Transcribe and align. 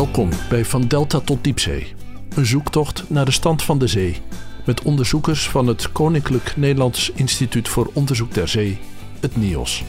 Welkom 0.00 0.28
bij 0.48 0.64
Van 0.64 0.82
Delta 0.82 1.20
tot 1.20 1.44
Diepzee. 1.44 1.94
Een 2.34 2.46
zoektocht 2.46 3.10
naar 3.10 3.24
de 3.24 3.30
stand 3.30 3.62
van 3.62 3.78
de 3.78 3.86
zee. 3.86 4.22
Met 4.64 4.82
onderzoekers 4.82 5.48
van 5.48 5.66
het 5.66 5.92
Koninklijk 5.92 6.56
Nederlands 6.56 7.10
Instituut 7.14 7.68
voor 7.68 7.90
Onderzoek 7.92 8.34
der 8.34 8.48
Zee, 8.48 8.78
het 9.20 9.36
NIOS. 9.36 9.84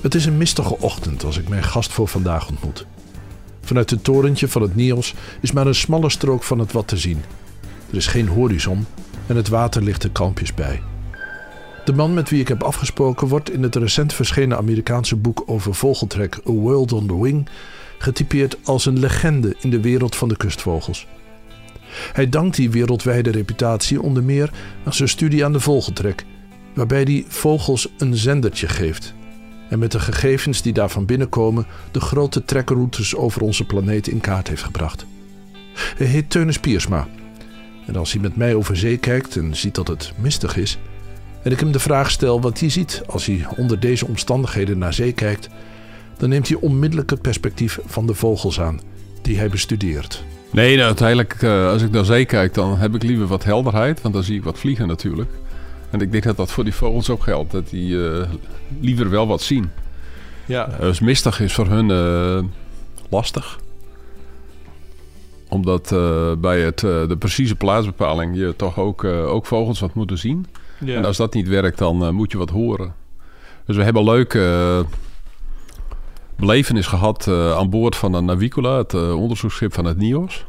Het 0.00 0.14
is 0.14 0.24
een 0.24 0.36
mistige 0.36 0.78
ochtend 0.78 1.24
als 1.24 1.38
ik 1.38 1.48
mijn 1.48 1.64
gast 1.64 1.92
voor 1.92 2.08
vandaag 2.08 2.48
ontmoet. 2.48 2.86
Vanuit 3.60 3.90
het 3.90 4.04
torentje 4.04 4.48
van 4.48 4.62
het 4.62 4.76
NIOS 4.76 5.14
is 5.40 5.52
maar 5.52 5.66
een 5.66 5.74
smalle 5.74 6.10
strook 6.10 6.42
van 6.42 6.58
het 6.58 6.72
wat 6.72 6.88
te 6.88 6.96
zien. 6.96 7.22
Er 7.90 7.96
is 7.96 8.06
geen 8.06 8.28
horizon 8.28 8.86
en 9.26 9.36
het 9.36 9.48
water 9.48 9.82
ligt 9.82 10.02
er 10.02 10.10
kalmpjes 10.10 10.54
bij. 10.54 10.91
De 11.84 11.92
man 11.92 12.14
met 12.14 12.30
wie 12.30 12.40
ik 12.40 12.48
heb 12.48 12.62
afgesproken 12.62 13.28
wordt 13.28 13.50
in 13.50 13.62
het 13.62 13.76
recent 13.76 14.12
verschenen 14.12 14.56
Amerikaanse 14.56 15.16
boek 15.16 15.42
over 15.46 15.74
vogeltrek 15.74 16.40
A 16.48 16.50
World 16.50 16.92
on 16.92 17.06
the 17.06 17.22
Wing 17.22 17.48
getypeerd 17.98 18.56
als 18.64 18.86
een 18.86 18.98
legende 18.98 19.56
in 19.60 19.70
de 19.70 19.80
wereld 19.80 20.16
van 20.16 20.28
de 20.28 20.36
kustvogels. 20.36 21.06
Hij 22.12 22.28
dankt 22.28 22.56
die 22.56 22.70
wereldwijde 22.70 23.30
reputatie 23.30 24.02
onder 24.02 24.22
meer 24.22 24.50
aan 24.84 24.92
zijn 24.92 25.08
studie 25.08 25.44
aan 25.44 25.52
de 25.52 25.60
vogeltrek, 25.60 26.24
waarbij 26.74 27.02
hij 27.02 27.24
vogels 27.28 27.88
een 27.98 28.16
zendertje 28.16 28.68
geeft 28.68 29.14
en 29.72 29.78
met 29.78 29.92
de 29.92 30.00
gegevens 30.00 30.62
die 30.62 30.72
daarvan 30.72 31.06
binnenkomen 31.06 31.66
de 31.90 32.00
grote 32.00 32.44
trekroutes 32.44 33.16
over 33.16 33.42
onze 33.42 33.64
planeet 33.64 34.08
in 34.08 34.20
kaart 34.20 34.48
heeft 34.48 34.62
gebracht. 34.62 35.06
Hij 35.96 36.06
heet 36.06 36.30
Teunis 36.30 36.58
Piersma. 36.58 37.08
En 37.86 37.96
als 37.96 38.12
hij 38.12 38.20
met 38.20 38.36
mij 38.36 38.54
over 38.54 38.76
zee 38.76 38.96
kijkt 38.96 39.36
en 39.36 39.56
ziet 39.56 39.74
dat 39.74 39.88
het 39.88 40.12
mistig 40.16 40.56
is, 40.56 40.78
en 41.42 41.50
ik 41.50 41.60
hem 41.60 41.72
de 41.72 41.78
vraag 41.78 42.10
stel 42.10 42.40
wat 42.40 42.60
hij 42.60 42.70
ziet 42.70 43.02
als 43.06 43.26
hij 43.26 43.46
onder 43.56 43.80
deze 43.80 44.06
omstandigheden 44.06 44.78
naar 44.78 44.94
zee 44.94 45.12
kijkt, 45.12 45.48
dan 46.16 46.28
neemt 46.28 46.48
hij 46.48 46.56
onmiddellijk 46.60 47.10
het 47.10 47.22
perspectief 47.22 47.78
van 47.84 48.06
de 48.06 48.14
vogels 48.14 48.60
aan 48.60 48.80
die 49.22 49.38
hij 49.38 49.48
bestudeert. 49.48 50.24
Nee, 50.50 50.74
nou, 50.74 50.86
uiteindelijk, 50.86 51.42
uh, 51.42 51.68
als 51.68 51.82
ik 51.82 51.90
naar 51.90 52.04
zee 52.04 52.24
kijk, 52.24 52.54
dan 52.54 52.78
heb 52.78 52.94
ik 52.94 53.02
liever 53.02 53.26
wat 53.26 53.44
helderheid, 53.44 54.00
want 54.00 54.14
dan 54.14 54.22
zie 54.22 54.36
ik 54.36 54.44
wat 54.44 54.58
vliegen 54.58 54.86
natuurlijk. 54.86 55.30
En 55.90 56.00
ik 56.00 56.12
denk 56.12 56.24
dat 56.24 56.36
dat 56.36 56.52
voor 56.52 56.64
die 56.64 56.74
vogels 56.74 57.10
ook 57.10 57.22
geldt, 57.22 57.50
dat 57.50 57.70
die 57.70 57.88
uh, 57.88 58.22
liever 58.80 59.10
wel 59.10 59.26
wat 59.26 59.42
zien. 59.42 59.70
Ja. 60.46 60.68
Uh, 60.72 60.78
dus 60.78 61.00
mistig 61.00 61.40
is 61.40 61.52
voor 61.52 61.66
hun 61.66 62.50
lastig 63.08 63.60
omdat 65.48 65.94
bij 66.38 66.60
het, 66.60 66.78
de 66.78 67.16
precieze 67.18 67.54
plaatsbepaling 67.54 68.36
je 68.36 68.54
toch 68.56 68.78
ook, 68.78 69.04
ook 69.04 69.46
vogels 69.46 69.80
wat 69.80 69.94
moeten 69.94 70.18
zien. 70.18 70.46
Ja. 70.84 70.96
En 70.96 71.04
als 71.04 71.16
dat 71.16 71.34
niet 71.34 71.48
werkt, 71.48 71.78
dan 71.78 72.14
moet 72.14 72.32
je 72.32 72.38
wat 72.38 72.50
horen. 72.50 72.94
Dus 73.66 73.76
we 73.76 73.82
hebben 73.82 74.04
leuke 74.04 74.84
belevenis 76.36 76.86
gehad 76.86 77.26
uh, 77.26 77.56
aan 77.56 77.70
boord 77.70 77.96
van 77.96 78.12
de 78.12 78.20
Navicula, 78.20 78.76
het 78.76 78.94
onderzoeksschip 78.94 79.74
van 79.74 79.84
het 79.84 79.96
NIOS. 79.96 80.44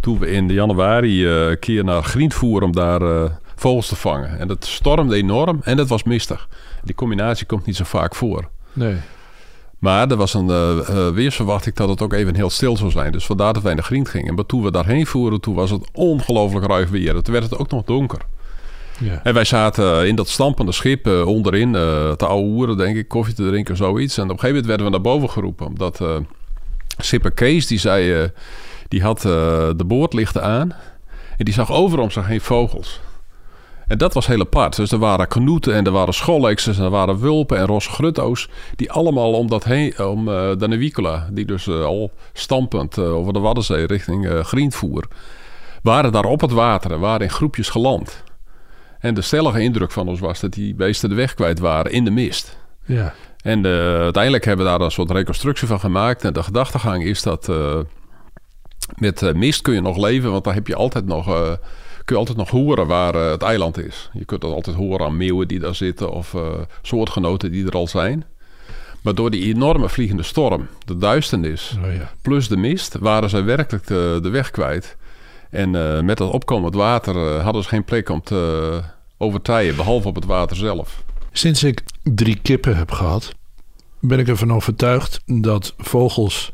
Toen 0.00 0.18
we 0.18 0.30
in 0.30 0.48
januari 0.48 1.26
een 1.26 1.58
keer 1.58 1.84
naar 1.84 2.02
Grient 2.02 2.34
voeren 2.34 2.66
om 2.66 2.74
daar 2.74 3.30
vogels 3.56 3.88
te 3.88 3.96
vangen. 3.96 4.38
En 4.38 4.48
dat 4.48 4.64
stormde 4.64 5.16
enorm 5.16 5.58
en 5.62 5.78
het 5.78 5.88
was 5.88 6.02
mistig. 6.02 6.48
Die 6.84 6.94
combinatie 6.94 7.46
komt 7.46 7.66
niet 7.66 7.76
zo 7.76 7.84
vaak 7.84 8.14
voor. 8.14 8.48
Nee. 8.72 8.96
Maar 9.78 10.10
er 10.10 10.16
was 10.16 10.34
een 10.34 10.82
weersverwachting 11.14 11.74
dat 11.74 11.88
het 11.88 12.02
ook 12.02 12.12
even 12.12 12.34
heel 12.34 12.50
stil 12.50 12.76
zou 12.76 12.90
zijn. 12.90 13.12
Dus 13.12 13.26
vandaar 13.26 13.52
dat 13.52 13.62
wij 13.62 13.74
naar 13.74 13.84
Grient 13.84 14.08
gingen. 14.08 14.34
Maar 14.34 14.46
toen 14.46 14.62
we 14.62 14.70
daarheen 14.70 15.06
voeren, 15.06 15.40
toen 15.40 15.54
was 15.54 15.70
het 15.70 15.88
ongelooflijk 15.92 16.66
ruig 16.66 16.90
weer. 16.90 17.22
Toen 17.22 17.32
werd 17.32 17.50
het 17.50 17.58
ook 17.58 17.70
nog 17.70 17.84
donker. 17.84 18.20
Ja. 18.98 19.20
En 19.22 19.34
wij 19.34 19.44
zaten 19.44 20.06
in 20.06 20.14
dat 20.14 20.28
stampende 20.28 20.72
schip 20.72 21.06
uh, 21.06 21.26
onderin, 21.26 21.68
uh, 21.68 22.12
te 22.12 22.26
ouwe 22.26 22.48
hoeren, 22.48 22.76
denk 22.76 22.96
ik, 22.96 23.08
koffie 23.08 23.34
te 23.34 23.48
drinken, 23.48 23.76
zoiets. 23.76 24.16
En 24.16 24.24
op 24.24 24.30
een 24.30 24.38
gegeven 24.38 24.48
moment 24.48 24.66
werden 24.66 24.86
we 24.86 24.92
naar 24.92 25.12
boven 25.12 25.30
geroepen. 25.30 25.66
Omdat 25.66 26.02
Sipper 26.98 27.30
Kees, 27.30 27.66
die 27.66 27.78
zei, 27.78 28.30
die 28.88 29.02
had 29.02 29.20
de 29.20 29.84
boordlichten 29.86 30.42
aan. 30.42 30.72
En 31.36 31.44
die 31.44 31.54
zag 31.54 31.72
overal 31.72 32.10
zich 32.10 32.26
heen 32.26 32.40
vogels. 32.40 33.00
En 33.86 33.98
dat 33.98 34.14
was 34.14 34.26
heel 34.26 34.40
apart. 34.40 34.76
Dus 34.76 34.92
er 34.92 34.98
waren 34.98 35.28
knoeten 35.28 35.74
en 35.74 35.84
er 35.84 35.92
waren 35.92 36.14
schollexers 36.14 36.78
en 36.78 36.84
er 36.84 36.90
waren 36.90 37.18
wulpen 37.18 37.58
en 37.58 37.66
rosse 37.66 37.90
grutto's. 37.90 38.48
Die 38.76 38.92
allemaal 38.92 39.32
om, 39.32 39.48
dat 39.48 39.66
om 39.98 40.24
de 40.24 40.66
Navicula, 40.68 41.28
die 41.32 41.44
dus 41.44 41.68
al 41.68 42.10
stampend 42.32 42.98
over 42.98 43.32
de 43.32 43.38
Waddenzee 43.38 43.86
richting 43.86 44.40
Grient 44.42 44.74
voer, 44.74 45.04
waren 45.82 46.12
daar 46.12 46.24
op 46.24 46.40
het 46.40 46.52
water 46.52 46.92
en 46.92 47.00
waren 47.00 47.26
in 47.26 47.32
groepjes 47.32 47.68
geland. 47.68 48.22
En 48.98 49.14
de 49.14 49.20
stellige 49.20 49.60
indruk 49.60 49.90
van 49.90 50.08
ons 50.08 50.20
was 50.20 50.40
dat 50.40 50.52
die 50.52 50.74
beesten 50.74 51.08
de 51.08 51.14
weg 51.14 51.34
kwijt 51.34 51.58
waren 51.58 51.92
in 51.92 52.04
de 52.04 52.10
mist. 52.10 52.58
Ja. 52.84 53.14
En 53.42 53.66
uh, 53.66 54.00
uiteindelijk 54.00 54.44
hebben 54.44 54.64
we 54.64 54.70
daar 54.70 54.80
een 54.80 54.90
soort 54.90 55.10
reconstructie 55.10 55.68
van 55.68 55.80
gemaakt. 55.80 56.24
En 56.24 56.32
de 56.32 56.42
gedachtegang 56.42 57.04
is 57.04 57.22
dat 57.22 57.48
uh, 57.48 57.78
met 58.96 59.22
uh, 59.22 59.32
mist 59.32 59.62
kun 59.62 59.74
je 59.74 59.80
nog 59.80 59.96
leven, 59.96 60.30
want 60.30 60.44
dan 60.44 60.54
heb 60.54 60.66
je 60.66 60.74
altijd 60.74 61.06
nog, 61.06 61.24
kun 62.04 62.14
je 62.14 62.16
altijd 62.16 62.38
nog 62.38 62.50
horen 62.50 62.86
waar 62.86 63.14
het 63.14 63.42
eiland 63.42 63.78
is. 63.78 64.10
Je 64.12 64.24
kunt 64.24 64.44
altijd 64.44 64.76
horen 64.76 65.06
aan 65.06 65.16
meeuwen 65.16 65.48
die 65.48 65.58
daar 65.58 65.74
zitten 65.74 66.10
of 66.10 66.34
soortgenoten 66.82 67.52
die 67.52 67.66
er 67.66 67.72
al 67.72 67.86
zijn. 67.86 68.24
Maar 69.02 69.14
door 69.14 69.30
die 69.30 69.54
enorme 69.54 69.88
vliegende 69.88 70.22
storm, 70.22 70.68
de 70.84 70.98
duisternis, 70.98 71.76
oh 71.84 71.94
ja. 71.94 72.10
plus 72.22 72.48
de 72.48 72.56
mist, 72.56 72.96
waren 73.00 73.30
ze 73.30 73.42
werkelijk 73.42 73.86
de, 73.86 74.18
de 74.22 74.28
weg 74.28 74.50
kwijt. 74.50 74.96
En 75.50 75.74
uh, 75.74 76.00
met 76.00 76.18
dat 76.18 76.30
opkomend 76.30 76.74
water 76.74 77.14
uh, 77.14 77.44
hadden 77.44 77.62
ze 77.62 77.68
geen 77.68 77.84
plek 77.84 78.08
om 78.08 78.22
te 78.22 78.80
overtijen, 79.18 79.76
behalve 79.76 80.08
op 80.08 80.14
het 80.14 80.24
water 80.24 80.56
zelf. 80.56 81.02
Sinds 81.32 81.64
ik 81.64 81.82
drie 82.02 82.38
kippen 82.42 82.76
heb 82.76 82.90
gehad, 82.90 83.34
ben 84.00 84.18
ik 84.18 84.28
ervan 84.28 84.52
overtuigd 84.52 85.20
dat 85.26 85.74
vogels 85.78 86.52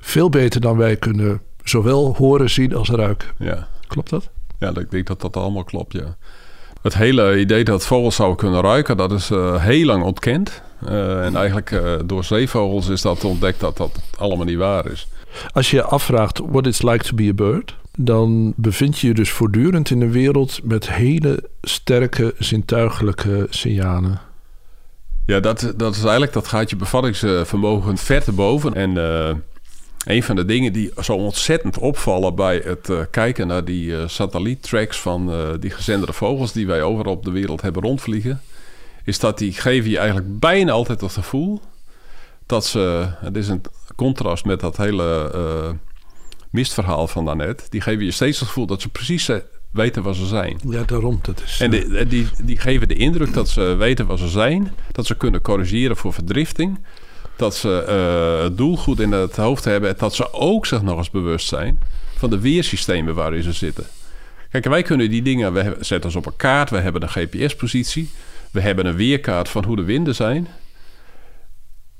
veel 0.00 0.28
beter 0.28 0.60
dan 0.60 0.76
wij 0.76 0.96
kunnen 0.96 1.40
zowel 1.64 2.14
horen, 2.16 2.50
zien 2.50 2.74
als 2.74 2.90
ruiken. 2.90 3.28
Ja. 3.38 3.68
Klopt 3.86 4.10
dat? 4.10 4.28
Ja, 4.58 4.68
ik 4.68 4.90
denk 4.90 5.06
dat 5.06 5.20
dat 5.20 5.36
allemaal 5.36 5.64
klopt, 5.64 5.92
ja. 5.92 6.16
Het 6.82 6.94
hele 6.94 7.38
idee 7.38 7.64
dat 7.64 7.86
vogels 7.86 8.14
zouden 8.14 8.36
kunnen 8.36 8.60
ruiken, 8.60 8.96
dat 8.96 9.12
is 9.12 9.30
uh, 9.30 9.64
heel 9.64 9.86
lang 9.86 10.02
ontkend. 10.02 10.62
Uh, 10.88 11.24
en 11.24 11.36
eigenlijk 11.36 11.70
uh, 11.70 11.92
door 12.04 12.24
zeevogels 12.24 12.88
is 12.88 13.02
dat 13.02 13.24
ontdekt 13.24 13.60
dat 13.60 13.76
dat 13.76 14.00
allemaal 14.18 14.46
niet 14.46 14.56
waar 14.56 14.86
is. 14.86 15.08
Als 15.52 15.70
je 15.70 15.76
je 15.76 15.82
afvraagt 15.82 16.40
what 16.50 16.66
it's 16.66 16.82
like 16.82 17.04
to 17.04 17.14
be 17.14 17.28
a 17.28 17.34
bird, 17.34 17.74
dan 17.96 18.52
bevind 18.56 18.98
je 18.98 19.06
je 19.06 19.14
dus 19.14 19.30
voortdurend 19.30 19.90
in 19.90 20.00
een 20.00 20.10
wereld 20.10 20.60
met 20.62 20.90
hele 20.90 21.48
sterke 21.62 22.34
zintuigelijke 22.38 23.46
signalen. 23.50 24.20
Ja, 25.26 25.40
dat, 25.40 25.72
dat 25.76 25.94
is 25.94 26.02
eigenlijk, 26.02 26.32
dat 26.32 26.48
gaat 26.48 26.70
je 26.70 26.76
bevattingsvermogen 26.76 27.96
ver 27.96 28.24
te 28.24 28.32
boven. 28.32 28.74
En 28.74 28.90
uh, 28.90 29.30
een 30.04 30.22
van 30.22 30.36
de 30.36 30.44
dingen 30.44 30.72
die 30.72 30.92
zo 31.00 31.12
ontzettend 31.12 31.78
opvallen 31.78 32.34
bij 32.34 32.62
het 32.64 32.88
uh, 32.88 33.00
kijken 33.10 33.46
naar 33.46 33.64
die 33.64 33.86
uh, 33.86 34.02
satelliettracks 34.06 35.00
van 35.00 35.30
die 35.60 35.70
gezenderde 35.70 36.12
vogels 36.12 36.52
die 36.52 36.66
wij 36.66 36.82
overal 36.82 37.12
op 37.12 37.24
de 37.24 37.30
wereld 37.30 37.62
hebben 37.62 37.82
rondvliegen, 37.82 38.40
is 39.04 39.18
dat 39.18 39.38
die 39.38 39.52
geven 39.52 39.90
je 39.90 39.98
eigenlijk 39.98 40.38
bijna 40.38 40.72
altijd 40.72 41.00
het 41.00 41.12
gevoel 41.12 41.60
dat 42.46 42.66
ze, 42.66 43.06
het 43.20 43.36
is 43.36 43.48
een 43.48 43.62
contrast 43.96 44.44
met 44.44 44.60
dat 44.60 44.76
hele 44.76 45.30
mistverhaal 46.56 47.08
van 47.08 47.24
daarnet, 47.24 47.66
die 47.70 47.80
geven 47.80 48.04
je 48.04 48.10
steeds 48.10 48.38
het 48.38 48.48
gevoel 48.48 48.66
dat 48.66 48.82
ze 48.82 48.88
precies 48.88 49.28
eh, 49.28 49.36
weten 49.70 50.02
waar 50.02 50.14
ze 50.14 50.26
zijn. 50.26 50.60
Ja, 50.68 50.82
daarom. 50.82 51.18
Dat 51.22 51.42
is, 51.44 51.60
en 51.60 51.70
die, 51.70 52.06
die, 52.06 52.26
die 52.42 52.58
geven 52.58 52.88
de 52.88 52.94
indruk 52.94 53.32
dat 53.32 53.48
ze 53.48 53.74
weten 53.78 54.06
waar 54.06 54.18
ze 54.18 54.28
zijn, 54.28 54.72
dat 54.92 55.06
ze 55.06 55.14
kunnen 55.16 55.40
corrigeren 55.40 55.96
voor 55.96 56.12
verdrifting, 56.12 56.78
dat 57.36 57.54
ze 57.56 57.84
uh, 57.88 58.44
het 58.44 58.56
doel 58.56 58.76
goed 58.76 59.00
in 59.00 59.12
het 59.12 59.36
hoofd 59.36 59.64
hebben 59.64 59.90
en 59.90 59.96
dat 59.98 60.14
ze 60.14 60.32
ook 60.32 60.66
zich 60.66 60.82
nog 60.82 60.98
eens 60.98 61.10
bewust 61.10 61.48
zijn 61.48 61.78
van 62.16 62.30
de 62.30 62.40
weersystemen 62.40 63.14
waarin 63.14 63.42
ze 63.42 63.52
zitten. 63.52 63.86
Kijk, 64.50 64.64
wij 64.64 64.82
kunnen 64.82 65.10
die 65.10 65.22
dingen, 65.22 65.52
we 65.52 65.76
zetten 65.80 66.10
ze 66.10 66.18
op 66.18 66.26
een 66.26 66.36
kaart, 66.36 66.70
we 66.70 66.78
hebben 66.78 67.02
een 67.02 67.08
GPS-positie, 67.08 68.10
we 68.50 68.60
hebben 68.60 68.86
een 68.86 68.96
weerkaart 68.96 69.48
van 69.48 69.64
hoe 69.64 69.76
de 69.76 69.84
winden 69.84 70.14
zijn. 70.14 70.48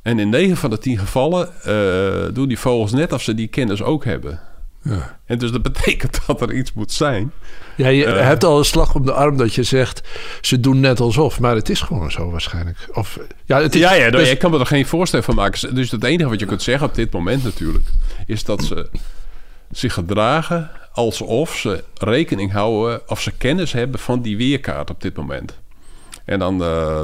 En 0.06 0.18
in 0.18 0.28
9 0.28 0.56
van 0.56 0.70
de 0.70 0.78
10 0.78 0.98
gevallen 0.98 1.48
uh, 1.66 2.34
doen 2.34 2.48
die 2.48 2.58
vogels 2.58 2.92
net 2.92 3.12
of 3.12 3.22
ze 3.22 3.34
die 3.34 3.46
kennis 3.46 3.82
ook 3.82 4.04
hebben. 4.04 4.40
Ja. 4.82 5.18
En 5.24 5.38
dus 5.38 5.50
dat 5.50 5.62
betekent 5.62 6.20
dat 6.26 6.40
er 6.40 6.52
iets 6.52 6.72
moet 6.72 6.92
zijn. 6.92 7.32
Ja, 7.76 7.88
je 7.88 8.04
uh, 8.04 8.20
hebt 8.20 8.44
al 8.44 8.58
een 8.58 8.64
slag 8.64 8.94
om 8.94 9.04
de 9.04 9.12
arm 9.12 9.36
dat 9.36 9.54
je 9.54 9.62
zegt... 9.62 10.02
ze 10.40 10.60
doen 10.60 10.80
net 10.80 11.00
alsof, 11.00 11.40
maar 11.40 11.54
het 11.54 11.68
is 11.68 11.80
gewoon 11.80 12.10
zo 12.10 12.30
waarschijnlijk. 12.30 12.88
Of, 12.92 13.18
ja, 13.44 13.62
het 13.62 13.74
is, 13.74 13.80
ja, 13.80 13.92
ja 13.92 14.10
dus, 14.10 14.30
ik 14.30 14.38
kan 14.38 14.50
me 14.50 14.58
er 14.58 14.66
geen 14.66 14.86
voorstel 14.86 15.22
van 15.22 15.34
maken. 15.34 15.74
Dus 15.74 15.90
het 15.90 16.04
enige 16.04 16.28
wat 16.28 16.40
je 16.40 16.46
kunt 16.46 16.62
zeggen 16.62 16.86
op 16.86 16.94
dit 16.94 17.12
moment 17.12 17.44
natuurlijk... 17.44 17.86
is 18.26 18.44
dat 18.44 18.64
ze 18.64 18.88
zich 19.70 19.92
gedragen 19.92 20.70
alsof 20.92 21.56
ze 21.56 21.84
rekening 21.94 22.52
houden... 22.52 23.08
of 23.08 23.20
ze 23.20 23.32
kennis 23.32 23.72
hebben 23.72 24.00
van 24.00 24.22
die 24.22 24.36
weerkaart 24.36 24.90
op 24.90 25.00
dit 25.00 25.16
moment. 25.16 25.58
En 26.24 26.38
dan... 26.38 26.62
Uh, 26.62 27.02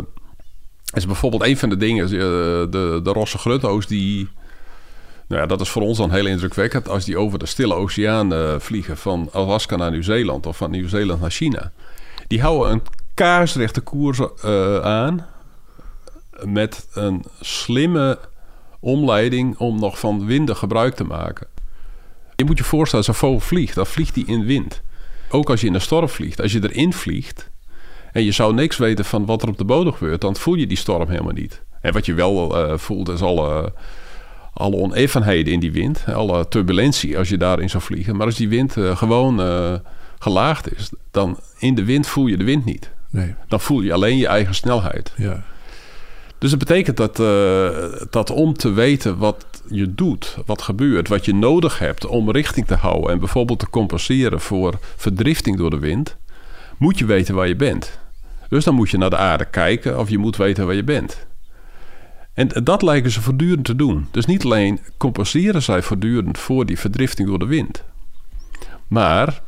is 0.92 1.06
bijvoorbeeld 1.06 1.42
een 1.42 1.56
van 1.56 1.68
de 1.68 1.76
dingen, 1.76 2.08
de, 2.08 2.66
de, 2.70 3.00
de 3.02 3.10
rosse 3.10 3.38
grutto's 3.38 3.86
die... 3.86 4.28
Nou 5.26 5.40
ja, 5.40 5.46
dat 5.46 5.60
is 5.60 5.68
voor 5.68 5.82
ons 5.82 5.98
dan 5.98 6.10
heel 6.10 6.26
indrukwekkend 6.26 6.88
als 6.88 7.04
die 7.04 7.18
over 7.18 7.38
de 7.38 7.46
Stille 7.46 7.74
Oceaan 7.74 8.32
uh, 8.32 8.54
vliegen 8.58 8.96
van 8.96 9.28
Alaska 9.32 9.76
naar 9.76 9.90
Nieuw-Zeeland 9.90 10.46
of 10.46 10.56
van 10.56 10.70
Nieuw-Zeeland 10.70 11.20
naar 11.20 11.30
China. 11.30 11.72
Die 12.26 12.40
houden 12.40 12.72
een 12.72 12.82
kaarsrechte 13.14 13.80
koers 13.80 14.18
uh, 14.18 14.78
aan 14.78 15.26
met 16.40 16.86
een 16.92 17.24
slimme 17.40 18.18
omleiding 18.80 19.58
om 19.58 19.80
nog 19.80 19.98
van 19.98 20.26
winden 20.26 20.56
gebruik 20.56 20.94
te 20.94 21.04
maken. 21.04 21.46
Je 22.36 22.44
moet 22.44 22.58
je 22.58 22.64
voorstellen, 22.64 23.06
als 23.06 23.14
een 23.14 23.20
vogel 23.20 23.40
vliegt, 23.40 23.74
dan 23.74 23.86
vliegt 23.86 24.14
hij 24.14 24.24
in 24.26 24.44
wind. 24.44 24.82
Ook 25.28 25.50
als 25.50 25.60
je 25.60 25.66
in 25.66 25.74
een 25.74 25.80
storm 25.80 26.08
vliegt. 26.08 26.40
Als 26.40 26.52
je 26.52 26.62
erin 26.62 26.92
vliegt 26.92 27.50
en 28.12 28.24
je 28.24 28.32
zou 28.32 28.54
niks 28.54 28.76
weten 28.76 29.04
van 29.04 29.26
wat 29.26 29.42
er 29.42 29.48
op 29.48 29.58
de 29.58 29.64
bodem 29.64 29.92
gebeurt... 29.92 30.20
dan 30.20 30.36
voel 30.36 30.54
je 30.54 30.66
die 30.66 30.76
storm 30.76 31.08
helemaal 31.08 31.32
niet. 31.32 31.62
En 31.80 31.92
wat 31.92 32.06
je 32.06 32.14
wel 32.14 32.58
uh, 32.58 32.78
voelt 32.78 33.08
is 33.08 33.22
alle, 33.22 33.72
alle 34.52 34.76
onevenheden 34.76 35.52
in 35.52 35.60
die 35.60 35.72
wind. 35.72 36.04
Alle 36.06 36.48
turbulentie 36.48 37.18
als 37.18 37.28
je 37.28 37.36
daarin 37.36 37.70
zou 37.70 37.82
vliegen. 37.82 38.16
Maar 38.16 38.26
als 38.26 38.36
die 38.36 38.48
wind 38.48 38.76
uh, 38.76 38.96
gewoon 38.96 39.40
uh, 39.40 39.74
gelaagd 40.18 40.76
is, 40.76 40.90
dan 41.10 41.38
in 41.58 41.74
de 41.74 41.84
wind 41.84 42.06
voel 42.06 42.26
je 42.26 42.36
de 42.36 42.44
wind 42.44 42.64
niet. 42.64 42.90
Nee. 43.10 43.34
Dan 43.48 43.60
voel 43.60 43.80
je 43.80 43.92
alleen 43.92 44.16
je 44.16 44.26
eigen 44.26 44.54
snelheid. 44.54 45.12
Ja. 45.16 45.44
Dus 46.38 46.50
dat 46.50 46.58
betekent 46.58 46.96
dat, 46.96 47.16
dat 48.10 48.30
om 48.30 48.54
te 48.54 48.72
weten 48.72 49.18
wat 49.18 49.46
je 49.68 49.94
doet, 49.94 50.36
wat 50.46 50.62
gebeurt, 50.62 51.08
wat 51.08 51.24
je 51.24 51.34
nodig 51.34 51.78
hebt 51.78 52.06
om 52.06 52.30
richting 52.30 52.66
te 52.66 52.74
houden 52.74 53.10
en 53.10 53.18
bijvoorbeeld 53.18 53.58
te 53.58 53.70
compenseren 53.70 54.40
voor 54.40 54.78
verdrifting 54.96 55.56
door 55.56 55.70
de 55.70 55.78
wind, 55.78 56.16
moet 56.78 56.98
je 56.98 57.04
weten 57.04 57.34
waar 57.34 57.48
je 57.48 57.56
bent. 57.56 58.00
Dus 58.52 58.64
dan 58.64 58.74
moet 58.74 58.90
je 58.90 58.98
naar 58.98 59.10
de 59.10 59.16
aarde 59.16 59.44
kijken 59.44 59.98
of 59.98 60.08
je 60.08 60.18
moet 60.18 60.36
weten 60.36 60.66
waar 60.66 60.74
je 60.74 60.84
bent. 60.84 61.26
En 62.34 62.48
dat 62.64 62.82
lijken 62.82 63.10
ze 63.10 63.22
voortdurend 63.22 63.64
te 63.64 63.76
doen. 63.76 64.06
Dus 64.10 64.26
niet 64.26 64.44
alleen 64.44 64.80
compenseren 64.96 65.62
zij 65.62 65.82
voortdurend 65.82 66.38
voor 66.38 66.66
die 66.66 66.78
verdrifting 66.78 67.28
door 67.28 67.38
de 67.38 67.46
wind, 67.46 67.84
maar 68.88 69.42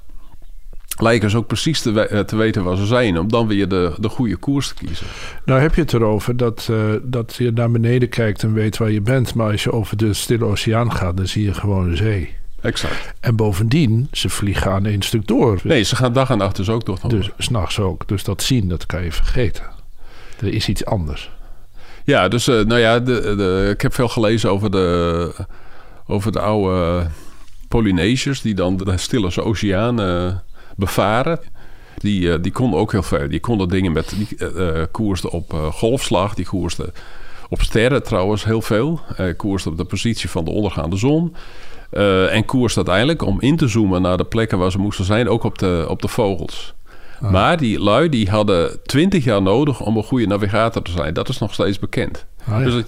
lijken 0.98 1.30
ze 1.30 1.36
ook 1.36 1.46
precies 1.46 1.80
te, 1.80 2.22
te, 2.26 2.36
weten 2.36 2.64
waar 2.64 2.76
ze 2.76 2.86
zijn... 2.86 3.18
om 3.18 3.28
dan 3.28 3.46
weer 3.46 3.68
de, 3.68 3.94
de 4.00 4.08
goede 4.08 4.36
koers 4.36 4.68
te 4.68 4.74
kiezen. 4.74 5.06
Nou 5.44 5.60
heb 5.60 5.74
je 5.74 5.80
het 5.80 5.92
erover 5.92 6.36
dat, 6.36 6.68
uh, 6.70 6.94
dat 7.02 7.34
je 7.34 7.50
naar 7.50 7.70
beneden 7.70 8.08
kijkt 8.08 8.42
en 8.42 8.52
weet 8.52 8.76
waar 8.76 8.90
je 8.90 9.00
bent... 9.00 9.34
maar 9.34 9.50
als 9.50 9.62
je 9.62 9.72
over 9.72 9.96
de 9.96 10.14
Stille 10.14 10.44
Oceaan 10.44 10.92
gaat, 10.92 11.16
dan 11.16 11.26
zie 11.26 11.44
je 11.44 11.54
gewoon 11.54 11.90
de 11.90 11.96
zee. 11.96 12.36
Exact. 12.64 13.14
En 13.20 13.36
bovendien, 13.36 14.08
ze 14.12 14.28
vliegen 14.28 14.72
aan 14.72 14.86
één 14.86 15.02
stuk 15.02 15.26
door. 15.26 15.60
Nee, 15.62 15.82
ze 15.82 15.96
gaan 15.96 16.12
dag 16.12 16.30
en 16.30 16.38
nacht 16.38 16.56
dus 16.56 16.68
ook 16.68 16.86
door. 16.86 16.98
Dus 17.08 17.30
s'nachts 17.38 17.78
ook. 17.78 18.08
Dus 18.08 18.24
dat 18.24 18.42
zien, 18.42 18.68
dat 18.68 18.86
kan 18.86 19.04
je 19.04 19.12
vergeten. 19.12 19.64
Er 20.40 20.54
is 20.54 20.68
iets 20.68 20.84
anders. 20.84 21.30
Ja, 22.04 22.28
dus 22.28 22.48
uh, 22.48 22.64
nou 22.64 22.80
ja, 22.80 23.00
de, 23.00 23.34
de, 23.36 23.70
ik 23.72 23.80
heb 23.80 23.94
veel 23.94 24.08
gelezen 24.08 24.50
over 24.50 24.70
de, 24.70 25.46
over 26.06 26.32
de 26.32 26.40
oude 26.40 27.06
Polynesiërs... 27.68 28.40
die 28.40 28.54
dan 28.54 28.76
de 28.76 28.96
Stille 28.96 29.42
Oceaan... 29.42 30.00
Uh, 30.00 30.34
bevaren. 30.76 31.40
Die, 31.96 32.20
uh, 32.20 32.34
die 32.40 32.52
konden 32.52 32.80
ook 32.80 32.92
heel 32.92 33.02
ver. 33.02 33.28
Die 33.28 33.40
konden 33.40 33.68
dingen 33.68 33.92
met. 33.92 34.14
Die 34.16 34.36
koersten 34.90 35.30
op 35.30 35.52
golfslag. 35.72 36.34
Die 36.34 36.46
koersten 36.46 36.92
op 37.48 37.62
sterren 37.62 38.02
trouwens 38.02 38.44
heel 38.44 38.62
veel. 38.62 39.00
koersten 39.36 39.70
op 39.70 39.76
de 39.76 39.84
positie 39.84 40.30
van 40.30 40.44
de 40.44 40.50
ondergaande 40.50 40.96
zon. 40.96 41.34
En 42.30 42.44
koersten 42.44 42.86
uiteindelijk 42.86 43.22
om 43.26 43.40
in 43.40 43.56
te 43.56 43.68
zoomen 43.68 44.02
naar 44.02 44.16
de 44.16 44.24
plekken 44.24 44.58
waar 44.58 44.70
ze 44.70 44.78
moesten 44.78 45.04
zijn. 45.04 45.28
Ook 45.28 45.44
op 45.44 45.58
de, 45.58 45.86
op 45.88 46.02
de 46.02 46.08
vogels. 46.08 46.74
Ah. 47.20 47.30
Maar 47.30 47.56
die 47.56 47.80
lui 47.80 48.08
die 48.08 48.30
hadden 48.30 48.82
twintig 48.82 49.24
jaar 49.24 49.42
nodig 49.42 49.80
om 49.80 49.96
een 49.96 50.02
goede 50.02 50.26
navigator 50.26 50.82
te 50.82 50.90
zijn. 50.90 51.14
Dat 51.14 51.28
is 51.28 51.38
nog 51.38 51.52
steeds 51.52 51.78
bekend. 51.78 52.26
Ah, 52.48 52.64
ja. 52.66 52.82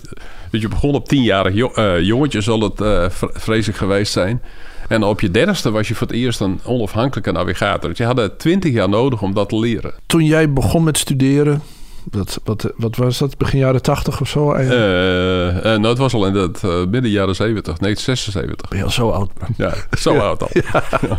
Dus 0.51 0.61
je 0.61 0.69
begon 0.69 0.95
op 0.95 1.09
tienjarig 1.09 1.55
jo 1.55 2.01
jongetje, 2.01 2.41
zal 2.41 2.61
het 2.61 3.13
vreselijk 3.33 3.79
geweest 3.79 4.13
zijn. 4.13 4.43
En 4.89 5.03
op 5.03 5.21
je 5.21 5.31
dertigste 5.31 5.71
was 5.71 5.89
je 5.89 5.95
voor 5.95 6.07
het 6.07 6.17
eerst 6.17 6.41
een 6.41 6.61
onafhankelijke 6.65 7.33
navigator. 7.33 7.89
Dus 7.89 7.99
je 7.99 8.05
had 8.05 8.39
twintig 8.39 8.73
jaar 8.73 8.89
nodig 8.89 9.23
om 9.23 9.35
dat 9.35 9.49
te 9.49 9.59
leren. 9.59 9.95
Toen 10.07 10.25
jij 10.25 10.53
begon 10.53 10.85
met 10.85 10.99
studeren, 10.99 11.63
dat, 12.11 12.41
wat, 12.45 12.73
wat 12.77 12.97
was 12.97 13.19
dat? 13.19 13.39
Begin 13.39 13.59
jaren 13.59 13.83
80 13.83 14.21
of 14.21 14.29
zo? 14.29 14.55
Uh, 14.55 14.67
uh, 14.67 15.63
nou, 15.63 15.87
het 15.87 15.99
was 15.99 16.15
al 16.15 16.27
in 16.27 16.35
het 16.35 16.63
uh, 16.63 16.85
midden 16.87 17.11
jaren 17.11 17.35
70, 17.35 17.81
nee, 17.81 17.95
76. 17.95 18.69
Ben 18.69 18.79
je 18.79 18.85
al 18.85 18.91
zo 18.91 19.11
oud? 19.11 19.31
Man. 19.41 19.49
Ja, 19.57 19.75
zo 19.99 20.13
ja. 20.15 20.21
oud 20.21 20.43
al. 20.43 20.49
Ja. 20.53 20.85
Ja. 21.09 21.19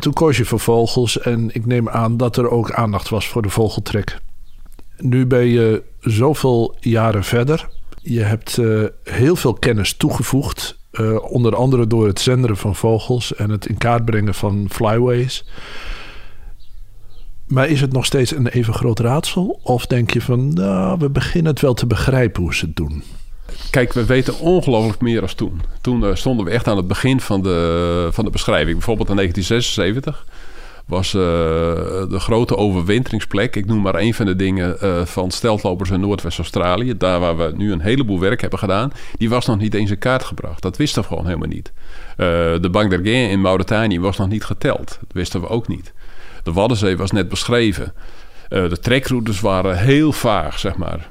Toen 0.00 0.12
koos 0.12 0.36
je 0.36 0.44
voor 0.44 0.60
vogels 0.60 1.20
en 1.20 1.50
ik 1.52 1.66
neem 1.66 1.88
aan 1.88 2.16
dat 2.16 2.36
er 2.36 2.50
ook 2.50 2.72
aandacht 2.72 3.08
was 3.08 3.28
voor 3.28 3.42
de 3.42 3.48
vogeltrek. 3.48 4.18
Nu 4.96 5.26
ben 5.26 5.46
je 5.46 5.82
zoveel 6.00 6.76
jaren 6.80 7.24
verder. 7.24 7.68
Je 8.02 8.20
hebt 8.20 8.58
heel 9.04 9.36
veel 9.36 9.52
kennis 9.52 9.92
toegevoegd 9.92 10.78
onder 11.20 11.56
andere 11.56 11.86
door 11.86 12.06
het 12.06 12.20
zenderen 12.20 12.56
van 12.56 12.74
vogels 12.74 13.34
en 13.34 13.50
het 13.50 13.66
in 13.66 13.78
kaart 13.78 14.04
brengen 14.04 14.34
van 14.34 14.66
flyways. 14.70 15.44
Maar 17.46 17.68
is 17.68 17.80
het 17.80 17.92
nog 17.92 18.04
steeds 18.04 18.36
een 18.36 18.46
even 18.46 18.74
groot 18.74 18.98
raadsel? 18.98 19.60
Of 19.62 19.86
denk 19.86 20.12
je 20.12 20.20
van, 20.20 20.54
nou, 20.54 20.98
we 20.98 21.10
beginnen 21.10 21.52
het 21.52 21.60
wel 21.60 21.74
te 21.74 21.86
begrijpen 21.86 22.42
hoe 22.42 22.54
ze 22.54 22.64
het 22.64 22.76
doen? 22.76 23.02
Kijk, 23.70 23.92
we 23.92 24.04
weten 24.04 24.38
ongelooflijk 24.38 25.00
meer 25.00 25.22
als 25.22 25.34
toen. 25.34 25.60
Toen 25.80 26.02
uh, 26.02 26.14
stonden 26.14 26.44
we 26.44 26.50
echt 26.50 26.68
aan 26.68 26.76
het 26.76 26.88
begin 26.88 27.20
van 27.20 27.42
de, 27.42 28.08
van 28.12 28.24
de 28.24 28.30
beschrijving. 28.30 28.72
Bijvoorbeeld 28.72 29.08
in 29.08 29.16
1976 29.16 30.26
was 30.86 31.14
uh, 31.14 31.22
de 32.10 32.18
grote 32.18 32.56
overwinteringsplek. 32.56 33.56
Ik 33.56 33.66
noem 33.66 33.80
maar 33.80 33.94
een 33.94 34.14
van 34.14 34.26
de 34.26 34.36
dingen 34.36 34.76
uh, 34.82 35.04
van 35.04 35.30
steltlopers 35.30 35.90
in 35.90 36.00
Noordwest-Australië. 36.00 36.96
Daar 36.96 37.20
waar 37.20 37.36
we 37.36 37.52
nu 37.56 37.72
een 37.72 37.80
heleboel 37.80 38.20
werk 38.20 38.40
hebben 38.40 38.58
gedaan. 38.58 38.92
Die 39.16 39.28
was 39.28 39.46
nog 39.46 39.58
niet 39.58 39.74
eens 39.74 39.90
in 39.90 39.98
kaart 39.98 40.24
gebracht. 40.24 40.62
Dat 40.62 40.76
wisten 40.76 41.02
we 41.02 41.08
gewoon 41.08 41.26
helemaal 41.26 41.48
niet. 41.48 41.72
De 42.62 42.68
Bank 42.70 42.90
d'Arguin 42.90 43.30
in 43.30 43.40
Mauritanië 43.40 44.00
was 44.00 44.16
nog 44.16 44.28
niet 44.28 44.44
geteld. 44.44 44.86
Dat 44.86 45.12
wisten 45.12 45.40
we 45.40 45.48
ook 45.48 45.68
niet. 45.68 45.92
De 46.46 46.52
Waddenzee 46.52 46.96
was 46.96 47.10
net 47.10 47.28
beschreven. 47.28 47.92
de 48.48 48.78
trekroutes 48.80 49.40
waren 49.40 49.78
heel 49.78 50.12
vaag, 50.12 50.58
zeg 50.58 50.76
maar. 50.76 51.08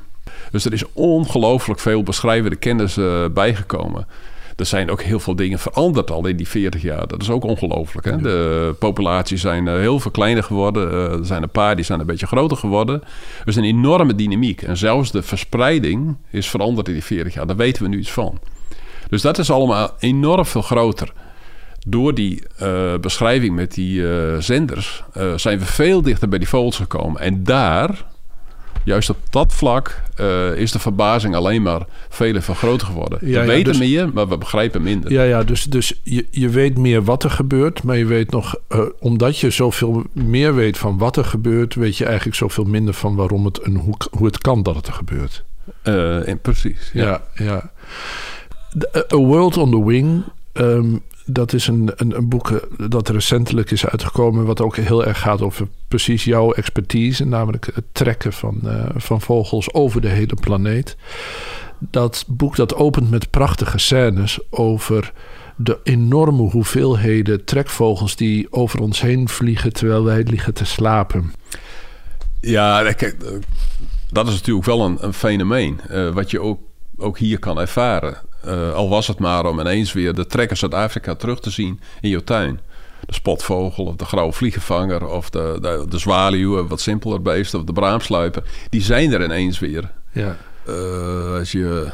Dus 0.51 0.65
er 0.65 0.73
is 0.73 0.83
ongelooflijk 0.93 1.79
veel 1.79 2.03
beschrijvende 2.03 2.55
kennis 2.55 2.99
bijgekomen. 3.33 4.07
Er 4.55 4.65
zijn 4.65 4.91
ook 4.91 5.01
heel 5.01 5.19
veel 5.19 5.35
dingen 5.35 5.59
veranderd 5.59 6.11
al 6.11 6.27
in 6.27 6.37
die 6.37 6.47
40 6.47 6.81
jaar. 6.81 7.07
Dat 7.07 7.21
is 7.21 7.29
ook 7.29 7.43
ongelooflijk. 7.43 8.05
Hè? 8.05 8.17
De 8.17 8.75
populaties 8.79 9.41
zijn 9.41 9.67
eh, 9.67 9.73
heel 9.73 9.99
veel 9.99 10.11
kleiner 10.11 10.43
geworden. 10.43 10.91
Uh, 10.91 11.11
er 11.11 11.25
zijn 11.25 11.43
een 11.43 11.49
paar 11.49 11.75
die 11.75 11.85
zijn 11.85 11.99
een 11.99 12.05
beetje 12.05 12.27
groter 12.27 12.57
geworden. 12.57 13.01
Er 13.39 13.47
is 13.47 13.55
een 13.55 13.63
enorme 13.63 14.15
dynamiek. 14.15 14.61
En 14.61 14.77
zelfs 14.77 15.11
de 15.11 15.21
verspreiding 15.21 16.15
is 16.29 16.49
veranderd 16.49 16.87
in 16.87 16.93
die 16.93 17.03
40 17.03 17.33
jaar. 17.33 17.47
Daar 17.47 17.55
weten 17.55 17.83
we 17.83 17.89
nu 17.89 17.97
iets 17.97 18.11
van. 18.11 18.39
Dus 19.09 19.21
dat 19.21 19.37
is 19.37 19.51
allemaal 19.51 19.91
enorm 19.99 20.45
veel 20.45 20.61
groter. 20.61 21.13
Door 21.87 22.13
die 22.13 22.43
uh, 22.61 22.97
beschrijving 23.01 23.55
met 23.55 23.73
die 23.73 24.03
zenders 24.39 25.03
zijn 25.35 25.59
we 25.59 25.65
veel 25.65 26.01
dichter 26.01 26.29
bij 26.29 26.39
die 26.39 26.47
vogels 26.47 26.77
gekomen. 26.77 27.21
En 27.21 27.43
daar 27.43 28.05
juist 28.83 29.09
op 29.09 29.17
dat 29.29 29.53
vlak 29.53 30.01
is 30.55 30.71
de 30.71 30.79
verbazing 30.79 31.35
alleen 31.35 31.61
maar 31.61 31.85
vele 32.09 32.41
van 32.41 32.55
groter 32.55 32.87
geworden. 32.87 33.19
Ja, 33.21 33.27
we 33.27 33.31
ja, 33.31 33.45
weten 33.45 33.71
dus, 33.71 33.77
meer, 33.77 34.09
maar 34.13 34.27
we 34.27 34.37
begrijpen 34.37 34.83
minder. 34.83 35.11
Ja, 35.11 35.23
ja 35.23 35.43
dus, 35.43 35.63
dus 35.63 35.99
je, 36.03 36.27
je 36.31 36.49
weet 36.49 36.77
meer 36.77 37.03
wat 37.03 37.23
er 37.23 37.29
gebeurt, 37.29 37.83
maar 37.83 37.97
je 37.97 38.05
weet 38.05 38.31
nog, 38.31 38.55
omdat 38.99 39.39
je 39.39 39.49
zoveel 39.49 40.03
meer 40.11 40.55
weet 40.55 40.77
van 40.77 40.97
wat 40.97 41.17
er 41.17 41.25
gebeurt, 41.25 41.75
weet 41.75 41.97
je 41.97 42.05
eigenlijk 42.05 42.35
zoveel 42.35 42.63
minder 42.63 42.93
van 42.93 43.15
waarom 43.15 43.45
het 43.45 43.57
en 43.57 43.75
hoe, 43.75 43.95
hoe 44.11 44.25
het 44.25 44.37
kan 44.37 44.63
dat 44.63 44.75
het 44.75 44.87
er 44.87 44.93
gebeurt. 44.93 45.43
En 46.25 46.39
precies. 46.41 46.89
Ja, 46.93 47.21
ja. 47.33 47.43
ja. 47.43 47.71
A 49.13 49.17
World 49.17 49.57
on 49.57 49.71
the 49.71 49.85
Wing. 49.85 50.23
Um, 50.53 51.01
dat 51.25 51.53
is 51.53 51.67
een, 51.67 51.91
een, 51.95 52.17
een, 52.17 52.29
boek 52.29 52.49
eh, 52.49 52.89
dat 52.89 53.09
recentelijk 53.09 53.71
is 53.71 53.85
uitgekomen, 53.85 54.45
wat 54.45 54.61
ook 54.61 54.75
heel 54.75 55.05
erg 55.05 55.19
gaat 55.19 55.41
over 55.41 55.67
precies 55.87 56.23
jouw 56.23 56.51
expertise, 56.51 57.25
namelijk 57.25 57.69
het 57.73 57.85
trekken 57.91 58.33
van, 58.33 58.59
uh, 58.63 58.85
van 58.95 59.21
vogels 59.21 59.73
over 59.73 60.01
de 60.01 60.07
hele 60.07 60.37
planeet. 60.41 60.97
Dat 61.79 62.25
boek 62.27 62.55
dat 62.55 62.75
opent 62.75 63.09
met 63.09 63.29
prachtige 63.29 63.77
scènes 63.77 64.39
over 64.49 65.13
de 65.55 65.79
enorme 65.83 66.49
hoeveelheden 66.49 67.45
trekvogels 67.45 68.15
die 68.15 68.51
over 68.51 68.79
ons 68.79 69.01
heen 69.01 69.29
vliegen 69.29 69.73
terwijl 69.73 70.03
wij 70.03 70.23
liggen 70.23 70.53
te 70.53 70.65
slapen. 70.65 71.33
Ja, 72.41 72.93
kijk, 72.93 73.15
dat 74.11 74.27
is 74.27 74.33
natuurlijk 74.33 74.65
wel 74.65 74.85
een, 74.85 74.97
een 75.01 75.13
fenomeen 75.13 75.79
wat 76.13 76.31
je 76.31 76.41
ook, 76.41 76.59
ook 76.97 77.17
hier 77.17 77.39
kan 77.39 77.59
ervaren. 77.59 78.17
Uh, 78.45 78.73
al 78.73 78.89
was 78.89 79.07
het 79.07 79.19
maar 79.19 79.45
om 79.45 79.59
ineens 79.59 79.93
weer 79.93 80.13
de 80.13 80.25
trekkers 80.25 80.63
uit 80.63 80.73
Afrika 80.73 81.15
terug 81.15 81.39
te 81.39 81.49
zien 81.49 81.79
in 82.01 82.09
je 82.09 82.23
tuin. 82.23 82.59
De 83.05 83.13
spotvogel 83.13 83.85
of 83.85 83.95
de 83.95 84.05
grauwe 84.05 84.33
vliegenvanger 84.33 85.07
of 85.07 85.29
de, 85.29 85.57
de, 85.61 85.85
de 85.89 85.97
zwaluw, 85.97 86.67
wat 86.67 86.79
simpeler 86.79 87.21
beest, 87.21 87.53
of 87.53 87.63
de 87.63 87.73
braamsluiper. 87.73 88.43
Die 88.69 88.81
zijn 88.81 89.13
er 89.13 89.23
ineens 89.23 89.59
weer. 89.59 89.91
Ja. 90.11 90.37
Uh, 90.69 91.37
als 91.37 91.51
je 91.51 91.91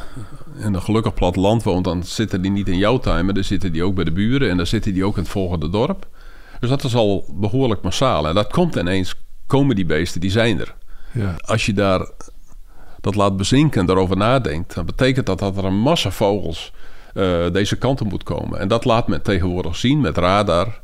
in 0.58 0.74
een 0.74 0.82
gelukkig 0.82 1.14
platteland 1.14 1.64
woont, 1.64 1.84
dan 1.84 2.04
zitten 2.04 2.42
die 2.42 2.52
niet 2.52 2.68
in 2.68 2.78
jouw 2.78 2.98
tuin, 2.98 3.26
maar 3.26 3.34
dan 3.34 3.44
zitten 3.44 3.72
die 3.72 3.84
ook 3.84 3.96
bij 3.96 4.04
de 4.04 4.12
buren 4.12 4.50
en 4.50 4.58
dan 4.58 4.68
zitten 4.68 4.94
die 4.94 5.06
ook 5.06 5.16
in 5.16 5.22
het 5.22 5.32
volgende 5.32 5.70
dorp. 5.70 6.08
Dus 6.60 6.70
dat 6.70 6.84
is 6.84 6.96
al 6.96 7.26
behoorlijk 7.34 7.82
massaal. 7.82 8.28
En 8.28 8.36
dat 8.36 8.52
komt 8.52 8.76
ineens, 8.76 9.16
komen 9.48 9.76
die 9.76 9.86
beesten, 9.86 10.22
die 10.22 10.32
zijn 10.32 10.60
er. 10.60 10.76
Ja. 11.12 11.36
Als 11.38 11.66
je 11.66 11.74
daar 11.74 12.10
dat 13.02 13.16
laat 13.16 13.38
bezinken 13.38 13.82
en 13.82 13.86
daarover 13.86 14.18
nadenkt, 14.18 14.76
dan 14.76 14.86
betekent 14.86 15.26
dat 15.26 15.40
dat 15.40 15.58
er 15.58 15.66
een 15.66 15.80
massa 15.80 16.12
vogels 16.12 16.74
uh, 17.14 17.52
deze 17.52 17.76
kant 17.76 18.02
op 18.02 18.10
moet 18.10 18.24
komen. 18.24 18.60
En 18.60 18.68
dat 18.68 18.86
laat 18.86 19.08
men 19.08 19.22
tegenwoordig 19.22 19.76
zien 19.76 20.02
met 20.02 20.18
radar 20.18 20.82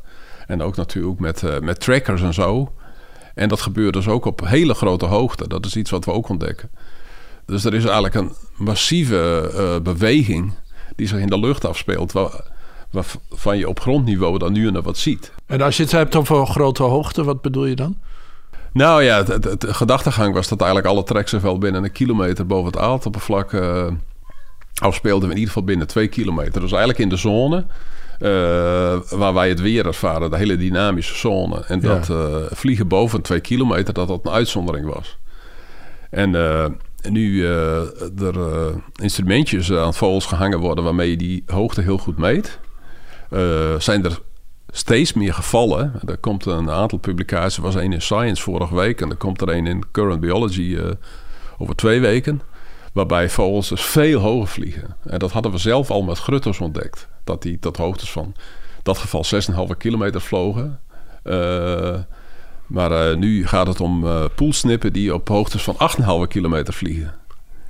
en 0.48 0.62
ook 0.62 0.76
natuurlijk 0.76 1.20
met, 1.20 1.42
uh, 1.42 1.60
met 1.60 1.80
trackers 1.80 2.22
en 2.22 2.34
zo. 2.34 2.74
En 3.36 3.50
dat 3.50 3.62
gebeurt 3.62 3.94
dus 3.94 4.08
ook 4.08 4.26
op 4.26 4.42
hele 4.46 4.74
grote 4.74 5.06
hoogte. 5.06 5.48
Dat 5.48 5.66
is 5.66 5.76
iets 5.76 5.92
wat 5.92 6.06
we 6.06 6.12
ook 6.12 6.30
ontdekken. 6.30 6.70
Dus 7.46 7.64
er 7.64 7.74
is 7.74 7.84
eigenlijk 7.84 8.16
een 8.16 8.32
massieve 8.56 9.52
uh, 9.54 9.82
beweging 9.84 10.54
die 10.96 11.08
zich 11.08 11.20
in 11.20 11.28
de 11.28 11.40
lucht 11.40 11.66
afspeelt. 11.66 12.12
Waar, 12.12 12.56
waarvan 12.92 13.58
je 13.58 13.70
op 13.70 13.80
grondniveau 13.80 14.38
dan 14.38 14.52
nu 14.52 14.68
en 14.68 14.74
dan 14.74 14.84
wat 14.84 14.98
ziet. 14.98 15.32
En 15.46 15.62
als 15.62 15.78
je 15.78 15.84
het 15.84 15.92
hebt 15.92 16.16
over 16.16 16.48
grote 16.48 16.84
hoogte, 16.84 17.24
wat 17.24 17.42
bedoel 17.42 17.66
je 17.66 17.76
dan? 17.76 17.98
Nou 18.74 19.04
ja, 19.04 19.24
de 19.24 19.58
gedachtegang 19.60 20.34
was 20.34 20.48
dat 20.48 20.62
eigenlijk 20.62 20.90
alle 20.92 21.04
tracks 21.04 21.30
zich 21.30 21.42
wel 21.42 21.58
binnen 21.58 21.84
een 21.84 21.92
kilometer 21.92 22.46
boven 22.46 22.72
het 22.72 22.82
aardoppervlak 22.82 23.52
uh, 23.52 23.88
afspeelden. 24.82 25.30
In 25.30 25.36
ieder 25.36 25.48
geval 25.48 25.64
binnen 25.64 25.88
twee 25.88 26.08
kilometer. 26.08 26.62
Dus 26.62 26.70
eigenlijk 26.72 27.00
in 27.00 27.10
de 27.10 27.16
zone 27.16 27.66
uh, 28.20 29.02
waar 29.10 29.34
wij 29.34 29.50
het 29.50 29.62
weer 29.62 29.86
ervaren, 29.86 30.30
de 30.30 30.38
hele 30.38 30.58
dynamische 30.58 31.16
zone. 31.16 31.64
En 31.68 31.80
dat 31.80 32.10
uh, 32.10 32.36
vliegen 32.50 32.88
boven 32.88 33.22
twee 33.22 33.40
kilometer, 33.40 33.94
dat 33.94 34.08
dat 34.08 34.26
een 34.26 34.32
uitzondering 34.32 34.94
was. 34.94 35.18
En 36.10 36.32
nu 37.10 37.46
er 37.46 38.36
instrumentjes 39.02 39.72
aan 39.72 39.94
vogels 39.94 40.26
gehangen 40.26 40.60
worden 40.60 40.84
waarmee 40.84 41.10
je 41.10 41.18
die 41.18 41.44
hoogte 41.46 41.82
heel 41.82 41.98
goed 41.98 42.18
meet, 42.18 42.60
zijn 43.78 44.06
er 44.06 44.20
steeds 44.72 45.14
meer 45.14 45.34
gevallen. 45.34 45.94
Er 46.06 46.18
komt 46.18 46.46
een 46.46 46.70
aantal 46.70 46.98
publicaties. 46.98 47.58
Er 47.58 47.64
was 47.64 47.76
één 47.76 47.94
in 47.94 48.02
Science 48.02 48.44
vorige 48.44 48.76
week 48.76 49.02
en 49.02 49.10
er 49.10 49.16
komt 49.16 49.42
er 49.42 49.50
een 49.50 49.68
in 49.68 49.84
Current 49.92 50.20
Biology 50.20 50.62
uh, 50.62 50.92
over 51.58 51.76
twee 51.76 52.00
weken. 52.00 52.42
Waarbij 52.94 53.30
vogels 53.30 53.70
dus 53.70 53.82
veel 53.82 54.20
hoger 54.20 54.48
vliegen. 54.48 54.96
En 55.04 55.20
dat 55.20 55.32
hadden 55.32 55.52
we 55.52 55.58
zelf 55.58 55.92
al 55.92 56.02
met 56.04 56.18
grutters 56.18 56.60
ontdekt. 56.60 57.08
Dat 57.24 57.42
die 57.42 57.60
tot 57.60 57.78
hoogtes 57.78 58.12
van, 58.12 58.36
dat 58.84 58.98
geval 58.98 59.26
6,5 59.72 59.78
kilometer 59.78 60.22
vlogen. 60.22 60.80
Uh, 61.24 61.96
maar 62.68 63.12
uh, 63.12 63.18
nu 63.18 63.48
gaat 63.48 63.68
het 63.68 63.82
om 63.82 64.06
poelsnippen 64.36 64.94
die 64.94 65.14
op 65.14 65.28
hoogtes 65.28 65.64
van 65.64 65.76
8,5 66.24 66.28
kilometer 66.28 66.74
vliegen. 66.74 67.14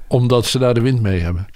Omdat 0.08 0.46
ze 0.46 0.60
daar 0.60 0.74
de 0.74 0.82
wind 0.82 1.01
mee 1.01 1.20
hebben? 1.20 1.48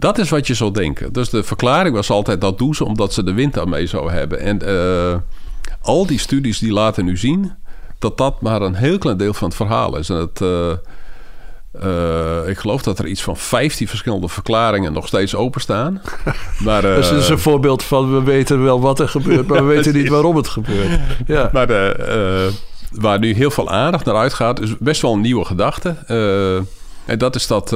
Dat 0.00 0.18
is 0.18 0.30
wat 0.30 0.46
je 0.46 0.54
zou 0.54 0.72
denken. 0.72 1.12
Dus 1.12 1.30
de 1.30 1.42
verklaring 1.42 1.94
was 1.94 2.10
altijd 2.10 2.40
dat 2.40 2.58
doen 2.58 2.74
ze 2.74 2.84
omdat 2.84 3.12
ze 3.12 3.24
de 3.24 3.32
wind 3.32 3.54
daarmee 3.54 3.86
zou 3.86 4.10
hebben. 4.10 4.40
En 4.40 4.62
uh, 4.64 5.14
al 5.82 6.06
die 6.06 6.18
studies 6.18 6.58
die 6.58 6.72
laten 6.72 7.04
nu 7.04 7.16
zien 7.16 7.52
dat 7.98 8.18
dat 8.18 8.40
maar 8.40 8.62
een 8.62 8.74
heel 8.74 8.98
klein 8.98 9.16
deel 9.16 9.34
van 9.34 9.48
het 9.48 9.56
verhaal 9.56 9.96
is. 9.96 10.08
En 10.08 10.16
het, 10.16 10.40
uh, 10.40 10.70
uh, 11.84 12.48
ik 12.48 12.58
geloof 12.58 12.82
dat 12.82 12.98
er 12.98 13.06
iets 13.06 13.22
van 13.22 13.36
15 13.36 13.88
verschillende 13.88 14.28
verklaringen 14.28 14.92
nog 14.92 15.06
steeds 15.06 15.34
openstaan. 15.34 16.02
maar, 16.64 16.84
uh, 16.84 16.94
dus 16.94 17.10
is 17.10 17.28
een 17.28 17.38
voorbeeld 17.38 17.82
van 17.82 18.14
we 18.14 18.22
weten 18.22 18.62
wel 18.62 18.80
wat 18.80 19.00
er 19.00 19.08
gebeurt, 19.08 19.46
maar 19.46 19.66
we 19.66 19.74
weten 19.74 19.94
niet 19.94 20.08
waarom 20.08 20.36
het 20.36 20.48
gebeurt. 20.48 21.00
Ja. 21.26 21.50
Maar 21.52 21.96
waar 22.90 23.18
nu 23.18 23.34
heel 23.34 23.50
veel 23.50 23.70
aandacht 23.70 24.04
naar 24.04 24.16
uitgaat, 24.16 24.60
is 24.60 24.78
best 24.78 25.02
wel 25.02 25.12
een 25.12 25.20
nieuwe 25.20 25.44
gedachte. 25.44 25.96
en 27.06 27.18
dat 27.18 27.34
is 27.34 27.46
dat 27.46 27.72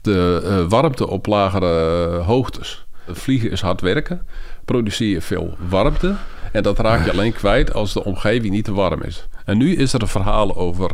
de 0.00 0.42
uh, 0.44 0.70
warmte 0.70 1.08
op 1.08 1.26
lagere 1.26 2.08
uh, 2.18 2.26
hoogtes. 2.26 2.84
Vliegen 3.06 3.50
is 3.50 3.60
hard 3.60 3.80
werken, 3.80 4.26
produceer 4.64 5.08
je 5.08 5.20
veel 5.20 5.56
warmte. 5.68 6.14
En 6.52 6.62
dat 6.62 6.78
raak 6.78 7.04
je 7.04 7.10
alleen 7.12 7.32
kwijt 7.32 7.74
als 7.74 7.92
de 7.92 8.04
omgeving 8.04 8.52
niet 8.52 8.64
te 8.64 8.72
warm 8.72 9.02
is. 9.02 9.28
En 9.44 9.58
nu 9.58 9.76
is 9.76 9.92
er 9.92 10.02
een 10.02 10.08
verhaal 10.08 10.56
over 10.56 10.90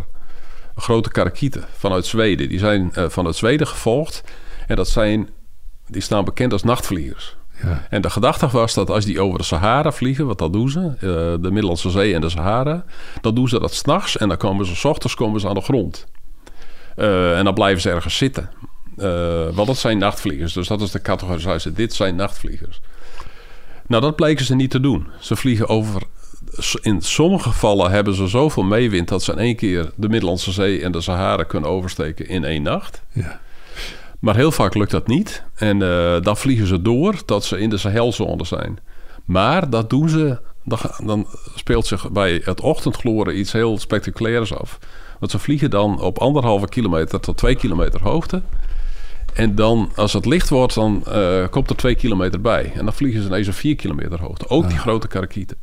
grote 0.75 1.10
karakieten 1.10 1.64
vanuit 1.72 2.06
Zweden. 2.06 2.48
Die 2.48 2.58
zijn 2.58 2.92
uh, 2.98 3.04
vanuit 3.08 3.36
Zweden 3.36 3.66
gevolgd. 3.66 4.22
En 4.66 4.76
dat 4.76 4.88
zijn, 4.88 5.28
die 5.86 6.02
staan 6.02 6.25
bekend 6.25 6.52
als 6.52 6.62
nachtvliegers. 6.62 7.36
Ja. 7.62 7.86
En 7.90 8.00
de 8.00 8.10
gedachte 8.10 8.48
was 8.48 8.75
dat 8.75 8.90
als 8.90 9.04
die 9.04 9.20
over 9.20 9.38
de 9.38 9.44
Sahara 9.44 9.92
vliegen, 9.92 10.26
wat 10.26 10.38
dat 10.38 10.52
doen 10.52 10.68
ze, 10.68 10.94
de 11.40 11.50
Middellandse 11.50 11.90
Zee 11.90 12.14
en 12.14 12.20
de 12.20 12.28
Sahara, 12.28 12.84
dan 13.20 13.34
doen 13.34 13.48
ze 13.48 13.60
dat 13.60 13.75
s'nachts 13.75 14.16
en 14.16 14.28
dan 14.28 14.36
komen 14.36 14.66
ze 14.66 14.76
s 14.76 14.84
ochtends 14.84 15.14
komen 15.14 15.40
ze 15.40 15.48
aan 15.48 15.54
de 15.54 15.60
grond. 15.60 16.06
en 16.96 17.44
dan 17.44 17.54
blijven 17.54 17.80
ze 17.80 17.90
ergens 17.90 18.16
zitten. 18.16 18.50
Uh, 18.98 19.48
want 19.54 19.66
dat 19.66 19.76
zijn 19.76 19.98
nachtvliegers. 19.98 20.52
Dus 20.52 20.68
dat 20.68 20.80
is 20.80 20.90
de 20.90 21.00
categorisatie. 21.00 21.72
Dit 21.72 21.94
zijn 21.94 22.16
nachtvliegers. 22.16 22.80
Nou, 23.86 24.02
dat 24.02 24.16
bleken 24.16 24.44
ze 24.44 24.54
niet 24.54 24.70
te 24.70 24.80
doen. 24.80 25.06
Ze 25.20 25.36
vliegen 25.36 25.68
over. 25.68 26.02
In 26.80 27.02
sommige 27.02 27.48
gevallen 27.48 27.90
hebben 27.90 28.14
ze 28.14 28.26
zoveel 28.26 28.62
meewind 28.62 29.08
dat 29.08 29.22
ze 29.22 29.32
in 29.32 29.38
één 29.38 29.56
keer 29.56 29.90
de 29.94 30.08
Middellandse 30.08 30.52
Zee 30.52 30.82
en 30.82 30.92
de 30.92 31.00
Sahara 31.00 31.42
kunnen 31.42 31.70
oversteken 31.70 32.28
in 32.28 32.44
één 32.44 32.62
nacht. 32.62 33.02
Ja. 33.12 33.40
Maar 34.18 34.36
heel 34.36 34.52
vaak 34.52 34.74
lukt 34.74 34.90
dat 34.90 35.06
niet. 35.06 35.42
En 35.54 35.80
uh, 35.80 36.20
dan 36.20 36.36
vliegen 36.36 36.66
ze 36.66 36.82
door 36.82 37.14
dat 37.26 37.44
ze 37.44 37.58
in 37.58 37.70
de 37.70 37.76
Sahelzone 37.76 38.44
zijn. 38.44 38.78
Maar 39.24 39.70
dat 39.70 39.90
doen 39.90 40.08
ze. 40.08 40.38
Dan, 40.64 40.78
dan 41.04 41.26
speelt 41.54 41.86
zich 41.86 42.10
bij 42.10 42.40
het 42.44 42.60
ochtendgloren 42.60 43.38
iets 43.38 43.52
heel 43.52 43.78
spectaculairs 43.78 44.54
af. 44.54 44.78
Want 45.18 45.30
ze 45.30 45.38
vliegen 45.38 45.70
dan 45.70 46.00
op 46.00 46.18
anderhalve 46.18 46.68
kilometer 46.68 47.20
tot 47.20 47.36
twee 47.36 47.56
kilometer 47.56 48.02
hoogte. 48.02 48.42
En 49.37 49.55
dan, 49.55 49.90
als 49.95 50.12
het 50.12 50.26
licht 50.26 50.49
wordt, 50.49 50.75
dan 50.75 51.05
uh, 51.09 51.49
komt 51.50 51.71
er 51.71 51.76
twee 51.76 51.95
kilometer 51.95 52.40
bij. 52.40 52.73
En 52.75 52.85
dan 52.85 52.95
vliegen 52.95 53.23
ze 53.23 53.28
ineens 53.28 53.47
een 53.47 53.52
vier 53.52 53.76
kilometer 53.76 54.21
hoogte. 54.21 54.49
Ook 54.49 54.69
die 54.69 54.78
grote 54.78 55.09
karakieten. 55.09 55.57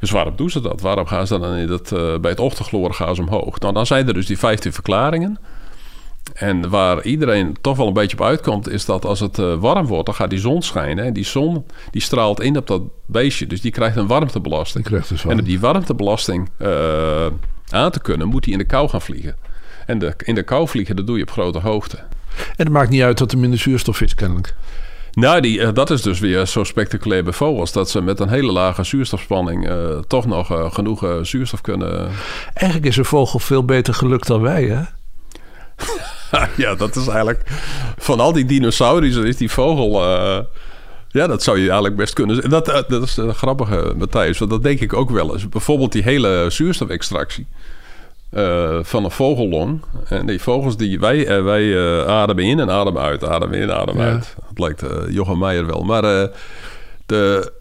Dus 0.00 0.10
waarom 0.10 0.36
doen 0.36 0.50
ze 0.50 0.60
dat? 0.60 0.80
Waarom 0.80 1.06
gaan 1.06 1.26
ze 1.26 1.38
dan 1.38 1.54
in 1.54 1.66
dat, 1.66 1.92
uh, 1.92 2.18
bij 2.18 2.30
het 2.30 2.40
ochtendgloren 2.40 2.94
gaan 2.94 3.14
ze 3.14 3.20
omhoog? 3.20 3.58
Nou, 3.58 3.74
dan 3.74 3.86
zijn 3.86 4.08
er 4.08 4.14
dus 4.14 4.26
die 4.26 4.38
15 4.38 4.72
verklaringen. 4.72 5.38
En 6.34 6.68
waar 6.68 7.02
iedereen 7.02 7.56
toch 7.60 7.76
wel 7.76 7.86
een 7.86 7.92
beetje 7.92 8.18
op 8.18 8.24
uitkomt, 8.24 8.68
is 8.68 8.84
dat 8.84 9.04
als 9.04 9.20
het 9.20 9.38
uh, 9.38 9.54
warm 9.54 9.86
wordt, 9.86 10.06
dan 10.06 10.14
gaat 10.14 10.30
die 10.30 10.38
zon 10.38 10.62
schijnen. 10.62 11.04
En 11.04 11.12
die 11.12 11.24
zon 11.24 11.66
die 11.90 12.02
straalt 12.02 12.40
in 12.40 12.56
op 12.56 12.66
dat 12.66 12.82
beestje. 13.06 13.46
Dus 13.46 13.60
die 13.60 13.70
krijgt 13.70 13.96
een 13.96 14.06
warmtebelasting. 14.06 14.84
Krijgt 14.84 15.08
dus 15.08 15.24
en 15.24 15.38
om 15.38 15.44
die 15.44 15.60
warmtebelasting 15.60 16.50
aan 17.68 17.90
te 17.90 18.00
kunnen, 18.02 18.28
moet 18.28 18.44
hij 18.44 18.52
in 18.52 18.58
de 18.58 18.66
kou 18.66 18.88
gaan 18.88 19.02
vliegen. 19.02 19.36
En 19.86 19.98
de, 19.98 20.14
in 20.24 20.34
de 20.34 20.42
kou 20.42 20.68
vliegen, 20.68 20.96
dat 20.96 21.06
doe 21.06 21.16
je 21.16 21.22
op 21.22 21.30
grote 21.30 21.58
hoogte. 21.58 21.98
En 22.38 22.64
het 22.64 22.68
maakt 22.68 22.90
niet 22.90 23.02
uit 23.02 23.18
dat 23.18 23.32
er 23.32 23.38
minder 23.38 23.58
zuurstof 23.58 24.00
is, 24.00 24.14
kennelijk. 24.14 24.54
Nou, 25.12 25.40
die, 25.40 25.58
uh, 25.58 25.68
dat 25.72 25.90
is 25.90 26.02
dus 26.02 26.18
weer 26.18 26.46
zo 26.46 26.64
spectaculair 26.64 27.24
bij 27.24 27.32
vogels. 27.32 27.72
Dat 27.72 27.90
ze 27.90 28.02
met 28.02 28.20
een 28.20 28.28
hele 28.28 28.52
lage 28.52 28.84
zuurstofspanning 28.84 29.70
uh, 29.70 29.98
toch 29.98 30.26
nog 30.26 30.52
uh, 30.52 30.72
genoeg 30.72 31.18
zuurstof 31.22 31.60
kunnen. 31.60 32.10
Eigenlijk 32.54 32.86
is 32.88 32.96
een 32.96 33.04
vogel 33.04 33.38
veel 33.38 33.64
beter 33.64 33.94
gelukt 33.94 34.26
dan 34.26 34.40
wij, 34.40 34.64
hè? 34.64 34.82
ja, 36.64 36.74
dat 36.74 36.96
is 36.96 37.06
eigenlijk. 37.06 37.42
Van 37.96 38.20
al 38.20 38.32
die 38.32 38.44
dinosauriërs 38.44 39.16
is 39.16 39.36
die 39.36 39.50
vogel. 39.50 40.02
ja, 41.08 41.26
dat 41.26 41.42
zou 41.42 41.56
je 41.56 41.64
eigenlijk 41.64 41.96
best 41.96 42.14
kunnen. 42.14 42.50
Dat, 42.50 42.66
dat 42.88 43.02
is 43.02 43.16
een 43.16 43.34
grappige, 43.34 43.94
Matthijs. 43.96 44.38
Want 44.38 44.50
dat 44.50 44.62
denk 44.62 44.80
ik 44.80 44.92
ook 44.92 45.10
wel 45.10 45.32
eens. 45.32 45.48
Bijvoorbeeld 45.48 45.92
die 45.92 46.02
hele 46.02 46.46
zuurstofextractie. 46.48 47.46
Uh, 48.32 48.78
van 48.82 49.04
een 49.04 49.10
vogellong. 49.10 49.80
En 50.08 50.26
die 50.26 50.40
vogels 50.40 50.76
die 50.76 51.00
wij, 51.00 51.38
uh, 51.38 51.44
wij 51.44 51.62
uh, 51.62 52.06
ademen 52.06 52.44
in 52.44 52.60
en 52.60 52.70
ademen 52.70 53.02
uit, 53.02 53.24
ademen 53.24 53.58
in, 53.58 53.72
ademen 53.72 54.06
ja. 54.06 54.12
uit. 54.12 54.34
Dat 54.48 54.58
lijkt 54.58 54.84
Jochem 55.10 55.38
Meijer 55.38 55.66
wel. 55.66 55.82
Maar 55.82 56.02
de, 57.06 57.52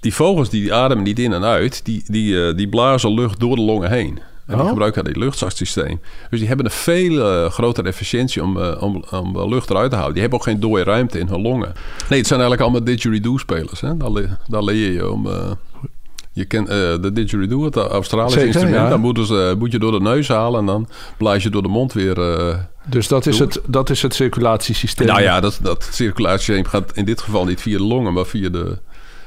die 0.00 0.14
vogels 0.14 0.50
die 0.50 0.74
ademen 0.74 1.04
niet 1.04 1.18
in 1.18 1.32
en 1.32 1.44
uit, 1.44 1.84
die, 1.84 2.02
die, 2.06 2.54
die 2.54 2.68
blazen 2.68 3.14
lucht 3.14 3.40
door 3.40 3.56
de 3.56 3.62
longen 3.62 3.90
heen. 3.90 4.18
En 4.46 4.54
die 4.54 4.62
oh. 4.62 4.68
gebruiken 4.68 5.04
dat 5.04 5.16
luchtzachtsysteem. 5.16 6.00
Dus 6.30 6.38
die 6.38 6.48
hebben 6.48 6.66
een 6.66 6.72
veel 6.72 7.50
grotere 7.50 7.88
efficiëntie 7.88 8.42
om, 8.42 8.58
om, 8.58 9.04
om 9.10 9.48
lucht 9.48 9.70
eruit 9.70 9.90
te 9.90 9.96
houden. 9.96 10.12
Die 10.12 10.22
hebben 10.22 10.38
ook 10.38 10.46
geen 10.46 10.60
dode 10.60 10.82
ruimte 10.82 11.18
in 11.18 11.26
hun 11.26 11.42
longen. 11.42 11.72
Nee, 12.08 12.18
het 12.18 12.26
zijn 12.26 12.40
eigenlijk 12.40 12.60
allemaal 12.60 12.84
didgeridoo-spelers. 12.84 13.80
Daar, 13.80 14.38
daar 14.46 14.64
leer 14.64 14.92
je 14.92 15.10
om 15.10 15.28
je 16.38 16.44
kent 16.44 16.68
uh, 16.68 16.74
de 16.74 17.12
didgeridoo, 17.12 17.64
het 17.64 17.76
Australische 17.76 18.46
instrument. 18.46 18.74
Ja. 18.74 18.88
Dan 18.88 19.00
moeten 19.00 19.26
ze, 19.26 19.54
moet 19.58 19.72
je 19.72 19.78
door 19.78 19.92
de 19.92 20.00
neus 20.00 20.28
halen 20.28 20.60
en 20.60 20.66
dan 20.66 20.88
blaas 21.16 21.42
je 21.42 21.50
door 21.50 21.62
de 21.62 21.68
mond 21.68 21.92
weer. 21.92 22.18
Uh, 22.18 22.56
dus 22.86 23.08
dat 23.08 23.26
is, 23.26 23.38
het, 23.38 23.60
dat 23.66 23.90
is 23.90 24.02
het 24.02 24.14
circulatiesysteem? 24.14 25.06
Nou 25.06 25.22
ja, 25.22 25.40
dat, 25.40 25.58
dat 25.62 25.88
circulatiesysteem 25.92 26.64
gaat 26.64 26.92
in 26.96 27.04
dit 27.04 27.20
geval 27.20 27.44
niet 27.44 27.60
via 27.60 27.76
de 27.78 27.84
longen, 27.84 28.12
maar 28.12 28.26
via 28.26 28.48
de, 28.48 28.78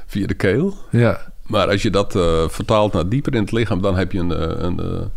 via 0.06 0.28
de 0.28 0.34
keel. 0.34 0.78
Ja. 0.90 1.32
Maar 1.46 1.68
als 1.68 1.82
je 1.82 1.90
dat 1.90 2.12
vertaalt 2.48 2.94
naar 2.94 3.10
dieper 3.10 3.34
in 3.34 3.42
het 3.42 3.52
lichaam, 3.52 3.82
dan 3.82 3.98
heb 3.98 4.12
je, 4.12 4.20
een, 4.20 4.66
een, 4.66 5.10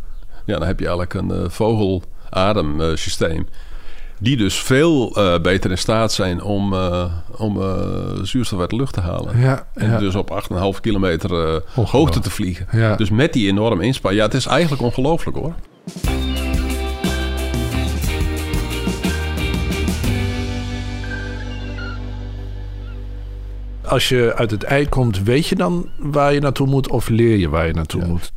ja, 0.44 0.58
dan 0.58 0.66
heb 0.66 0.80
je 0.80 0.86
eigenlijk 0.86 1.14
een 1.14 1.50
vogelademsysteem 1.50 3.46
die 4.21 4.37
dus 4.37 4.54
veel 4.54 5.18
uh, 5.18 5.38
beter 5.38 5.71
in 5.71 5.78
staat 5.78 6.12
zijn 6.12 6.42
om, 6.42 6.73
uh, 6.73 7.04
om 7.37 7.56
uh, 7.56 7.66
zuurstof 8.23 8.61
uit 8.61 8.71
de 8.71 8.76
lucht 8.76 8.92
te 8.92 9.00
halen. 9.00 9.40
Ja, 9.40 9.66
en 9.75 9.90
ja. 9.90 9.99
dus 9.99 10.14
op 10.14 10.42
8,5 10.76 10.80
kilometer 10.80 11.62
hoogte 11.75 12.21
te 12.21 12.30
vliegen. 12.30 12.66
Ja. 12.73 12.97
Dus 12.97 13.11
met 13.11 13.33
die 13.33 13.49
enorme 13.49 13.85
inspanning. 13.85 14.23
Ja, 14.23 14.28
het 14.28 14.37
is 14.37 14.47
eigenlijk 14.47 14.83
ongelooflijk 14.83 15.37
hoor. 15.37 15.54
Als 23.87 24.09
je 24.09 24.33
uit 24.37 24.50
het 24.50 24.62
ei 24.62 24.88
komt, 24.88 25.23
weet 25.23 25.47
je 25.47 25.54
dan 25.54 25.88
waar 25.99 26.33
je 26.33 26.40
naartoe 26.40 26.66
moet 26.66 26.90
of 26.90 27.09
leer 27.09 27.37
je 27.37 27.49
waar 27.49 27.66
je 27.66 27.73
naartoe 27.73 28.04
moet? 28.04 28.33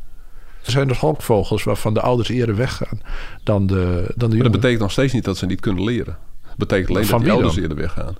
Er 0.68 0.74
zijn 0.74 0.88
dus 0.88 0.98
honkvogels 0.98 1.64
waarvan 1.64 1.94
de 1.94 2.00
ouders 2.00 2.28
eerder 2.28 2.56
weggaan 2.56 3.00
dan 3.42 3.66
de, 3.66 4.12
dan 4.16 4.30
de 4.30 4.34
Maar 4.34 4.44
dat 4.44 4.52
betekent 4.52 4.80
nog 4.80 4.90
steeds 4.92 5.12
niet 5.12 5.24
dat 5.24 5.36
ze 5.36 5.46
niet 5.46 5.60
kunnen 5.60 5.84
leren. 5.84 6.16
Dat 6.46 6.56
betekent 6.56 6.88
alleen 6.88 7.08
dat 7.08 7.20
de 7.20 7.30
ouders 7.30 7.56
eerder 7.56 7.76
weggaan. 7.76 8.16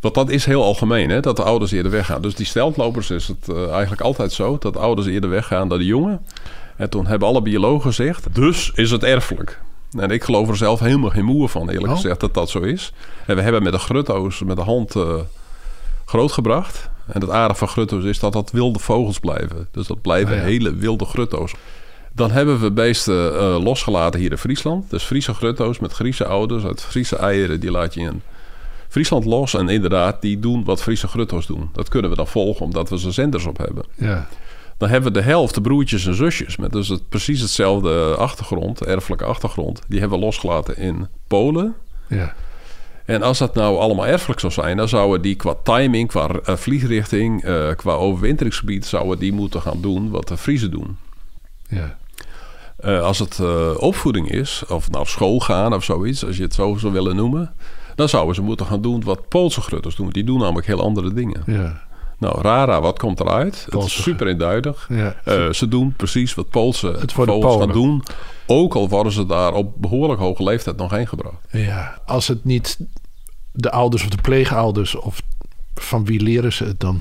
Want 0.00 0.14
dat 0.14 0.30
is 0.30 0.44
heel 0.44 0.62
algemeen, 0.62 1.10
hè, 1.10 1.20
dat 1.20 1.36
de 1.36 1.42
ouders 1.42 1.72
eerder 1.72 1.92
weggaan. 1.92 2.22
Dus 2.22 2.34
die 2.34 2.46
steltlopers 2.46 3.10
is 3.10 3.28
het 3.28 3.48
uh, 3.48 3.70
eigenlijk 3.70 4.00
altijd 4.00 4.32
zo... 4.32 4.58
dat 4.58 4.72
de 4.72 4.78
ouders 4.78 5.06
eerder 5.06 5.30
weggaan 5.30 5.68
dan 5.68 5.78
de 5.78 5.84
jongen. 5.84 6.26
En 6.76 6.90
toen 6.90 7.06
hebben 7.06 7.28
alle 7.28 7.42
biologen 7.42 7.82
gezegd... 7.82 8.34
dus 8.34 8.70
is 8.74 8.90
het 8.90 9.04
erfelijk. 9.04 9.60
En 9.98 10.10
ik 10.10 10.24
geloof 10.24 10.48
er 10.48 10.56
zelf 10.56 10.80
helemaal 10.80 11.10
geen 11.10 11.24
moer 11.24 11.48
van, 11.48 11.68
eerlijk 11.68 11.92
Oh. 11.92 11.94
gezegd, 11.94 12.20
dat 12.20 12.34
dat 12.34 12.50
zo 12.50 12.58
is. 12.58 12.92
En 13.26 13.36
we 13.36 13.42
hebben 13.42 13.62
met 13.62 13.72
de 13.72 13.78
grutto's 13.78 14.42
met 14.42 14.56
de 14.56 14.62
hand 14.62 14.96
eh, 14.96 15.14
grootgebracht. 16.04 16.90
En 17.12 17.20
het 17.20 17.30
aardige 17.30 17.58
van 17.58 17.68
grutto's 17.68 18.04
is 18.04 18.18
dat 18.18 18.32
dat 18.32 18.50
wilde 18.50 18.78
vogels 18.78 19.18
blijven. 19.20 19.68
Dus 19.70 19.86
dat 19.86 20.00
blijven 20.00 20.34
Ah, 20.34 20.40
ja. 20.40 20.44
hele 20.44 20.74
wilde 20.74 21.04
grutto's. 21.04 21.54
Dan 22.12 22.30
hebben 22.30 22.60
we 22.60 22.70
beesten 22.70 23.38
eh, 23.38 23.62
losgelaten 23.62 24.20
hier 24.20 24.30
in 24.30 24.38
Friesland. 24.38 24.90
Dus 24.90 25.02
Friese 25.02 25.34
grutto's 25.34 25.78
met 25.78 25.92
Friese 25.92 26.24
ouders 26.26 26.64
uit 26.64 26.82
Friese 26.82 27.16
eieren, 27.16 27.60
die 27.60 27.70
laat 27.70 27.94
je 27.94 28.00
in 28.00 28.22
Friesland 28.88 29.24
los. 29.24 29.54
En 29.54 29.68
inderdaad, 29.68 30.20
die 30.20 30.38
doen 30.38 30.64
wat 30.64 30.82
Friese 30.82 31.08
grutto's 31.08 31.46
doen. 31.46 31.70
Dat 31.72 31.88
kunnen 31.88 32.10
we 32.10 32.16
dan 32.16 32.26
volgen, 32.26 32.64
omdat 32.64 32.88
we 32.90 32.98
ze 32.98 33.10
zenders 33.10 33.44
op 33.46 33.58
hebben. 33.58 33.84
Ja. 33.96 34.28
Dan 34.78 34.88
hebben 34.88 35.12
we 35.12 35.18
de 35.18 35.24
helft 35.24 35.54
de 35.54 35.60
broertjes 35.60 36.06
en 36.06 36.14
zusjes 36.14 36.56
met 36.56 36.72
dus 36.72 36.88
het, 36.88 37.08
precies 37.08 37.40
hetzelfde 37.40 38.16
achtergrond, 38.16 38.84
erfelijke 38.84 39.24
achtergrond. 39.24 39.80
Die 39.88 40.00
hebben 40.00 40.18
we 40.18 40.24
losgelaten 40.24 40.76
in 40.76 41.08
Polen. 41.26 41.74
Ja. 42.08 42.34
En 43.04 43.22
als 43.22 43.38
dat 43.38 43.54
nou 43.54 43.78
allemaal 43.78 44.06
erfelijk 44.06 44.40
zou 44.40 44.52
zijn, 44.52 44.76
dan 44.76 44.88
zouden 44.88 45.22
die 45.22 45.34
qua 45.34 45.54
timing, 45.62 46.08
qua 46.08 46.28
eh, 46.28 46.56
vliegrichting, 46.56 47.42
eh, 47.42 47.68
qua 47.76 47.92
overwinteringsgebied, 47.92 48.86
zouden 48.86 49.18
die 49.18 49.32
moeten 49.32 49.62
gaan 49.62 49.80
doen 49.80 50.10
wat 50.10 50.28
de 50.28 50.36
Friesen 50.36 50.70
doen. 50.70 50.96
Ja. 51.68 51.98
Eh, 52.76 53.02
als 53.02 53.18
het 53.18 53.40
opvoeding 53.76 54.30
is, 54.30 54.62
of 54.68 54.90
naar 54.90 55.06
school 55.06 55.40
gaan 55.40 55.74
of 55.74 55.84
zoiets, 55.84 56.26
als 56.26 56.36
je 56.36 56.42
het 56.42 56.54
zo 56.54 56.76
zou 56.76 56.92
willen 56.92 57.16
noemen, 57.16 57.54
dan 57.94 58.08
zouden 58.08 58.34
ze 58.34 58.42
moeten 58.42 58.66
gaan 58.66 58.82
doen 58.82 59.04
wat 59.04 59.28
Poolse 59.28 59.60
grutters 59.60 59.96
doen. 59.96 60.10
Die 60.10 60.24
doen 60.24 60.38
namelijk 60.38 60.66
heel 60.66 60.82
andere 60.82 61.12
dingen. 61.12 61.42
Ja. 61.46 61.88
Nou, 62.20 62.40
Rara, 62.40 62.80
wat 62.80 62.98
komt 62.98 63.20
eruit? 63.20 63.60
Het 63.60 63.70
Poolse 63.70 63.96
is 63.98 64.02
super 64.02 64.26
eenduidig. 64.26 64.86
Ja. 64.88 65.16
Eh, 65.24 65.50
ze 65.50 65.68
doen 65.68 65.94
precies 65.96 66.34
wat 66.34 66.48
Poolse 66.50 66.86
Het 66.98 67.14
worden 67.14 67.34
vogels 67.34 67.64
gaan 67.64 67.72
doen. 67.72 68.02
Ook 68.46 68.74
al 68.74 68.88
worden 68.88 69.12
ze 69.12 69.26
daar 69.26 69.52
op 69.52 69.72
behoorlijk 69.76 70.20
hoge 70.20 70.42
leeftijd 70.42 70.76
nog 70.76 70.90
heen 70.90 71.08
gebracht. 71.08 71.36
ja. 71.50 72.00
Als 72.06 72.28
het 72.28 72.44
niet 72.44 72.78
de 73.52 73.70
ouders 73.70 74.02
of 74.02 74.08
de 74.08 74.20
pleegouders 74.22 74.94
of 74.94 75.22
van 75.74 76.04
wie 76.04 76.20
leren 76.20 76.52
ze 76.52 76.64
het 76.64 76.80
dan? 76.80 77.00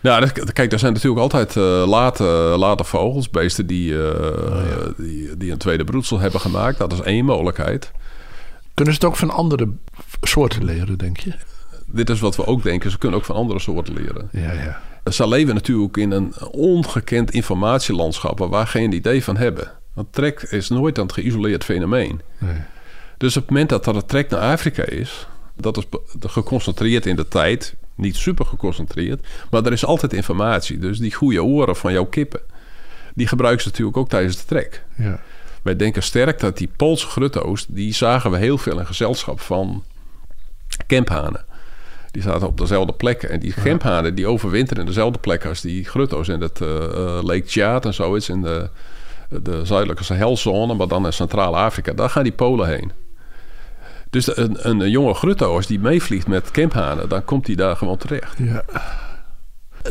Nou, 0.00 0.28
kijk, 0.52 0.72
er 0.72 0.78
zijn 0.78 0.92
natuurlijk 0.92 1.22
altijd 1.22 1.56
eh, 1.56 1.86
late, 1.86 2.24
late 2.58 2.84
vogels, 2.84 3.30
beesten 3.30 3.66
die, 3.66 4.02
eh, 4.08 4.20
Oh, 4.46 4.88
die, 4.96 5.36
die 5.36 5.52
een 5.52 5.58
tweede 5.58 5.84
broedsel 5.84 6.18
hebben 6.18 6.40
gemaakt. 6.40 6.78
Dat 6.78 6.92
is 6.92 7.00
één 7.00 7.24
mogelijkheid. 7.24 7.92
Kunnen 8.74 8.94
ze 8.94 9.00
het 9.00 9.08
ook 9.08 9.16
van 9.16 9.30
andere 9.30 9.68
soorten 10.22 10.64
leren, 10.64 10.98
denk 10.98 11.16
je? 11.20 11.34
Dit 11.86 12.10
is 12.10 12.20
wat 12.20 12.36
we 12.36 12.46
ook 12.46 12.62
denken. 12.62 12.90
Ze 12.90 12.98
kunnen 12.98 13.18
ook 13.18 13.24
van 13.24 13.36
andere 13.36 13.58
soorten 13.58 13.94
leren. 13.94 14.28
Ja, 14.32 14.52
ja. 14.52 14.82
Ze 15.10 15.28
leven 15.28 15.54
natuurlijk 15.54 15.96
in 15.96 16.10
een 16.10 16.34
ongekend 16.50 17.30
informatielandschap 17.30 18.38
waar 18.38 18.50
we 18.50 18.66
geen 18.66 18.92
idee 18.92 19.24
van 19.24 19.36
hebben. 19.36 19.72
Want 19.94 20.12
trek 20.12 20.42
is 20.42 20.68
nooit 20.68 20.98
een 20.98 21.12
geïsoleerd 21.12 21.64
fenomeen. 21.64 22.20
Nee. 22.38 22.56
Dus 23.16 23.36
op 23.36 23.42
het 23.42 23.50
moment 23.50 23.68
dat 23.68 23.86
er 23.86 23.96
een 23.96 24.06
trek 24.06 24.30
naar 24.30 24.40
Afrika 24.40 24.84
is, 24.84 25.26
dat 25.56 25.76
is 25.76 25.84
geconcentreerd 26.20 27.06
in 27.06 27.16
de 27.16 27.28
tijd, 27.28 27.74
niet 27.94 28.16
super 28.16 28.46
geconcentreerd, 28.46 29.26
maar 29.50 29.64
er 29.64 29.72
is 29.72 29.84
altijd 29.84 30.12
informatie. 30.12 30.78
Dus 30.78 30.98
die 30.98 31.14
goede 31.14 31.44
oren 31.44 31.76
van 31.76 31.92
jouw 31.92 32.04
kippen, 32.04 32.40
die 33.14 33.26
gebruiken 33.26 33.62
ze 33.62 33.68
natuurlijk 33.68 33.96
ook 33.96 34.08
tijdens 34.08 34.36
de 34.36 34.44
trek. 34.44 34.84
Ja. 34.96 35.20
Wij 35.62 35.76
denken 35.76 36.02
sterk 36.02 36.40
dat 36.40 36.56
die 36.56 36.70
Poolse 36.76 37.06
grutto's, 37.06 37.66
die 37.68 37.94
zagen 37.94 38.30
we 38.30 38.36
heel 38.36 38.58
veel 38.58 38.78
in 38.78 38.86
gezelschap 38.86 39.40
van 39.40 39.84
kemphanen. 40.86 41.44
Die 42.10 42.22
zaten 42.22 42.46
op 42.46 42.58
dezelfde 42.58 42.92
plekken. 42.92 43.30
En 43.30 43.40
die 43.40 43.54
kemphanen 43.62 44.14
die 44.14 44.26
overwinteren 44.26 44.82
in 44.82 44.88
dezelfde 44.88 45.18
plekken 45.18 45.48
als 45.48 45.60
die 45.60 45.84
grutto's 45.84 46.28
in 46.28 46.40
het 46.40 46.60
eh, 46.60 46.68
Lake 47.22 47.42
Tjaat 47.42 47.84
en 47.84 47.94
zoiets 47.94 48.28
in 48.28 48.42
de, 48.42 48.68
de 49.28 49.64
zuidelijke 49.64 50.04
Sahelzone, 50.04 50.74
maar 50.74 50.88
dan 50.88 51.06
in 51.06 51.12
Centraal-Afrika. 51.12 51.92
Daar 51.92 52.10
gaan 52.10 52.22
die 52.22 52.32
Polen 52.32 52.68
heen. 52.68 52.92
Dus 54.10 54.36
een, 54.36 54.68
een, 54.68 54.90
jonge 54.90 55.14
grutto, 55.14 55.54
als 55.54 55.66
die 55.66 55.78
meevliegt 55.78 56.26
met 56.26 56.50
kemphanen, 56.50 57.08
dan 57.08 57.24
komt 57.24 57.46
hij 57.46 57.56
daar 57.56 57.76
gewoon 57.76 57.96
terecht. 57.96 58.38
Ja. 58.38 58.62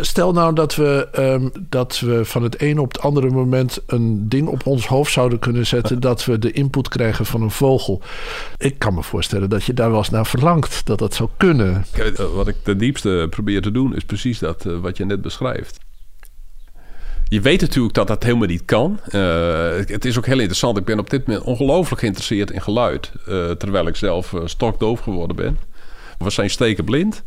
Stel 0.01 0.31
nou 0.34 0.55
dat 0.55 0.75
we, 0.75 1.08
ehm, 1.12 1.49
dat 1.69 1.99
we 1.99 2.25
van 2.25 2.43
het 2.43 2.60
ene 2.60 2.81
op 2.81 2.91
het 2.91 3.01
andere 3.01 3.29
moment 3.29 3.79
een 3.88 4.29
ding 4.29 4.47
op 4.47 4.65
ons 4.67 4.88
hoofd 4.88 5.12
zouden 5.12 5.39
kunnen 5.39 5.65
zetten. 5.65 5.99
dat 5.99 6.25
we 6.25 6.39
de 6.39 6.51
input 6.51 6.88
krijgen 6.88 7.25
van 7.25 7.41
een 7.41 7.51
vogel. 7.51 8.01
Ik 8.58 8.79
kan 8.79 8.93
me 8.93 9.03
voorstellen 9.03 9.49
dat 9.49 9.63
je 9.63 9.73
daar 9.73 9.89
wel 9.89 9.97
eens 9.97 10.10
naar 10.10 10.25
verlangt. 10.25 10.86
Dat 10.86 10.99
dat 10.99 11.13
zou 11.13 11.29
kunnen. 11.38 11.86
Eh, 11.93 12.25
Wat 12.34 12.47
ik 12.47 12.55
ten 12.63 12.77
diepste 12.77 13.27
probeer 13.29 13.62
te 13.62 13.71
doen, 13.71 13.95
is 13.95 14.03
precies 14.03 14.39
dat 14.39 14.65
eh, 14.65 14.77
wat 14.77 14.97
je 14.97 15.05
net 15.05 15.21
beschrijft. 15.21 15.77
Je 17.27 17.41
weet 17.41 17.62
natuurlijk 17.62 17.93
dat 17.93 18.08
dat 18.08 18.23
helemaal 18.23 18.47
niet 18.47 18.65
kan. 18.65 18.99
Eh, 19.08 19.69
het 19.86 20.05
is 20.05 20.17
ook 20.17 20.25
heel 20.25 20.38
interessant. 20.39 20.77
Ik 20.77 20.86
ben 20.86 20.99
op 20.99 21.10
dit 21.10 21.27
moment 21.27 21.45
ongelooflijk 21.45 22.01
geïnteresseerd 22.01 22.51
in 22.51 22.62
geluid. 22.62 23.12
terwijl 23.58 23.88
ik 23.88 23.95
zelf 23.95 24.34
stokdoof 24.45 24.99
geworden 24.99 25.36
ben. 25.36 25.60
We 26.17 26.29
zijn 26.29 26.49
stekenblind. 26.49 27.23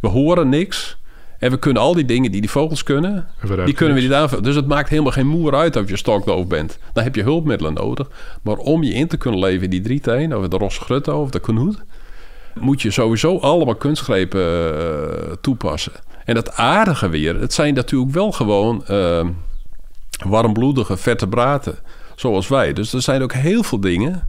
We 0.00 0.08
horen 0.08 0.48
niks. 0.48 0.98
En 1.40 1.50
we 1.50 1.58
kunnen 1.58 1.82
al 1.82 1.94
die 1.94 2.04
dingen 2.04 2.30
die 2.30 2.40
die 2.40 2.50
vogels 2.50 2.82
kunnen, 2.82 3.28
die 3.64 3.74
kunnen 3.74 3.96
we 3.96 4.02
niet 4.02 4.12
aanvullen. 4.12 4.44
Dus 4.44 4.54
het 4.54 4.66
maakt 4.66 4.88
helemaal 4.88 5.12
geen 5.12 5.26
moer 5.26 5.54
uit 5.54 5.76
of 5.76 5.88
je 5.88 5.96
stokdoof 5.96 6.46
bent. 6.46 6.78
Dan 6.92 7.04
heb 7.04 7.14
je 7.14 7.22
hulpmiddelen 7.22 7.74
nodig. 7.74 8.10
Maar 8.42 8.56
om 8.56 8.82
je 8.82 8.92
in 8.92 9.08
te 9.08 9.16
kunnen 9.16 9.40
leven 9.40 9.64
in 9.64 9.70
die 9.70 9.80
drieteen, 9.80 10.36
of 10.36 10.48
de 10.48 10.56
rosgrutto 10.56 11.22
of 11.22 11.30
de 11.30 11.40
knoet, 11.40 11.82
moet 12.54 12.82
je 12.82 12.90
sowieso 12.90 13.38
allemaal 13.38 13.74
kunstgrepen 13.74 14.74
eh, 14.78 15.32
toepassen. 15.40 15.92
En 16.24 16.36
het 16.36 16.52
aardige 16.52 17.08
weer, 17.08 17.40
het 17.40 17.52
zijn 17.52 17.74
natuurlijk 17.74 18.12
wel 18.12 18.32
gewoon 18.32 18.86
eh, 18.86 19.26
warmbloedige 20.24 20.96
vertebraten, 20.96 21.78
zoals 22.16 22.48
wij. 22.48 22.72
Dus 22.72 22.92
er 22.92 23.02
zijn 23.02 23.22
ook 23.22 23.32
heel 23.32 23.62
veel 23.62 23.80
dingen 23.80 24.28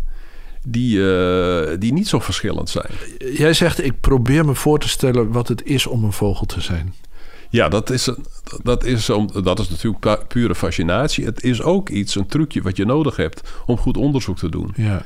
die, 0.64 1.16
eh, 1.16 1.76
die 1.80 1.94
niet 1.94 2.08
zo 2.08 2.20
verschillend 2.20 2.70
zijn. 2.70 2.92
Jij 3.34 3.54
zegt, 3.54 3.84
ik 3.86 4.00
probeer 4.00 4.46
me 4.46 4.56
voor 4.56 4.80
te 4.80 4.90
stellen 4.90 5.32
wat 5.32 5.48
het 5.48 5.64
is 5.66 5.88
om 5.88 6.04
een 6.04 6.14
vogel 6.14 6.46
te 6.46 6.62
zijn. 6.62 6.94
Ja, 7.50 7.70
dat 7.70 7.90
is, 7.90 8.08
een- 8.08 8.26
dat 8.64 8.84
is, 8.86 9.10
om- 9.10 9.30
dat 9.44 9.60
is 9.60 9.70
natuurlijk 9.70 10.00
pu- 10.00 10.26
pure 10.28 10.56
fascinatie. 10.56 11.26
Het 11.26 11.44
is 11.44 11.62
ook 11.62 11.90
iets, 11.90 12.16
een 12.16 12.26
trucje 12.28 12.62
wat 12.62 12.78
je 12.78 12.86
nodig 12.86 13.16
hebt 13.16 13.42
om 13.66 13.78
goed 13.78 13.98
onderzoek 13.98 14.38
te 14.38 14.50
doen. 14.50 14.74
Ja. 14.76 15.04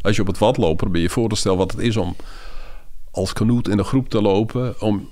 Als 0.00 0.16
je 0.16 0.22
op 0.22 0.28
het 0.28 0.38
wat 0.38 0.56
loopt, 0.56 0.76
probeer 0.76 1.02
je 1.02 1.10
voor 1.10 1.28
te 1.28 1.36
stellen 1.36 1.58
wat 1.58 1.72
het 1.72 1.80
is 1.80 1.96
om 1.96 2.16
als 3.10 3.32
kanoet 3.32 3.68
in 3.68 3.78
een 3.78 3.84
groep 3.84 4.08
te 4.08 4.22
lopen. 4.22 4.80
Om, 4.80 5.08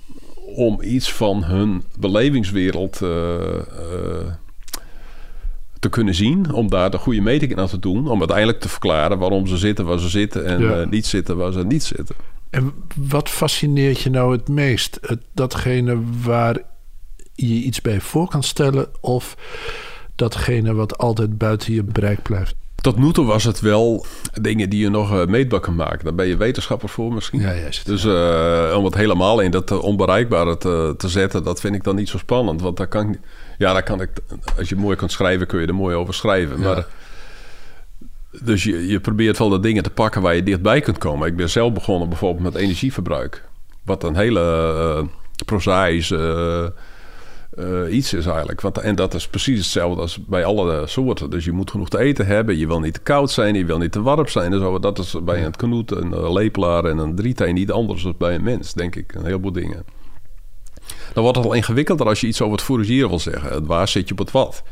om 0.55 0.83
iets 0.83 1.12
van 1.12 1.44
hun 1.44 1.85
belevingswereld 1.98 3.03
eh, 3.03 3.09
te 5.80 5.88
kunnen 5.88 6.14
zien. 6.14 6.52
Om 6.52 6.70
daar 6.70 6.90
de 6.90 6.98
goede 6.98 7.20
metingen 7.20 7.58
aan 7.58 7.66
te 7.68 7.78
doen. 7.78 8.08
Om 8.08 8.18
uiteindelijk 8.18 8.60
te 8.60 8.68
verklaren 8.68 9.18
waarom 9.18 9.46
ze 9.46 9.56
zitten 9.56 9.84
waar 9.84 9.98
ze 9.98 10.08
zitten. 10.08 10.44
En 10.46 10.60
Ja. 10.60 10.80
eh, 10.80 10.86
niet 10.88 11.06
zitten 11.06 11.36
waar 11.36 11.52
ze 11.52 11.64
niet 11.64 11.82
zitten. 11.84 12.14
En 12.50 12.72
wat 12.96 13.28
fascineert 13.28 14.00
je 14.00 14.10
nou 14.10 14.32
het 14.32 14.48
meest? 14.48 14.98
Het, 15.00 15.22
datgene 15.34 15.98
waar 16.22 16.58
je 17.34 17.54
iets 17.54 17.80
bij 17.80 18.00
voor 18.00 18.28
kan 18.28 18.42
stellen 18.42 18.88
of 19.00 19.36
datgene 20.16 20.74
wat 20.74 20.98
altijd 20.98 21.38
buiten 21.38 21.72
je 21.74 21.82
bereik 21.84 22.22
blijft? 22.22 22.54
Tot 22.74 22.96
nu 22.96 23.12
toe 23.12 23.26
was 23.26 23.44
het 23.44 23.60
wel 23.60 24.06
dingen 24.40 24.70
die 24.70 24.80
je 24.80 24.88
nog 24.88 25.12
eh, 25.12 25.26
meetbaar 25.26 25.60
kan 25.60 25.74
maken. 25.74 26.04
Daar 26.04 26.14
ben 26.14 26.26
je 26.26 26.36
wetenschapper 26.36 26.88
voor 26.88 27.12
misschien. 27.12 27.40
Ja, 27.40 27.54
juist. 27.54 27.86
Dus 27.86 28.04
eh, 28.04 28.74
om 28.76 28.84
het 28.84 28.94
helemaal 28.94 29.40
in 29.40 29.50
dat 29.50 29.80
onbereikbare 29.80 30.56
te, 30.56 30.94
te 30.96 31.08
zetten, 31.08 31.42
dat 31.44 31.60
vind 31.60 31.74
ik 31.74 31.84
dan 31.84 31.96
niet 31.96 32.08
zo 32.08 32.18
spannend. 32.18 32.60
Want 32.60 32.76
daar 32.76 32.88
kan 32.88 33.12
ik, 33.12 33.18
ja, 33.61 33.73
daar 33.73 33.83
kan 33.83 34.01
ik, 34.01 34.11
als 34.59 34.68
je 34.68 34.77
mooi 34.77 34.96
kunt 34.96 35.12
schrijven, 35.12 35.46
kun 35.46 35.61
je 35.61 35.66
er 35.66 35.75
mooi 35.75 35.94
over 35.94 36.14
schrijven. 36.14 36.61
Maar, 36.61 36.87
dus 38.42 38.64
je, 38.64 38.87
je 38.87 39.01
probeert 39.01 39.38
wel 39.38 39.49
de 39.49 39.61
dingen 39.61 39.83
te 39.83 39.90
pakken 39.90 40.23
waar 40.23 40.35
je 40.35 40.42
dichtbij 40.42 40.81
kunt 40.81 40.99
komen. 40.99 41.29
Ik 41.29 41.37
ben 41.37 41.51
zelf 41.51 41.73
begonnen 41.73 42.09
bijvoorbeeld 42.09 42.53
met 42.53 42.62
energieverbruik. 42.62 43.49
Wat 43.85 44.05
een 44.05 44.16
hele 44.16 44.40
uh, 45.01 45.09
prozaïsche 45.44 46.73
uh, 47.59 47.94
iets 47.94 48.12
is 48.12 48.27
eigenlijk. 48.27 48.61
Want, 48.61 48.79
en 48.79 48.94
dat 48.94 49.14
is 49.14 49.29
precies 49.29 49.59
hetzelfde 49.59 50.01
als 50.01 50.25
bij 50.27 50.44
alle 50.44 50.87
soorten. 50.87 51.31
Dus 51.31 51.44
je 51.44 51.53
moet 51.53 51.70
genoeg 51.70 51.88
te 51.88 51.99
eten 51.99 52.27
hebben. 52.27 52.59
Je 52.59 52.66
wil 52.66 52.81
niet 52.81 52.94
te 52.94 53.01
koud 53.01 53.31
zijn. 53.31 53.55
Je 53.55 53.64
wil 53.64 53.79
niet 53.79 53.92
te 53.92 54.03
warm 54.03 54.29
zijn. 54.29 54.53
En 54.53 54.59
zo. 54.59 54.79
Dat 54.79 54.99
is 54.99 55.16
bij 55.23 55.44
een 55.44 55.57
knoet, 55.57 55.90
een 55.90 56.33
lepelaar 56.33 56.85
en 56.85 56.99
een 56.99 57.14
drieteen 57.14 57.55
niet 57.55 57.70
anders 57.70 58.03
dan 58.03 58.14
bij 58.18 58.35
een 58.35 58.42
mens, 58.42 58.73
denk 58.75 58.96
ik. 58.96 59.14
Een 59.14 59.25
heleboel 59.25 59.53
dingen. 59.53 59.99
Dan 61.12 61.22
wordt 61.22 61.38
het 61.38 61.46
al 61.46 61.53
ingewikkelder 61.53 62.07
als 62.07 62.20
je 62.20 62.26
iets 62.26 62.40
over 62.40 62.57
het 62.57 62.64
fourageren 62.64 63.09
wil 63.09 63.18
zeggen. 63.18 63.66
Waar 63.66 63.88
zit 63.88 64.09
je 64.09 64.12
op 64.12 64.18
het 64.18 64.31
wat? 64.31 64.62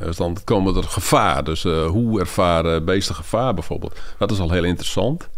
Dus 0.00 0.16
dan 0.16 0.36
komen 0.44 0.76
er 0.76 0.82
gevaar. 0.82 1.44
Dus 1.44 1.64
uh, 1.64 1.86
hoe 1.86 2.20
ervaren 2.20 2.84
beesten 2.84 3.14
gevaar 3.14 3.54
bijvoorbeeld? 3.54 3.98
Dat 4.18 4.30
is 4.30 4.38
al 4.38 4.50
heel 4.50 4.64
interessant. 4.64 5.28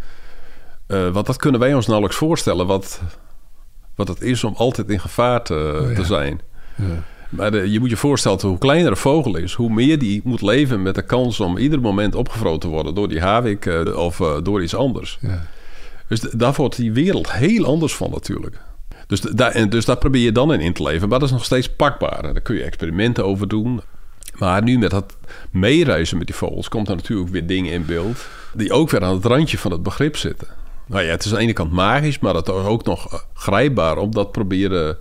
Uh, 0.88 1.08
want 1.08 1.26
dat 1.26 1.36
kunnen 1.36 1.60
wij 1.60 1.74
ons 1.74 1.86
nauwelijks 1.86 2.18
voorstellen. 2.18 2.66
Wat, 2.66 3.00
wat 3.94 4.08
het 4.08 4.22
is 4.22 4.44
om 4.44 4.54
altijd 4.56 4.90
in 4.90 5.00
gevaar 5.00 5.42
te, 5.42 5.78
oh, 5.82 5.88
ja. 5.88 5.94
te 5.94 6.04
zijn. 6.04 6.40
Ja. 6.76 7.02
Maar 7.28 7.50
de, 7.50 7.70
je 7.70 7.80
moet 7.80 7.90
je 7.90 7.96
voorstellen, 7.96 8.40
hoe 8.40 8.58
kleiner 8.58 8.90
een 8.90 8.96
vogel 8.96 9.36
is, 9.36 9.52
hoe 9.52 9.70
meer 9.70 9.98
die 9.98 10.20
moet 10.24 10.42
leven 10.42 10.82
met 10.82 10.94
de 10.94 11.02
kans 11.02 11.40
om 11.40 11.56
ieder 11.56 11.80
moment 11.80 12.14
opgevroten 12.14 12.60
te 12.60 12.68
worden 12.68 12.94
door 12.94 13.08
die 13.08 13.20
havik 13.20 13.66
uh, 13.66 13.96
of 13.96 14.16
door 14.42 14.62
iets 14.62 14.74
anders. 14.74 15.18
Ja. 15.20 15.46
Dus 16.08 16.20
daar 16.20 16.52
wordt 16.52 16.76
die 16.76 16.92
wereld 16.92 17.32
heel 17.32 17.64
anders 17.64 17.96
van 17.96 18.10
natuurlijk. 18.10 18.60
Dus, 19.10 19.20
daar, 19.20 19.50
en 19.50 19.68
dus 19.68 19.84
daar 19.84 19.96
probeer 19.96 20.22
je 20.22 20.32
dan 20.32 20.52
in 20.52 20.60
in 20.60 20.72
te 20.72 20.82
leven. 20.82 21.08
Maar 21.08 21.18
dat 21.18 21.28
is 21.28 21.34
nog 21.34 21.44
steeds 21.44 21.70
pakbaar. 21.70 22.22
Daar 22.22 22.40
kun 22.40 22.56
je 22.56 22.62
experimenten 22.62 23.24
over 23.24 23.48
doen. 23.48 23.80
Maar 24.38 24.62
nu 24.62 24.78
met 24.78 24.90
dat 24.90 25.16
meereizen 25.50 26.18
met 26.18 26.26
die 26.26 26.36
vogels 26.36 26.68
komt 26.68 26.88
er 26.88 26.96
natuurlijk 26.96 27.30
weer 27.30 27.46
dingen 27.46 27.72
in 27.72 27.86
beeld 27.86 28.26
die 28.52 28.72
ook 28.72 28.90
weer 28.90 29.02
aan 29.02 29.14
het 29.14 29.24
randje 29.24 29.58
van 29.58 29.70
het 29.70 29.82
begrip 29.82 30.16
zitten. 30.16 30.48
Nou 30.86 31.04
ja, 31.04 31.10
het 31.10 31.24
is 31.24 31.30
aan 31.30 31.36
de 31.36 31.42
ene 31.42 31.52
kant 31.52 31.72
magisch, 31.72 32.18
maar 32.18 32.34
het 32.34 32.48
is 32.48 32.54
ook 32.54 32.84
nog 32.84 33.26
grijpbaar 33.34 33.96
om 33.96 34.10
dat 34.10 34.32
proberen 34.32 34.96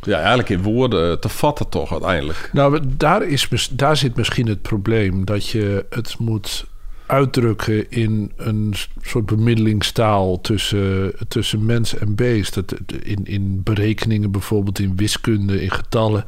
ja, 0.00 0.18
eigenlijk 0.18 0.48
in 0.48 0.62
woorden 0.62 1.20
te 1.20 1.28
vatten 1.28 1.68
toch 1.68 1.92
uiteindelijk. 1.92 2.50
Nou, 2.52 2.80
daar, 2.96 3.22
is, 3.22 3.68
daar 3.72 3.96
zit 3.96 4.16
misschien 4.16 4.46
het 4.48 4.62
probleem 4.62 5.24
dat 5.24 5.48
je 5.48 5.86
het 5.90 6.18
moet 6.18 6.64
uitdrukken 7.10 7.90
in 7.90 8.32
een 8.36 8.74
soort 9.02 9.26
bemiddelingstaal 9.26 10.40
tussen, 10.40 11.12
tussen 11.28 11.64
mens 11.64 11.96
en 11.96 12.14
beest. 12.14 12.54
Dat, 12.54 12.74
in, 13.02 13.24
in 13.24 13.62
berekeningen 13.62 14.30
bijvoorbeeld, 14.30 14.78
in 14.78 14.96
wiskunde, 14.96 15.62
in 15.62 15.70
getallen. 15.70 16.24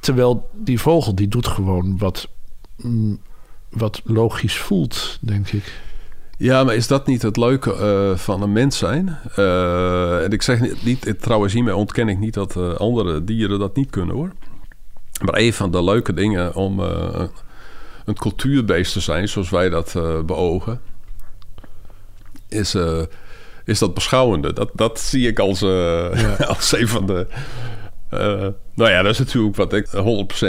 Terwijl 0.00 0.50
die 0.52 0.80
vogel 0.80 1.14
die 1.14 1.28
doet 1.28 1.46
gewoon 1.46 1.98
wat, 1.98 2.28
mm, 2.76 3.20
wat 3.70 4.00
logisch 4.04 4.56
voelt, 4.56 5.18
denk 5.20 5.48
ik. 5.48 5.80
Ja, 6.38 6.64
maar 6.64 6.74
is 6.74 6.86
dat 6.86 7.06
niet 7.06 7.22
het 7.22 7.36
leuke 7.36 7.76
uh, 7.80 8.18
van 8.18 8.42
een 8.42 8.52
mens 8.52 8.78
zijn? 8.78 9.18
Uh, 9.38 10.24
en 10.24 10.30
ik 10.30 10.42
zeg 10.42 10.82
niet, 10.84 11.14
trouwens 11.20 11.52
hiermee 11.52 11.76
ontken 11.76 12.08
ik 12.08 12.18
niet 12.18 12.34
dat 12.34 12.56
uh, 12.56 12.74
andere 12.74 13.24
dieren 13.24 13.58
dat 13.58 13.76
niet 13.76 13.90
kunnen 13.90 14.14
hoor. 14.14 14.32
Maar 15.24 15.38
een 15.38 15.52
van 15.52 15.70
de 15.70 15.84
leuke 15.84 16.12
dingen 16.12 16.54
om 16.54 16.80
een 18.04 18.14
cultuurbeest 18.14 18.92
te 18.92 19.00
zijn, 19.00 19.28
zoals 19.28 19.50
wij 19.50 19.68
dat 19.68 19.92
beogen, 20.26 20.80
is, 22.48 22.76
is 23.64 23.78
dat 23.78 23.94
beschouwende. 23.94 24.52
Dat, 24.52 24.70
dat 24.74 25.00
zie 25.00 25.28
ik 25.28 25.38
als, 25.38 25.60
ja. 25.60 26.34
als 26.56 26.72
een 26.72 26.88
van 26.88 27.06
de. 27.06 27.26
nou 28.74 28.90
ja, 28.90 29.02
dat 29.02 29.12
is 29.12 29.18
natuurlijk 29.18 29.56
wat 29.56 29.72
ik 29.72 29.86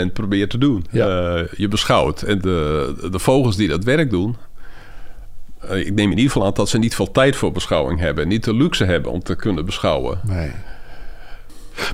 100% 0.08 0.12
probeer 0.12 0.48
te 0.48 0.58
doen. 0.58 0.86
Ja. 0.90 1.44
je 1.56 1.68
beschouwt. 1.68 2.22
En 2.22 2.40
de, 2.40 3.08
de 3.10 3.18
vogels 3.18 3.56
die 3.56 3.68
dat 3.68 3.84
werk 3.84 4.10
doen, 4.10 4.36
eh, 5.68 5.86
ik 5.86 5.94
neem 5.94 6.10
in 6.10 6.16
ieder 6.16 6.32
geval 6.32 6.46
aan 6.46 6.54
dat 6.54 6.68
ze 6.68 6.78
niet 6.78 6.94
veel 6.94 7.10
tijd 7.10 7.36
voor 7.36 7.52
beschouwing 7.52 8.00
hebben. 8.00 8.28
Niet 8.28 8.44
de 8.44 8.54
luxe 8.54 8.84
hebben 8.84 9.12
om 9.12 9.22
te 9.22 9.34
kunnen 9.34 9.64
beschouwen. 9.64 10.20
Nee. 10.22 10.50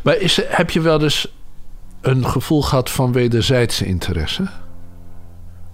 Maar 0.03 0.17
is, 0.17 0.41
heb 0.47 0.71
je 0.71 0.81
wel 0.81 1.03
eens 1.03 1.33
een 2.01 2.27
gevoel 2.27 2.63
gehad 2.63 2.91
van 2.91 3.13
wederzijdse 3.13 3.87
interesse? 3.87 4.49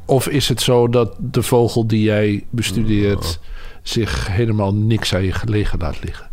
Of 0.07 0.29
is 0.29 0.49
het 0.49 0.63
zo 0.63 0.89
dat 0.89 1.17
de 1.19 1.43
vogel 1.43 1.87
die 1.87 2.03
jij 2.03 2.47
bestudeert 2.51 3.41
zich 3.83 4.27
helemaal 4.27 4.75
niks 4.75 5.15
aan 5.15 5.23
je 5.23 5.33
gelegen 5.33 5.79
laat 5.79 6.03
liggen? 6.03 6.31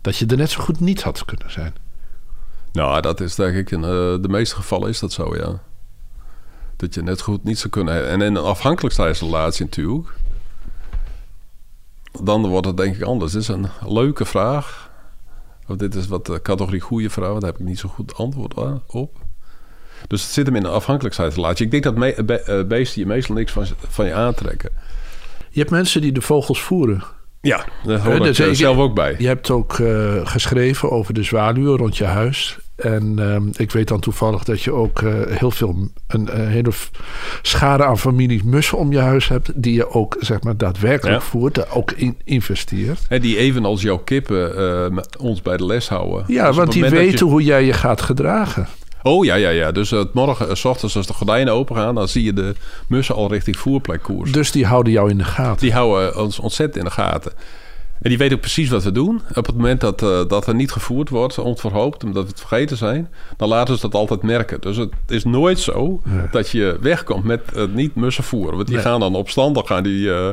Dat 0.00 0.16
je 0.16 0.26
er 0.26 0.36
net 0.36 0.50
zo 0.50 0.62
goed 0.62 0.80
niet 0.80 1.02
had 1.02 1.24
kunnen 1.24 1.52
zijn? 1.52 1.74
Nou, 2.72 3.00
dat 3.00 3.20
is 3.20 3.34
denk 3.34 3.56
ik 3.56 3.70
in 3.70 3.80
uh, 3.80 3.86
de 4.20 4.28
meeste 4.28 4.54
gevallen 4.54 4.88
is 4.88 4.98
dat 4.98 5.12
zo, 5.12 5.36
ja. 5.36 5.62
Dat 6.76 6.94
je 6.94 7.02
net 7.02 7.20
goed 7.20 7.44
niet 7.44 7.58
zou 7.58 7.70
kunnen. 7.70 8.08
En 8.08 8.20
in 8.20 8.34
een 8.34 8.44
afhankelijkheidsrelatie 8.44 9.64
natuurlijk 9.64 10.14
dan 12.22 12.46
wordt 12.46 12.66
het 12.66 12.76
denk 12.76 12.96
ik 12.96 13.02
anders. 13.02 13.32
Dit 13.32 13.40
is 13.40 13.48
een 13.48 13.66
leuke 13.86 14.24
vraag. 14.24 14.90
Of 15.66 15.76
dit 15.76 15.94
is 15.94 16.06
wat 16.06 16.26
de 16.26 16.42
categorie 16.42 16.80
goede 16.80 17.10
vraag. 17.10 17.32
Daar 17.32 17.50
heb 17.50 17.60
ik 17.60 17.66
niet 17.66 17.78
zo 17.78 17.88
goed 17.88 18.14
antwoord 18.14 18.54
op. 18.86 19.23
Dus 20.06 20.22
het 20.22 20.30
zit 20.30 20.46
hem 20.46 20.56
in 20.56 20.64
een 20.64 20.70
afhankelijkheidsrelatie. 20.70 21.64
Ik 21.64 21.70
denk 21.70 21.82
dat 21.82 21.96
me, 21.96 22.24
be, 22.24 22.44
uh, 22.48 22.68
beesten 22.68 23.00
je 23.00 23.06
meestal 23.06 23.34
niks 23.34 23.52
van, 23.52 23.66
van 23.88 24.06
je 24.06 24.14
aantrekken. 24.14 24.70
Je 25.50 25.58
hebt 25.58 25.70
mensen 25.70 26.00
die 26.00 26.12
de 26.12 26.22
vogels 26.22 26.60
voeren. 26.60 27.04
Ja, 27.40 27.64
daar 27.84 28.00
hoor 28.00 28.20
uh, 28.20 28.26
ik 28.26 28.36
dus 28.36 28.58
zelf 28.58 28.76
ook 28.76 28.94
bij. 28.94 29.14
Je 29.18 29.26
hebt 29.26 29.50
ook 29.50 29.78
uh, 29.78 30.20
geschreven 30.24 30.90
over 30.90 31.14
de 31.14 31.22
zwaluwen 31.22 31.76
rond 31.76 31.96
je 31.96 32.04
huis. 32.04 32.58
En 32.76 33.16
uh, 33.18 33.36
ik 33.52 33.70
weet 33.70 33.88
dan 33.88 34.00
toevallig 34.00 34.44
dat 34.44 34.62
je 34.62 34.72
ook 34.72 35.00
uh, 35.00 35.12
heel 35.26 35.50
veel, 35.50 35.88
een, 36.06 36.28
hele 36.28 36.70
schade 37.42 37.84
aan 37.84 37.98
families 37.98 38.42
mussen 38.42 38.78
om 38.78 38.92
je 38.92 38.98
huis 38.98 39.28
hebt. 39.28 39.62
Die 39.62 39.74
je 39.74 39.90
ook, 39.90 40.16
zeg 40.20 40.42
maar, 40.42 40.56
daadwerkelijk 40.56 41.20
ja. 41.22 41.26
voert. 41.28 41.54
Daar 41.54 41.70
ook 41.70 41.92
in 41.92 42.18
investeert. 42.24 43.00
En 43.08 43.20
die 43.20 43.36
evenals 43.36 43.82
jouw 43.82 43.98
kippen 43.98 45.04
ons 45.18 45.42
bij 45.42 45.56
de 45.56 45.66
les 45.66 45.88
houden. 45.88 46.24
Ja, 46.26 46.46
dus 46.46 46.56
want 46.56 46.72
die 46.72 46.84
weten 46.84 47.26
je... 47.26 47.32
hoe 47.32 47.42
jij 47.42 47.64
je 47.64 47.72
gaat 47.72 48.02
gedragen. 48.02 48.68
Oh 49.06 49.24
ja, 49.24 49.34
ja, 49.34 49.48
ja. 49.48 49.72
Dus 49.72 49.90
het 49.90 50.14
morgen, 50.14 50.56
s 50.56 50.64
ochtends 50.64 50.96
als 50.96 51.06
de 51.06 51.12
gordijnen 51.12 51.52
open 51.52 51.76
gaan, 51.76 51.94
dan 51.94 52.08
zie 52.08 52.24
je 52.24 52.32
de 52.32 52.54
mussen 52.88 53.14
al 53.14 53.28
richting 53.28 53.56
voerplek 53.56 54.02
koers. 54.02 54.32
Dus 54.32 54.50
die 54.50 54.66
houden 54.66 54.92
jou 54.92 55.10
in 55.10 55.18
de 55.18 55.24
gaten. 55.24 55.60
Die 55.60 55.72
houden 55.72 56.20
ons 56.20 56.38
ontzettend 56.38 56.76
in 56.76 56.84
de 56.84 56.90
gaten. 56.90 57.32
En 58.00 58.08
die 58.10 58.18
weten 58.18 58.34
ook 58.34 58.40
precies 58.40 58.68
wat 58.68 58.84
we 58.84 58.92
doen. 58.92 59.20
Op 59.34 59.46
het 59.46 59.54
moment 59.54 59.80
dat, 59.80 60.02
uh, 60.02 60.20
dat 60.28 60.46
er 60.46 60.54
niet 60.54 60.72
gevoerd 60.72 61.08
wordt, 61.08 61.38
onverhoopt, 61.38 62.04
omdat 62.04 62.22
we 62.22 62.28
het 62.28 62.40
vergeten 62.40 62.76
zijn, 62.76 63.08
dan 63.36 63.48
laten 63.48 63.74
ze 63.74 63.80
dat 63.80 63.94
altijd 63.94 64.22
merken. 64.22 64.60
Dus 64.60 64.76
het 64.76 64.92
is 65.08 65.24
nooit 65.24 65.58
zo 65.58 66.00
ja. 66.04 66.28
dat 66.30 66.50
je 66.50 66.78
wegkomt 66.80 67.24
met 67.24 67.40
het 67.54 67.74
niet 67.74 67.94
mussen 67.94 68.24
voeren. 68.24 68.56
Want 68.56 68.68
die 68.68 68.78
gaan 68.78 69.00
dan 69.00 69.14
op 69.14 69.28
stand, 69.28 69.54
dan 69.54 69.66
gaan 69.66 69.82
die. 69.82 70.06
Uh, 70.06 70.28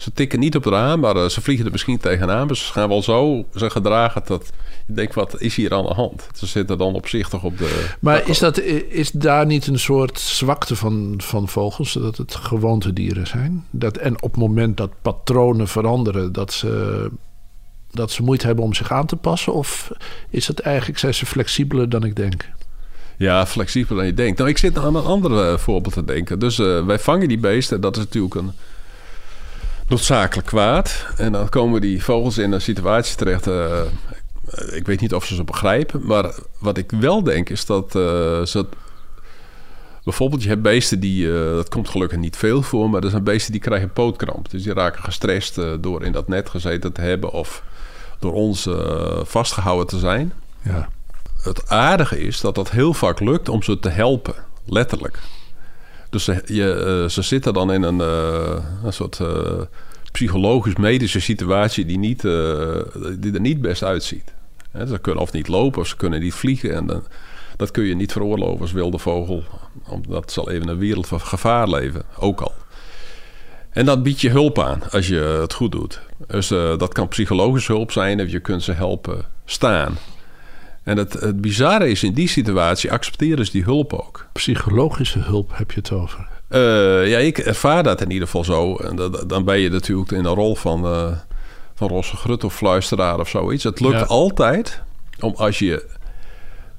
ze 0.00 0.12
tikken 0.12 0.38
niet 0.38 0.56
op 0.56 0.64
het 0.64 0.72
raam, 0.72 1.00
maar 1.00 1.16
uh, 1.16 1.24
ze 1.24 1.40
vliegen 1.40 1.66
er 1.66 1.72
misschien 1.72 1.98
tegenaan. 1.98 2.48
Dus 2.48 2.66
ze 2.66 2.72
gaan 2.72 2.88
wel 2.88 3.02
zo 3.02 3.44
ze 3.54 3.70
gedragen 3.70 4.22
dat 4.26 4.52
je 4.86 4.92
denkt, 4.92 5.14
wat 5.14 5.40
is 5.40 5.54
hier 5.54 5.74
aan 5.74 5.84
de 5.84 5.94
hand? 5.94 6.26
Ze 6.34 6.46
zitten 6.46 6.78
dan 6.78 6.94
opzichtig 6.94 7.42
op 7.42 7.58
de... 7.58 7.88
Maar 8.00 8.28
is, 8.28 8.38
dat, 8.38 8.60
is 8.88 9.10
daar 9.10 9.46
niet 9.46 9.66
een 9.66 9.78
soort 9.78 10.20
zwakte 10.20 10.76
van, 10.76 11.14
van 11.16 11.48
vogels? 11.48 11.92
Dat 11.92 12.16
het 12.16 12.34
gewoontedieren 12.34 13.26
zijn? 13.26 13.64
Dat, 13.70 13.96
en 13.96 14.22
op 14.22 14.30
het 14.30 14.40
moment 14.40 14.76
dat 14.76 14.90
patronen 15.02 15.68
veranderen... 15.68 16.32
dat 16.32 16.52
ze, 16.52 17.08
dat 17.90 18.10
ze 18.10 18.22
moeite 18.22 18.46
hebben 18.46 18.64
om 18.64 18.74
zich 18.74 18.92
aan 18.92 19.06
te 19.06 19.16
passen? 19.16 19.52
Of 19.54 19.90
is 20.30 20.46
het 20.46 20.60
eigenlijk, 20.60 20.98
zijn 20.98 21.14
ze 21.14 21.26
flexibeler 21.26 21.88
dan 21.88 22.04
ik 22.04 22.16
denk? 22.16 22.48
Ja, 23.16 23.46
flexibeler 23.46 23.96
dan 23.96 24.06
je 24.06 24.14
denkt. 24.14 24.38
Nou, 24.38 24.50
ik 24.50 24.58
zit 24.58 24.78
aan 24.78 24.96
een 24.96 25.04
ander 25.04 25.58
voorbeeld 25.58 25.94
te 25.94 26.04
denken. 26.04 26.38
Dus 26.38 26.58
uh, 26.58 26.86
wij 26.86 26.98
vangen 26.98 27.28
die 27.28 27.38
beesten. 27.38 27.80
Dat 27.80 27.96
is 27.96 28.02
natuurlijk 28.02 28.34
een 28.34 28.52
noodzakelijk 29.90 30.48
kwaad. 30.48 31.06
En 31.16 31.32
dan 31.32 31.48
komen 31.48 31.80
die 31.80 32.04
vogels 32.04 32.38
in 32.38 32.52
een 32.52 32.60
situatie 32.60 33.16
terecht. 33.16 33.46
Uh, 33.46 33.80
ik 34.70 34.86
weet 34.86 35.00
niet 35.00 35.14
of 35.14 35.24
ze 35.24 35.34
ze 35.34 35.44
begrijpen. 35.44 36.06
Maar 36.06 36.34
wat 36.58 36.76
ik 36.76 36.90
wel 36.90 37.22
denk 37.22 37.48
is 37.48 37.66
dat 37.66 37.94
uh, 37.94 38.02
ze. 38.44 38.66
Bijvoorbeeld, 40.04 40.42
je 40.42 40.48
hebt 40.48 40.62
beesten 40.62 41.00
die. 41.00 41.26
Uh, 41.26 41.54
dat 41.54 41.68
komt 41.68 41.88
gelukkig 41.88 42.18
niet 42.18 42.36
veel 42.36 42.62
voor. 42.62 42.90
Maar 42.90 43.04
er 43.04 43.10
zijn 43.10 43.24
beesten 43.24 43.52
die 43.52 43.60
krijgen 43.60 43.92
pootkramp. 43.92 44.50
Dus 44.50 44.62
die 44.62 44.74
raken 44.74 45.02
gestrest 45.02 45.60
door 45.80 46.04
in 46.04 46.12
dat 46.12 46.28
net 46.28 46.48
gezeten 46.48 46.92
te 46.92 47.00
hebben. 47.00 47.32
Of 47.32 47.62
door 48.18 48.32
ons 48.32 48.68
vastgehouden 49.22 49.86
te 49.86 49.98
zijn. 49.98 50.32
Ja. 50.62 50.88
Het 51.42 51.68
aardige 51.68 52.20
is 52.20 52.40
dat 52.40 52.54
dat 52.54 52.70
heel 52.70 52.94
vaak 52.94 53.20
lukt 53.20 53.48
om 53.48 53.62
ze 53.62 53.78
te 53.78 53.88
helpen. 53.88 54.34
Letterlijk. 54.66 55.18
Dus 56.10 56.24
ze, 56.24 56.42
je, 56.46 57.06
ze 57.10 57.22
zitten 57.22 57.52
dan 57.52 57.72
in 57.72 57.82
een, 57.82 57.98
een 58.84 58.92
soort 58.92 59.20
psychologisch-medische 60.12 61.20
situatie 61.20 61.84
die, 61.84 61.98
niet, 61.98 62.22
die 63.18 63.32
er 63.32 63.40
niet 63.40 63.60
best 63.60 63.82
uitziet. 63.82 64.32
ze 64.88 64.98
kunnen 64.98 65.22
of 65.22 65.32
niet 65.32 65.48
lopen 65.48 65.80
of 65.80 65.86
ze 65.86 65.96
kunnen 65.96 66.20
niet 66.20 66.34
vliegen. 66.34 66.74
En 66.74 66.86
dan, 66.86 67.02
dat 67.56 67.70
kun 67.70 67.84
je 67.84 67.94
niet 67.94 68.12
veroorloven 68.12 68.60
als 68.60 68.72
wilde 68.72 68.98
vogel. 68.98 69.44
Omdat 69.88 70.32
zal 70.32 70.50
even 70.50 70.68
een 70.68 70.78
wereld 70.78 71.06
van 71.06 71.20
gevaar 71.20 71.68
leven, 71.68 72.02
ook 72.18 72.40
al. 72.40 72.52
En 73.70 73.84
dat 73.86 74.02
biedt 74.02 74.20
je 74.20 74.30
hulp 74.30 74.58
aan 74.58 74.82
als 74.90 75.08
je 75.08 75.38
het 75.40 75.52
goed 75.52 75.72
doet. 75.72 76.00
Dus 76.26 76.48
dat 76.48 76.92
kan 76.92 77.08
psychologische 77.08 77.72
hulp 77.72 77.92
zijn 77.92 78.20
of 78.20 78.30
je 78.30 78.40
kunt 78.40 78.62
ze 78.62 78.72
helpen 78.72 79.24
staan. 79.44 79.98
En 80.82 80.96
het, 80.96 81.12
het 81.12 81.40
bizarre 81.40 81.90
is, 81.90 82.02
in 82.02 82.12
die 82.12 82.28
situatie 82.28 82.92
accepteren 82.92 83.44
ze 83.44 83.52
die 83.52 83.64
hulp 83.64 83.92
ook. 83.92 84.26
Psychologische 84.32 85.18
hulp 85.18 85.50
heb 85.54 85.70
je 85.70 85.78
het 85.78 85.92
over? 85.92 86.28
Uh, 86.50 87.08
ja, 87.08 87.18
ik 87.18 87.38
ervaar 87.38 87.82
dat 87.82 88.00
in 88.00 88.10
ieder 88.10 88.26
geval 88.26 88.44
zo. 88.44 88.76
En 88.76 88.96
dat, 88.96 89.28
dan 89.28 89.44
ben 89.44 89.58
je 89.58 89.70
natuurlijk 89.70 90.10
in 90.10 90.22
de 90.22 90.28
rol 90.28 90.54
van, 90.54 90.84
uh, 90.84 91.16
van 91.74 91.88
Rosse 91.88 92.16
Grut 92.16 92.44
of 92.44 92.54
fluisteraar 92.54 93.18
of 93.18 93.28
zoiets. 93.28 93.64
Het 93.64 93.80
lukt 93.80 93.98
ja. 93.98 94.04
altijd 94.04 94.82
om 95.20 95.34
als 95.36 95.58
je 95.58 95.86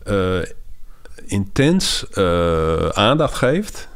uh, 0.08 0.50
intens 1.26 2.06
aandacht 2.94 3.36
geeft... 3.36 3.88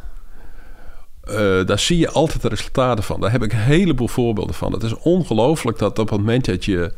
daar 1.66 1.80
zie 1.80 1.98
je 1.98 2.12
altijd 2.12 2.42
de 2.42 2.48
resultaten 2.48 3.04
van. 3.04 3.22
Daar 3.22 3.32
heb 3.32 3.44
ik 3.44 3.52
een 3.52 3.60
heleboel 3.60 4.08
voorbeelden 4.08 4.56
van. 4.56 4.72
Het 4.72 4.84
is 4.84 4.94
ongelooflijk 4.94 5.78
dat 5.78 6.00
op 6.00 6.10
het 6.10 6.20
moment 6.20 6.46
dat 6.46 6.66
je 6.66 6.94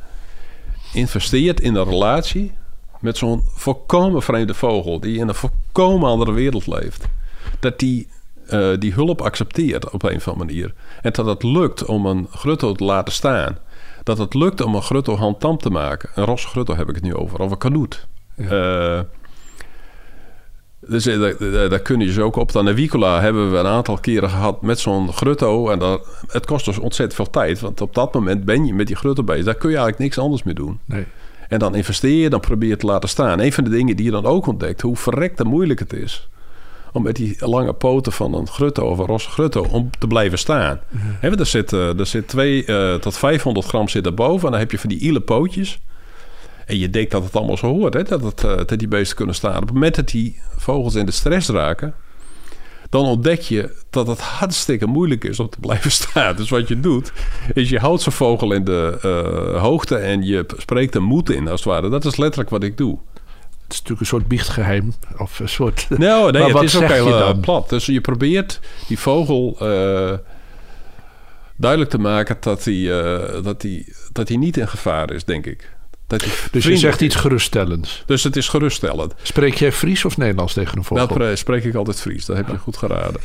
investeert 0.93 1.60
in 1.60 1.76
een 1.76 1.89
relatie 1.89 2.54
met 2.99 3.17
zo'n 3.17 3.43
volkomen 3.45 4.21
vreemde 4.21 4.53
vogel 4.53 4.99
die 4.99 5.17
in 5.17 5.27
een 5.27 5.36
volkomen 5.36 6.10
andere 6.10 6.31
wereld 6.31 6.67
leeft, 6.67 7.05
dat 7.60 7.79
die 7.79 8.07
uh, 8.49 8.77
die 8.79 8.93
hulp 8.93 9.21
accepteert 9.21 9.89
op 9.89 10.03
een 10.03 10.15
of 10.15 10.27
andere 10.27 10.45
manier. 10.45 10.73
En 11.01 11.12
dat 11.12 11.25
het 11.25 11.43
lukt 11.43 11.86
om 11.86 12.05
een 12.05 12.27
grutto 12.31 12.73
te 12.73 12.83
laten 12.83 13.13
staan. 13.13 13.57
Dat 14.03 14.17
het 14.17 14.33
lukt 14.33 14.62
om 14.62 14.75
een 14.75 14.81
grutto 14.81 15.15
handtam 15.15 15.57
te 15.57 15.69
maken. 15.69 16.10
Een 16.15 16.25
rosse 16.25 16.47
grutto 16.47 16.75
heb 16.75 16.89
ik 16.89 16.95
het 16.95 17.03
nu 17.03 17.15
over, 17.15 17.39
of 17.39 17.51
een 17.51 17.57
kanoet. 17.57 18.07
Ja. 18.36 18.97
Uh, 18.97 19.01
dus 20.79 21.03
daar, 21.03 21.69
daar 21.69 21.79
kun 21.79 21.99
je 21.99 22.05
dus 22.05 22.19
ook 22.19 22.36
op. 22.36 22.51
Dan 22.51 22.73
Wicola 22.73 23.21
hebben 23.21 23.51
we 23.51 23.57
een 23.57 23.65
aantal 23.65 23.97
keren 23.97 24.29
gehad 24.29 24.62
met 24.62 24.79
zo'n 24.79 25.13
grutto. 25.13 25.69
En 25.69 25.79
dat, 25.79 26.07
het 26.27 26.45
kost 26.45 26.65
dus 26.65 26.79
ontzettend 26.79 27.15
veel 27.15 27.29
tijd. 27.29 27.60
Want 27.60 27.81
op 27.81 27.95
dat 27.95 28.13
moment 28.13 28.45
ben 28.45 28.65
je 28.65 28.73
met 28.73 28.88
die 28.88 28.95
grutto 28.95 29.23
bezig. 29.23 29.45
Daar 29.45 29.55
kun 29.55 29.69
je 29.69 29.75
eigenlijk 29.75 30.03
niks 30.03 30.17
anders 30.17 30.43
meer 30.43 30.55
doen. 30.55 30.79
Nee. 30.86 31.05
En 31.47 31.60
dan 31.60 31.75
investeer 31.75 32.21
je, 32.21 32.29
dan 32.29 32.39
probeer 32.39 32.69
je 32.69 32.77
te 32.77 32.86
laten 32.86 33.10
staan. 33.10 33.39
Een 33.39 33.53
van 33.53 33.63
de 33.63 33.69
dingen 33.69 33.95
die 33.95 34.05
je 34.05 34.12
dan 34.12 34.25
ook 34.25 34.47
ontdekt, 34.47 34.81
hoe 34.81 34.95
verrekte 34.95 35.43
moeilijk 35.43 35.79
het 35.79 35.93
is 35.93 36.29
om 36.97 37.03
met 37.03 37.15
die 37.15 37.36
lange 37.39 37.73
poten 37.73 38.12
van 38.12 38.33
een 38.33 38.47
grutto 38.47 38.89
of 38.89 38.97
een 38.97 39.05
rosse 39.05 39.29
grutto 39.29 39.67
om 39.71 39.89
te 39.99 40.07
blijven 40.07 40.38
staan. 40.38 40.79
Want 41.21 41.39
er 41.39 41.45
zit, 41.45 41.73
eh, 41.73 41.99
er 41.99 42.05
zit 42.05 42.27
twee 42.27 42.65
eh, 42.65 42.95
tot 42.95 43.17
500 43.17 43.67
gram 43.67 43.88
zit 43.88 44.05
erboven 44.05 44.45
en 44.45 44.51
dan 44.51 44.60
heb 44.60 44.71
je 44.71 44.79
van 44.79 44.89
die 44.89 44.99
ile 44.99 45.21
pootjes. 45.21 45.79
En 46.65 46.77
je 46.77 46.89
denkt 46.89 47.12
dat 47.12 47.23
het 47.23 47.36
allemaal 47.36 47.57
zo 47.57 47.67
hoort, 47.67 47.93
hè? 47.93 48.03
Dat, 48.03 48.23
het, 48.23 48.43
eh, 48.43 48.55
dat 48.55 48.79
die 48.79 48.88
beesten 48.88 49.15
kunnen 49.15 49.36
staan. 49.36 49.55
Op 49.55 49.62
het 49.62 49.73
moment 49.73 49.95
dat 49.95 50.07
die 50.07 50.41
vogels 50.57 50.95
in 50.95 51.05
de 51.05 51.12
stress 51.12 51.49
raken, 51.49 51.93
dan 52.89 53.06
ontdek 53.06 53.41
je 53.41 53.76
dat 53.89 54.08
het 54.08 54.21
hartstikke 54.21 54.86
moeilijk 54.86 55.23
is 55.23 55.39
om 55.39 55.50
te 55.50 55.60
blijven 55.60 55.91
staan. 56.02 56.36
Dus 56.36 56.50
wat 56.50 56.67
je 56.67 56.80
doet, 56.80 57.12
is 57.54 57.69
je 57.69 57.80
houdt 57.80 58.02
zo'n 58.02 58.13
vogel 58.13 58.52
in 58.54 58.63
de 58.63 58.97
eh, 59.02 59.62
hoogte 59.62 59.95
en 59.95 60.23
je 60.23 60.45
spreekt 60.58 60.95
er 60.95 61.02
moed 61.02 61.30
in, 61.30 61.47
als 61.47 61.63
het 61.63 61.69
ware. 61.73 61.89
Dat 61.89 62.06
is 62.06 62.15
letterlijk 62.15 62.50
wat 62.50 62.63
ik 62.63 62.78
doe. 62.78 62.97
Het 63.63 63.76
is 63.76 63.82
natuurlijk 63.82 64.00
een 64.00 64.06
soort 64.06 64.28
biechtgeheim. 64.28 64.93
Of 65.17 65.39
een 65.39 65.50
soort... 65.50 65.88
Nou, 65.97 66.32
nee, 66.32 66.32
Maar 66.32 66.41
het 66.41 66.52
wat 66.52 66.63
is 66.63 66.76
ook 66.76 66.82
zeg 66.82 66.89
je 66.89 67.04
heel 67.04 67.13
eh, 67.13 67.19
dan? 67.19 67.39
plat. 67.39 67.69
Dus 67.69 67.86
je 67.86 68.02
probeert 68.02 68.60
die 68.88 69.00
vogel 69.00 69.56
eh, 69.60 70.13
duidelijk 71.56 71.91
te 71.91 72.00
maken 72.00 72.38
dat 72.39 72.63
hij, 72.63 72.84
dat, 73.43 73.62
hij, 73.62 73.86
dat 74.12 74.28
hij 74.28 74.38
niet 74.38 74.58
in 74.58 74.67
gevaar 74.67 75.12
is, 75.12 75.23
denk 75.23 75.45
ik. 75.45 75.76
Dat 76.08 76.26
Dus 76.52 76.63
je 76.63 76.78
zegt 76.78 77.02
iets 77.02 77.15
geruststellends. 77.15 78.04
Dus 78.06 78.24
het 78.24 78.36
is 78.36 78.48
geruststellend. 78.48 79.13
Spreek 79.22 79.54
jij 79.54 79.72
Fries 79.72 80.06
of 80.06 80.17
Nederlands 80.17 80.54
tegen 80.54 80.78
een 80.78 80.84
vogel? 80.84 81.08
Dat 81.08 81.17
pre- 81.17 81.36
spreek 81.36 81.63
ik 81.63 81.76
altijd 81.76 82.02
Fries. 82.02 82.26
Dat 82.26 82.36
heb 82.38 82.48
je 82.48 82.58
goed 82.58 82.78
geraden. 82.78 83.22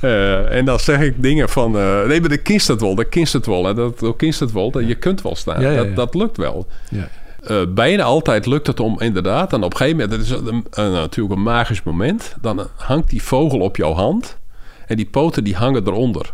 Eh, 0.00 0.56
en 0.56 0.64
dan 0.64 0.78
zeg 0.80 1.00
ik 1.00 1.22
dingen 1.22 1.48
van... 1.48 1.78
eh, 1.78 2.04
nee, 2.06 2.20
maar 2.20 2.28
de 2.28 2.36
kinst 2.42 2.68
het 2.68 2.80
wel. 2.80 2.94
Kinst 3.10 3.32
het 3.32 3.46
wel. 3.46 3.68
En 3.68 3.74
dat, 3.74 3.98
dat 3.98 4.16
kinst 4.16 4.40
het 4.40 4.52
wel. 4.52 4.70
Dat 4.70 4.86
je 4.88 4.94
kunt 4.94 5.22
wel 5.22 5.36
staan. 5.36 5.60
Ja, 5.60 5.70
ja, 5.70 5.76
ja. 5.76 5.84
Dat, 5.84 5.96
dat 5.96 6.14
lukt 6.14 6.36
wel. 6.36 6.66
Ja. 6.90 7.08
Eh, 7.42 7.60
bijna 7.68 8.02
altijd 8.02 8.46
lukt 8.46 8.66
het 8.66 8.80
om 8.80 9.00
inderdaad... 9.00 9.52
En 9.52 9.62
op 9.62 9.70
een 9.72 9.76
gegeven 9.76 10.00
moment... 10.00 10.28
Dat 10.28 10.40
is 10.40 10.46
een, 10.52 10.66
een- 10.70 10.92
natuurlijk 10.92 11.34
een 11.34 11.42
magisch 11.42 11.82
moment. 11.82 12.34
Dan 12.40 12.68
hangt 12.76 13.10
die 13.10 13.22
vogel 13.22 13.58
op 13.60 13.76
jouw 13.76 13.92
hand. 13.92 14.38
En 14.86 14.96
die 14.96 15.06
poten 15.06 15.44
die 15.44 15.56
hangen 15.56 15.86
eronder. 15.86 16.32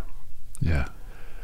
ja. 0.58 0.88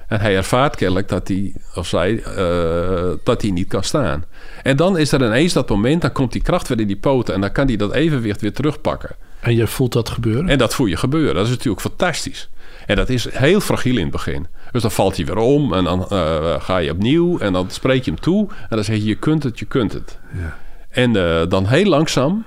En 0.09 0.21
hij 0.21 0.37
ervaart 0.37 0.77
kennelijk 0.77 1.09
dat 1.09 1.29
hij, 1.29 1.53
of 1.75 1.87
zij, 1.87 2.23
eh, 2.23 3.11
dat 3.25 3.43
hij 3.43 3.51
niet 3.51 3.69
kan 3.69 3.83
staan. 3.83 4.25
En 4.63 4.77
dan 4.77 4.99
is 4.99 5.13
er 5.13 5.25
ineens 5.25 5.53
dat 5.53 5.69
moment, 5.69 6.03
dan 6.03 6.13
komt 6.13 6.33
die 6.33 6.43
kracht 6.43 6.69
weer 6.69 6.81
in 6.81 6.87
die 6.87 6.97
poten... 6.97 7.35
en 7.35 7.41
dan 7.41 7.53
kan 7.53 7.67
hij 7.67 7.77
dat 7.77 7.93
evenwicht 7.93 8.41
weer 8.41 8.53
terugpakken. 8.53 9.17
En 9.41 9.57
je 9.57 9.67
voelt 9.67 9.93
dat 9.93 10.09
gebeuren? 10.09 10.49
En 10.49 10.59
dat 10.59 10.75
voel 10.75 10.87
je 10.87 10.97
gebeuren. 10.97 11.35
Dat 11.35 11.45
is 11.45 11.51
natuurlijk 11.51 11.81
fantastisch. 11.81 12.49
En 12.87 12.97
dat 12.97 13.09
is 13.09 13.29
heel 13.31 13.61
fragiel 13.61 13.97
in 13.97 14.03
het 14.03 14.11
begin. 14.11 14.47
Dus 14.73 14.83
dan 14.83 14.91
valt 14.91 15.17
hij 15.17 15.25
weer 15.25 15.37
om 15.37 15.75
en 15.75 15.85
dan 15.85 16.09
eh, 16.09 16.61
ga 16.61 16.77
je 16.77 16.91
opnieuw 16.91 17.39
en 17.39 17.53
dan 17.53 17.71
spreek 17.71 18.05
je 18.05 18.11
hem 18.11 18.21
toe. 18.21 18.49
En 18.49 18.77
dan 18.77 18.85
zeg 18.85 18.97
je, 18.97 19.05
je 19.05 19.15
kunt 19.15 19.43
het, 19.43 19.59
je 19.59 19.65
kunt 19.65 19.93
het. 19.93 20.19
Ja. 20.39 20.57
En 20.89 21.17
eh, 21.17 21.49
dan 21.49 21.67
heel 21.67 21.85
langzaam 21.85 22.45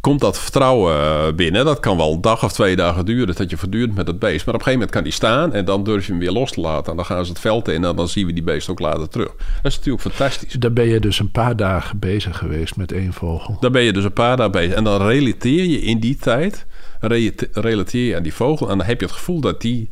komt 0.00 0.20
dat 0.20 0.38
vertrouwen 0.38 0.94
eh, 0.94 1.32
binnen. 1.34 1.64
Dat 1.64 1.80
kan 1.80 1.96
wel 1.96 2.12
een 2.12 2.20
dag 2.20 2.44
of 2.44 2.52
twee 2.52 2.76
dagen 2.76 3.04
duren 3.04 3.34
dat 3.34 3.50
je 3.50 3.56
voortdurend 3.56 3.94
met 3.94 4.06
het 4.06 4.18
beest. 4.18 4.46
Maar 4.46 4.54
op 4.54 4.60
een 4.60 4.66
gegeven 4.66 4.72
moment 4.72 4.90
kan 4.90 5.02
die 5.02 5.12
staan 5.12 5.52
en 5.52 5.64
dan 5.64 5.84
durf 5.84 6.06
je 6.06 6.12
hem 6.12 6.20
weer 6.20 6.30
los 6.32 6.50
te 6.50 6.60
laten. 6.60 6.90
En 6.90 6.96
dan 6.96 7.04
gaan 7.06 7.24
ze 7.24 7.30
het 7.30 7.40
veld 7.40 7.68
in 7.68 7.84
en 7.84 7.96
dan 7.96 8.08
zien 8.08 8.26
we 8.26 8.32
die 8.32 8.42
beest 8.42 8.68
ook 8.68 8.78
later 8.78 9.08
terug. 9.08 9.32
Dat 9.62 9.72
is 9.72 9.76
natuurlijk 9.76 10.02
fantastisch. 10.02 10.52
Daar 10.52 10.72
ben 10.72 10.88
je 10.88 11.00
dus 11.00 11.18
een 11.18 11.30
paar 11.30 11.56
dagen 11.56 11.98
bezig 11.98 12.38
geweest 12.38 12.76
met 12.76 12.92
één 12.92 13.12
vogel. 13.12 13.56
Dan 13.60 13.72
ben 13.72 13.82
je 13.82 13.92
dus 13.92 14.04
een 14.04 14.12
paar 14.12 14.36
dagen 14.36 14.52
bezig. 14.52 14.74
En 14.74 14.84
dan 14.84 15.06
relateer 15.06 15.64
je 15.64 15.80
in 15.80 15.98
die 15.98 16.16
tijd, 16.16 16.66
relate- 17.00 17.48
relateer 17.52 18.06
je 18.06 18.16
aan 18.16 18.22
die 18.22 18.34
vogel. 18.34 18.70
En 18.70 18.78
dan 18.78 18.86
heb 18.86 19.00
je 19.00 19.06
het 19.06 19.14
gevoel 19.14 19.40
dat 19.40 19.60
die, 19.60 19.88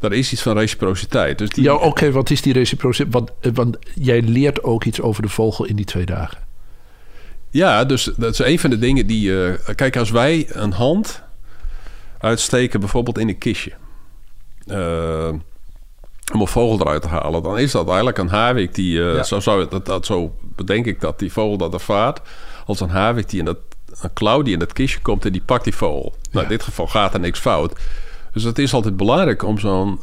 er 0.00 0.12
is 0.12 0.32
iets 0.32 0.42
van 0.42 0.58
reciprociteit. 0.58 1.38
Dus 1.38 1.48
die, 1.48 1.64
Ja, 1.64 1.74
oké, 1.74 2.10
wat 2.10 2.30
is 2.30 2.42
die 2.42 2.52
reciprociteit? 2.52 3.12
Want, 3.14 3.30
eh, 3.40 3.50
want 3.54 3.76
jij 3.94 4.22
leert 4.22 4.62
ook 4.62 4.84
iets 4.84 5.00
over 5.00 5.22
de 5.22 5.28
vogel 5.28 5.64
in 5.64 5.76
die 5.76 5.84
twee 5.84 6.06
dagen. 6.06 6.38
Ja, 7.50 7.84
dus 7.84 8.10
dat 8.16 8.32
is 8.32 8.38
een 8.38 8.58
van 8.58 8.70
de 8.70 8.78
dingen 8.78 9.06
die... 9.06 9.44
eh, 9.46 9.74
kijk, 9.74 9.96
als 9.96 10.10
wij 10.10 10.46
een 10.50 10.72
hand 10.72 11.22
uitsteken, 12.18 12.80
bijvoorbeeld 12.80 13.18
in 13.18 13.28
een 13.28 13.38
kistje... 13.38 13.72
eh, 14.66 15.28
om 16.32 16.40
een 16.40 16.46
vogel 16.46 16.80
eruit 16.80 17.02
te 17.02 17.08
halen... 17.08 17.42
dan 17.42 17.58
is 17.58 17.72
dat 17.72 17.86
eigenlijk 17.86 18.18
een 18.18 18.28
havik 18.28 18.74
die... 18.74 19.08
eh, 19.08 19.14
Ja. 19.14 19.22
zo, 19.22 19.40
zou, 19.40 19.66
dat, 19.68 19.86
dat, 19.86 20.06
zo 20.06 20.34
bedenk 20.40 20.86
ik 20.86 21.00
dat 21.00 21.18
die 21.18 21.32
vogel 21.32 21.56
dat 21.56 21.72
ervaart... 21.74 22.20
als 22.66 22.80
een 22.80 22.88
havik 22.88 23.28
die 23.28 23.38
in 23.38 23.44
dat... 23.44 23.58
een 24.00 24.12
klauw 24.12 24.42
die 24.42 24.52
in 24.52 24.58
dat 24.58 24.72
kistje 24.72 25.00
komt 25.00 25.24
en 25.24 25.32
die 25.32 25.42
pakt 25.42 25.64
die 25.64 25.74
vogel. 25.76 26.14
Nou, 26.30 26.44
in 26.44 26.50
dit 26.50 26.62
geval 26.62 26.86
gaat 26.86 27.14
er 27.14 27.20
niks 27.20 27.38
fout. 27.38 27.78
Dus 28.32 28.42
het 28.42 28.58
is 28.58 28.74
altijd 28.74 28.96
belangrijk 28.96 29.42
om 29.42 29.58
zo'n 29.58 30.00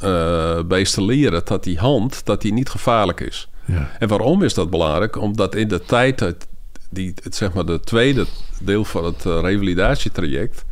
beest 0.68 0.94
te 0.94 1.04
leren... 1.04 1.42
dat 1.46 1.64
die 1.64 1.78
hand 1.80 2.26
dat 2.26 2.42
die 2.42 2.54
niet 2.54 2.70
gevaarlijk 2.70 3.20
is. 3.20 3.48
Ja. 3.66 3.90
En 4.00 4.08
waarom 4.08 4.44
is 4.44 4.54
dat 4.54 4.70
belangrijk? 4.70 5.16
Omdat 5.22 5.56
in 5.56 5.68
de 5.68 5.84
tijd 5.86 6.20
dat 6.20 6.48
die, 6.90 7.14
het, 7.24 7.36
zeg 7.36 7.54
maar 7.54 7.66
de 7.66 7.80
tweede 7.80 8.26
deel 8.62 8.86
van 8.86 9.06
het 9.06 9.26
eh, 9.26 9.40
revalidatietraject... 9.42 10.66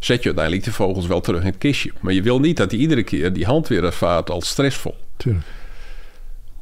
zet 0.00 0.18
je 0.20 0.24
uiteindelijk 0.26 0.64
de 0.64 0.72
vogels 0.72 1.06
wel 1.06 1.20
terug 1.20 1.40
in 1.40 1.46
het 1.46 1.58
kistje. 1.58 1.90
Maar 2.00 2.12
je 2.12 2.22
wil 2.22 2.40
niet 2.40 2.56
dat 2.56 2.70
hij 2.70 2.80
iedere 2.80 3.02
keer 3.02 3.32
die 3.32 3.44
hand 3.44 3.68
weer 3.68 3.84
ervaart 3.84 4.30
als 4.30 4.48
stressvol. 4.48 4.96
Tuurlijk. 5.16 5.44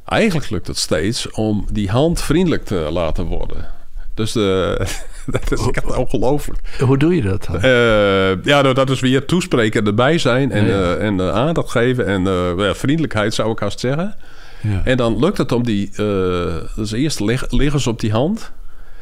Eigenlijk 0.05 0.49
lukt 0.49 0.67
het 0.67 0.77
steeds 0.77 1.29
om 1.31 1.65
die 1.71 1.89
hand 1.89 2.21
vriendelijk 2.21 2.65
te 2.65 2.75
laten 2.91 3.25
worden. 3.25 3.65
Dus 4.13 4.31
de, 4.31 4.77
dat 5.25 5.51
is 5.51 5.67
echt 5.71 5.97
ongelooflijk. 5.97 6.59
Hoe 6.79 6.97
doe 6.97 7.15
je 7.15 7.21
dat 7.21 7.45
dan? 7.45 7.55
Eh, 7.55 8.43
ja, 8.43 8.61
nou, 8.61 8.73
dat 8.73 8.89
is 8.89 8.99
weer 8.99 9.25
toespreken 9.25 9.79
en 9.81 9.87
erbij 9.87 10.17
zijn 10.17 10.51
en, 10.51 10.65
Ja. 10.65 10.71
eh, 10.95 11.05
en 11.07 11.19
eh, 11.19 11.29
aandacht 11.29 11.71
geven 11.71 12.05
en 12.05 12.27
eh, 12.27 12.51
ja, 12.57 12.75
vriendelijkheid 12.75 13.33
zou 13.33 13.51
ik 13.51 13.59
haast 13.59 13.79
zeggen. 13.79 14.15
Ja. 14.61 14.81
En 14.85 14.97
dan 14.97 15.19
lukt 15.19 15.37
het 15.37 15.51
om 15.51 15.63
die... 15.63 15.89
eh, 15.95 16.55
dus 16.75 16.91
eerst 16.91 17.19
lig- 17.19 17.51
liggen 17.51 17.79
ze 17.79 17.89
op 17.89 17.99
die 17.99 18.11
hand. 18.11 18.51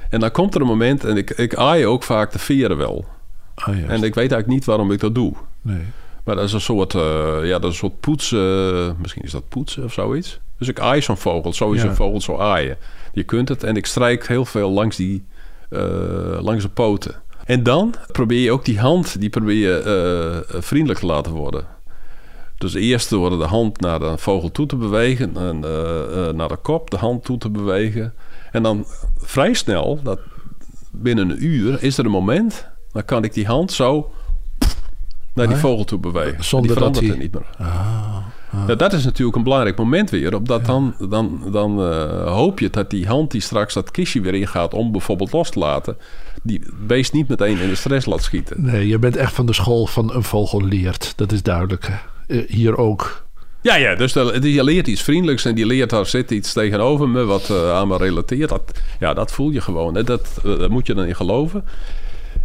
En 0.09 0.19
dan 0.19 0.31
komt 0.31 0.55
er 0.55 0.61
een 0.61 0.67
moment... 0.67 1.03
En 1.05 1.17
ik, 1.17 1.29
ik 1.29 1.55
aai 1.55 1.85
ook 1.85 2.03
vaak 2.03 2.31
de 2.31 2.39
veren 2.39 2.77
wel. 2.77 3.05
Ah. 3.55 3.67
En 3.67 3.95
ik 4.03 4.15
weet 4.15 4.15
eigenlijk 4.31 4.47
niet 4.47 4.65
waarom 4.65 4.91
ik 4.91 4.99
dat 4.99 5.15
doe. 5.15 5.33
nee. 5.61 5.81
Maar 6.23 6.35
dat 6.37 6.47
is 6.47 6.53
een 6.53 6.61
soort... 6.61 6.95
eh, 6.95 7.37
ja, 7.43 7.51
dat 7.59 7.63
is 7.63 7.67
een 7.81 7.89
soort 7.89 7.99
poetsen... 7.99 8.95
misschien 9.01 9.23
is 9.23 9.31
dat 9.31 9.49
poetsen 9.49 9.83
of 9.83 9.93
zoiets. 9.93 10.39
Dus 10.57 10.67
ik 10.67 10.79
aai 10.79 11.01
zo'n 11.01 11.17
vogel. 11.17 11.53
Zo 11.53 11.71
is 11.71 11.81
Ja. 11.81 11.87
een 11.89 11.95
vogel 11.95 12.21
zo 12.21 12.37
aaien. 12.37 12.77
Je 13.13 13.23
kunt 13.23 13.49
het. 13.49 13.63
En 13.63 13.75
ik 13.75 13.85
strijk 13.85 14.27
heel 14.27 14.45
veel 14.45 14.69
langs 14.71 14.95
die... 14.97 15.25
eh, 15.69 15.81
langs 16.41 16.63
de 16.63 16.69
poten. 16.69 17.15
En 17.45 17.63
dan 17.63 17.93
probeer 18.11 18.39
je 18.41 18.51
ook 18.51 18.65
die 18.65 18.79
hand... 18.79 19.19
Die 19.19 19.29
probeer 19.29 19.55
je 19.69 19.77
eh, 20.53 20.59
vriendelijk 20.61 20.99
te 20.99 21.05
laten 21.05 21.31
worden. 21.31 21.65
Dus 22.59 22.73
eerst 22.73 23.09
door 23.09 23.29
de 23.29 23.45
hand 23.45 23.81
naar 23.81 23.99
de 23.99 24.17
vogel 24.17 24.51
toe 24.51 24.65
te 24.65 24.75
bewegen. 24.75 25.37
En 25.37 25.63
eh, 25.63 26.27
eh, 26.27 26.35
naar 26.35 26.47
de 26.47 26.57
kop 26.57 26.89
de 26.89 26.97
hand 26.97 27.23
toe 27.23 27.37
te 27.37 27.49
bewegen. 27.49 28.13
En 28.51 28.63
dan 28.63 28.85
vrij 29.17 29.53
snel, 29.53 29.99
dat 30.03 30.19
binnen 30.91 31.29
een 31.29 31.45
uur, 31.45 31.83
is 31.83 31.97
er 31.97 32.05
een 32.05 32.11
moment... 32.11 32.67
dan 32.91 33.05
kan 33.05 33.23
ik 33.23 33.33
die 33.33 33.45
hand 33.45 33.71
zo 33.71 34.11
naar 35.33 35.47
die 35.47 35.57
vogel 35.57 35.83
toe 35.83 35.99
bewegen. 35.99 36.43
Zonder 36.43 36.67
die 36.69 36.77
verandert 36.77 37.05
dat 37.05 37.13
er 37.13 37.17
hij- 37.17 37.27
niet 37.27 37.33
meer. 37.33 37.67
Ah, 37.67 38.17
ah. 38.53 38.67
Ja, 38.67 38.75
dat 38.75 38.93
is 38.93 39.03
natuurlijk 39.03 39.37
een 39.37 39.43
belangrijk 39.43 39.77
moment 39.77 40.09
weer. 40.09 40.35
Omdat 40.35 40.65
dan, 40.65 40.95
dan, 41.09 41.41
dan 41.51 41.81
eh, 41.81 42.33
hoop 42.33 42.59
je 42.59 42.69
dat 42.69 42.89
die 42.89 43.07
hand 43.07 43.31
die 43.31 43.41
straks 43.41 43.73
dat 43.73 43.91
kistje 43.91 44.21
weer 44.21 44.33
ingaat... 44.33 44.73
om 44.73 44.91
bijvoorbeeld 44.91 45.31
los 45.31 45.49
te 45.49 45.59
laten... 45.59 45.97
die 46.43 46.61
beest 46.87 47.13
niet 47.13 47.27
meteen 47.27 47.59
in 47.59 47.69
de 47.69 47.75
stress 47.75 48.05
laat 48.05 48.23
schieten. 48.23 48.65
Nee, 48.65 48.87
je 48.87 48.99
bent 48.99 49.15
echt 49.15 49.33
van 49.33 49.45
de 49.45 49.53
school 49.53 49.85
van 49.85 50.13
een 50.13 50.23
vogel 50.23 50.65
leert. 50.65 51.13
Dat 51.15 51.31
is 51.31 51.43
duidelijk. 51.43 51.87
hè. 51.87 51.95
Eh, 52.29 52.47
hier 52.47 52.77
ook. 52.77 53.27
Ja, 53.61 53.75
ja, 53.75 53.95
dus 53.95 54.13
dat- 54.13 54.41
die 54.41 54.63
leert 54.63 54.87
iets 54.87 55.01
vriendelijks 55.01 55.45
en 55.45 55.55
die 55.55 55.65
leert 55.65 55.89
daar 55.89 56.05
zit 56.05 56.31
iets 56.31 56.53
tegenover 56.53 57.09
me 57.09 57.23
wat 57.25 57.49
eh, 57.49 57.71
aan 57.73 57.87
me 57.87 57.97
relateert. 57.97 58.49
Dat, 58.49 58.61
ja, 58.99 59.13
dat 59.13 59.31
voel 59.31 59.49
je 59.49 59.61
gewoon. 59.61 59.95
Hè. 59.95 60.03
Dat, 60.03 60.39
eh, 60.45 60.67
moet 60.67 60.87
je 60.87 60.93
dan 60.93 61.05
in 61.05 61.15
geloven. 61.15 61.65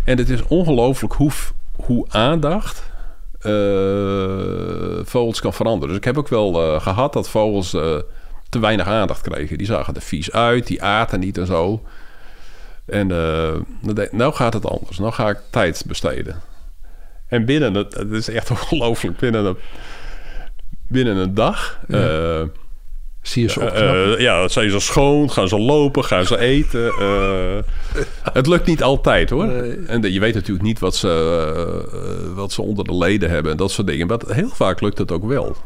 En 0.04 0.18
het 0.18 0.28
is 0.30 0.42
ongelooflijk 0.48 1.14
hoe, 1.14 1.30
hoe 1.76 2.06
aandacht 2.08 2.82
vogels 5.04 5.40
kan 5.40 5.52
veranderen. 5.54 5.88
Dus 5.88 5.96
ik 5.96 6.04
heb 6.04 6.18
ook 6.18 6.28
wel 6.28 6.62
eh, 6.74 6.80
gehad 6.82 7.12
dat 7.12 7.28
vogels 7.28 7.70
te 8.48 8.58
weinig 8.60 8.86
aandacht 8.86 9.20
kregen. 9.20 9.58
Die 9.58 9.66
zagen 9.66 9.94
er 9.94 10.02
vies 10.02 10.32
uit, 10.32 10.66
die 10.66 10.82
aten 10.82 11.20
niet 11.20 11.38
en 11.38 11.46
zo. 11.46 11.82
En 12.86 13.10
ik, 13.96 14.12
nou 14.12 14.32
gaat 14.34 14.52
het 14.54 14.66
anders. 14.66 14.98
Nou 14.98 15.12
ga 15.12 15.28
ik 15.28 15.38
tijd 15.50 15.84
besteden. 15.86 16.40
En 17.28 17.44
binnen, 17.44 17.74
het, 17.74 17.94
het 17.94 18.12
is 18.12 18.28
echt 18.28 18.50
ongelooflijk, 18.56 19.16
binnen 19.18 19.44
een, 19.44 19.56
binnen 20.88 21.16
een 21.16 21.34
dag... 21.34 21.80
eh, 21.88 22.42
Zie 23.22 23.42
je 23.42 23.48
ze 23.48 23.60
eh, 23.60 23.66
opknappen? 23.66 24.16
eh, 24.16 24.22
ja, 24.22 24.48
zijn 24.48 24.70
ze 24.70 24.80
schoon, 24.80 25.30
gaan 25.30 25.48
ze 25.48 25.58
lopen, 25.58 26.04
gaan 26.04 26.26
ze 26.26 26.38
eten. 26.38 26.92
het 28.32 28.46
lukt 28.46 28.66
niet 28.66 28.82
altijd 28.82 29.30
hoor. 29.30 29.46
Nee. 29.46 29.76
En 29.86 30.12
je 30.12 30.20
weet 30.20 30.34
natuurlijk 30.34 30.66
niet 30.66 30.78
wat 30.78 30.96
ze, 30.96 32.32
wat 32.34 32.52
ze 32.52 32.62
onder 32.62 32.84
de 32.84 32.96
leden 32.96 33.30
hebben 33.30 33.52
en 33.52 33.58
dat 33.58 33.70
soort 33.70 33.86
dingen. 33.86 34.06
Maar 34.06 34.18
heel 34.26 34.48
vaak 34.48 34.80
lukt 34.80 34.98
het 34.98 35.12
ook 35.12 35.24
wel. 35.26 35.56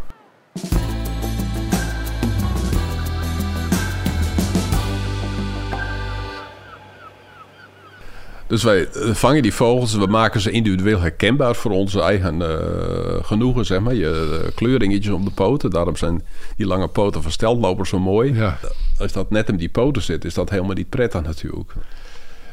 Dus 8.48 8.62
wij 8.62 8.88
eh, 8.88 9.14
vangen 9.14 9.42
die 9.42 9.54
vogels, 9.54 9.94
we 9.94 10.06
maken 10.06 10.40
ze 10.40 10.50
individueel 10.50 11.00
herkenbaar 11.00 11.54
voor 11.54 11.70
onze 11.70 12.00
eigen 12.00 12.42
eh, 12.42 13.24
genoegen, 13.24 13.64
zeg 13.64 13.80
maar. 13.80 13.94
Je 13.94 14.40
eh, 14.44 14.54
kleuringetjes 14.54 15.12
om 15.12 15.24
de 15.24 15.30
poten, 15.30 15.70
daarom 15.70 15.96
zijn 15.96 16.22
die 16.56 16.66
lange 16.66 16.88
poten 16.88 17.22
van 17.22 17.32
steltlopers 17.32 17.88
zo 17.88 17.98
mooi. 17.98 18.34
ja. 18.34 18.58
Als 18.98 19.12
dat 19.12 19.30
net 19.30 19.50
om 19.50 19.56
die 19.56 19.68
poten 19.68 20.02
zit, 20.02 20.24
is 20.24 20.34
dat 20.34 20.50
helemaal 20.50 20.74
niet 20.74 20.88
prettig 20.88 21.22
natuurlijk. 21.22 21.72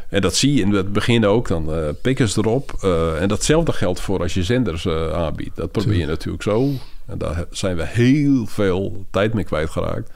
En 0.09 0.21
dat 0.21 0.35
zie 0.35 0.53
je 0.53 0.61
in 0.61 0.73
het 0.73 0.93
begin 0.93 1.25
ook. 1.25 1.47
Dan 1.47 1.69
uh, 1.69 1.89
pikken 2.01 2.29
ze 2.29 2.39
erop. 2.39 2.71
En 3.19 3.27
datzelfde 3.27 3.73
geldt 3.73 3.99
voor 3.99 4.19
als 4.19 4.33
je 4.33 4.43
zenders 4.43 4.87
aanbiedt. 4.87 5.55
Dat 5.55 5.71
probeer 5.71 5.97
je 5.97 6.05
natuurlijk 6.05 6.43
zo. 6.43 6.69
En 7.05 7.17
daar 7.17 7.45
zijn 7.51 7.75
we 7.75 7.85
heel 7.85 8.45
veel 8.45 9.05
tijd 9.11 9.33
mee 9.33 9.43
kwijtgeraakt. 9.43 10.11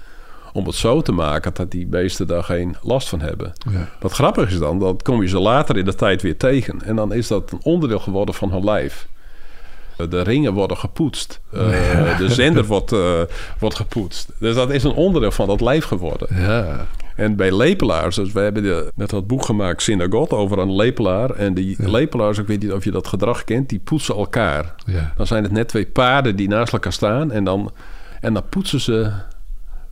Om 0.60 0.66
het 0.66 0.76
zo 0.76 1.02
te 1.02 1.12
maken 1.12 1.52
dat 1.54 1.72
die 1.72 1.86
beesten 1.86 2.28
daar 2.28 2.44
geen 2.44 2.76
last 2.82 3.10
van 3.10 3.22
hebben. 3.22 3.54
Ja. 3.72 3.90
Wat 4.00 4.12
grappig 4.12 4.52
is 4.52 4.60
dan, 4.60 4.80
dan 4.80 5.00
kom 5.04 5.22
je 5.22 5.28
ze 5.28 5.40
later 5.40 5.78
in 5.78 5.86
de 5.86 5.96
tijd 5.96 6.22
weer 6.22 6.38
tegen. 6.38 6.82
En 6.84 6.96
dan 6.96 7.14
is 7.14 7.28
dat 7.28 7.52
een 7.52 7.60
onderdeel 7.64 8.00
geworden 8.00 8.36
van 8.36 8.52
hun 8.52 8.64
lijf. 8.64 9.08
De 10.10 10.22
ringen 10.22 10.54
worden 10.54 10.78
gepoetst. 10.78 11.42
Uh, 11.54 12.18
de 12.18 12.30
zender 12.30 12.66
wordt, 12.66 12.92
uh, 12.92 13.20
wordt 13.60 13.76
gepoetst. 13.76 14.30
Dus 14.40 14.56
dat 14.56 14.70
is 14.70 14.84
een 14.84 14.94
onderdeel 14.94 15.32
van 15.32 15.48
dat 15.48 15.62
lijf 15.62 15.86
geworden. 15.86 16.28
Ja. 16.36 16.86
En 17.16 17.36
bij 17.36 17.56
lepelaars, 17.58 18.16
dus 18.16 18.32
we 18.32 18.40
hebben 18.40 18.64
de, 18.64 18.92
net 18.96 19.10
dat 19.10 19.28
boek 19.28 19.46
gemaakt, 19.46 19.82
Synagogue, 19.82 20.38
over 20.38 20.58
een 20.60 20.76
lepelaar. 20.76 21.30
En 21.30 21.54
die 21.54 21.76
Ja. 21.80 21.90
lepelaars, 21.90 22.38
ik 22.38 22.48
weet 22.48 22.62
niet 22.62 22.72
of 22.72 22.84
je 22.84 22.92
dat 22.92 23.08
gedrag 23.08 23.44
kent, 23.44 23.70
die 23.70 23.80
poetsen 23.80 24.16
elkaar. 24.16 24.74
Ja. 24.86 25.14
Dan 25.16 25.28
zijn 25.28 25.44
het 25.44 25.52
net 25.52 25.68
twee 25.68 25.86
paarden 25.86 26.36
die 26.36 26.48
naast 26.48 26.74
elkaar 26.74 26.94
staan. 26.94 27.32
En 27.32 27.44
dan, 27.44 27.72
en 28.22 28.34
dan 28.34 28.44
poetsen 28.50 28.80
ze 28.80 29.12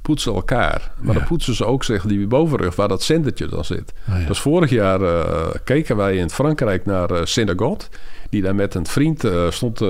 poetsen 0.08 0.34
elkaar. 0.34 0.92
Maar 1.00 1.14
Ja. 1.14 1.20
dan 1.20 1.28
poetsen 1.28 1.56
ze 1.56 1.66
ook 1.66 1.84
zeg, 1.84 2.02
die 2.04 2.28
bovenrug 2.28 2.76
waar 2.76 2.88
dat 2.88 3.04
zendertje 3.04 3.48
dan 3.48 3.66
zit. 3.66 3.94
Oh, 4.10 4.20
ja. 4.22 4.28
Dus 4.28 4.40
vorig 4.40 4.70
jaar 4.70 5.02
eh, 5.02 5.48
keken 5.64 5.96
wij 5.96 6.16
in 6.16 6.30
Frankrijk 6.30 6.86
naar 6.86 7.10
eh 7.12 7.26
Synagogue. 7.26 7.78
Die 8.30 8.42
daar 8.42 8.56
met 8.56 8.76
een 8.76 8.86
vriend 8.86 9.24
eh, 9.24 9.52
stond, 9.52 9.82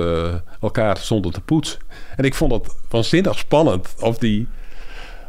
elkaar 0.60 0.96
stonden 0.96 1.32
te 1.32 1.40
poetsen. 1.40 1.78
En 2.16 2.24
ik 2.24 2.34
vond 2.34 2.50
dat 2.50 2.76
waanzinnig 2.90 3.38
spannend. 3.38 3.94
Of, 4.00 4.18
die, 4.18 4.46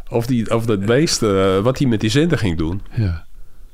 of, 0.10 0.26
die, 0.26 0.56
of 0.56 0.66
dat 0.66 0.86
beest, 0.86 1.20
wat 1.62 1.78
hij 1.80 1.88
met 1.88 2.02
die 2.02 2.10
zender 2.10 2.38
ging 2.38 2.58
doen. 2.58 2.82
ja. 2.96 3.28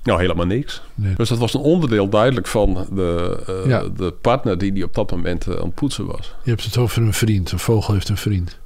Nou, 0.04 0.20
helemaal 0.20 0.46
niks. 0.46 0.82
Nee. 0.96 1.14
Dus 1.16 1.30
dat 1.30 1.38
was 1.38 1.54
een 1.54 1.62
onderdeel 1.62 2.10
duidelijk 2.10 2.48
van 2.48 2.88
de, 2.92 3.40
Ja. 3.68 3.84
de 3.98 4.12
partner 4.22 4.58
die, 4.58 4.72
die 4.74 4.84
op 4.84 4.94
dat 4.94 5.12
moment 5.12 5.48
eh, 5.48 5.56
aan 5.56 5.66
het 5.66 5.74
poetsen 5.76 6.06
was. 6.06 6.36
Je 6.44 6.50
hebt 6.50 6.64
het 6.64 6.78
over 6.78 7.02
een 7.02 7.14
vriend. 7.14 7.52
Een 7.52 7.60
vogel 7.60 7.94
heeft 7.94 8.10
een 8.10 8.18
vriend. 8.18 8.60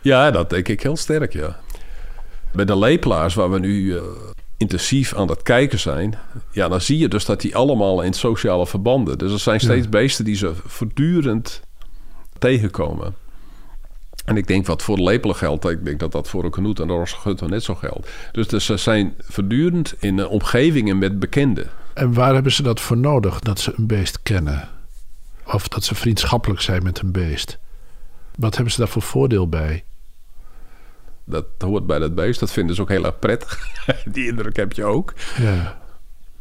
Ja, 0.00 0.30
dat 0.30 0.50
denk 0.50 0.68
ik 0.68 0.82
heel 0.82 0.96
sterk, 0.96 1.32
ja. 1.32 1.56
Bij 2.56 2.64
de 2.64 2.78
lepelaars 2.78 3.34
waar 3.34 3.50
we 3.50 3.58
nu 3.58 3.96
eh, 3.96 4.02
intensief 4.56 5.14
aan 5.14 5.28
het 5.28 5.42
kijken 5.42 5.78
zijn... 5.78 6.18
ja, 6.50 6.68
dan 6.68 6.80
zie 6.80 6.98
je 6.98 7.08
dus 7.08 7.24
dat 7.24 7.40
die 7.40 7.56
allemaal 7.56 8.02
in 8.02 8.12
sociale 8.12 8.66
verbanden... 8.66 9.18
dus 9.18 9.32
er 9.32 9.38
zijn 9.38 9.60
steeds 9.60 9.84
Ja. 9.84 9.90
beesten 9.90 10.24
die 10.24 10.36
ze 10.36 10.52
voortdurend 10.66 11.60
tegenkomen. 12.38 13.14
En 14.24 14.36
ik 14.36 14.46
denk 14.46 14.66
wat 14.66 14.82
voor 14.82 14.96
de 14.96 15.02
lepelen 15.02 15.36
geldt... 15.36 15.68
ik 15.68 15.84
denk 15.84 16.00
dat 16.00 16.12
dat 16.12 16.28
voor 16.28 16.44
een 16.44 16.50
knoet 16.50 16.80
en 16.80 16.86
de 16.86 16.92
rossegutto 16.92 17.46
net 17.46 17.62
zo 17.62 17.74
geldt. 17.74 18.08
Dus, 18.32 18.48
dus 18.48 18.64
ze 18.64 18.76
zijn 18.76 19.14
voortdurend 19.18 19.94
in 19.98 20.18
eh, 20.18 20.30
omgevingen 20.30 20.98
met 20.98 21.18
bekenden. 21.18 21.70
En 21.94 22.12
waar 22.12 22.34
hebben 22.34 22.52
ze 22.52 22.62
dat 22.62 22.80
voor 22.80 22.96
nodig? 22.96 23.40
Dat 23.40 23.60
ze 23.60 23.72
een 23.76 23.86
beest 23.86 24.22
kennen? 24.22 24.68
Of 25.46 25.68
dat 25.68 25.84
ze 25.84 25.94
vriendschappelijk 25.94 26.60
zijn 26.60 26.82
met 26.82 26.98
een 27.00 27.12
beest? 27.12 27.58
Wat 28.38 28.54
hebben 28.54 28.72
ze 28.72 28.78
daar 28.78 28.88
voor 28.88 29.02
voordeel 29.02 29.48
bij? 29.48 29.84
Dat 31.28 31.44
hoort 31.58 31.86
bij 31.86 31.98
dat 31.98 32.14
beest. 32.14 32.40
Dat 32.40 32.52
vinden 32.52 32.74
ze 32.74 32.82
ook 32.82 32.88
heel 32.88 33.04
erg 33.04 33.18
prettig. 33.18 33.58
Die 34.12 34.26
indruk 34.26 34.56
heb 34.56 34.72
je 34.72 34.84
ook. 34.84 35.12
Ja. 35.36 35.78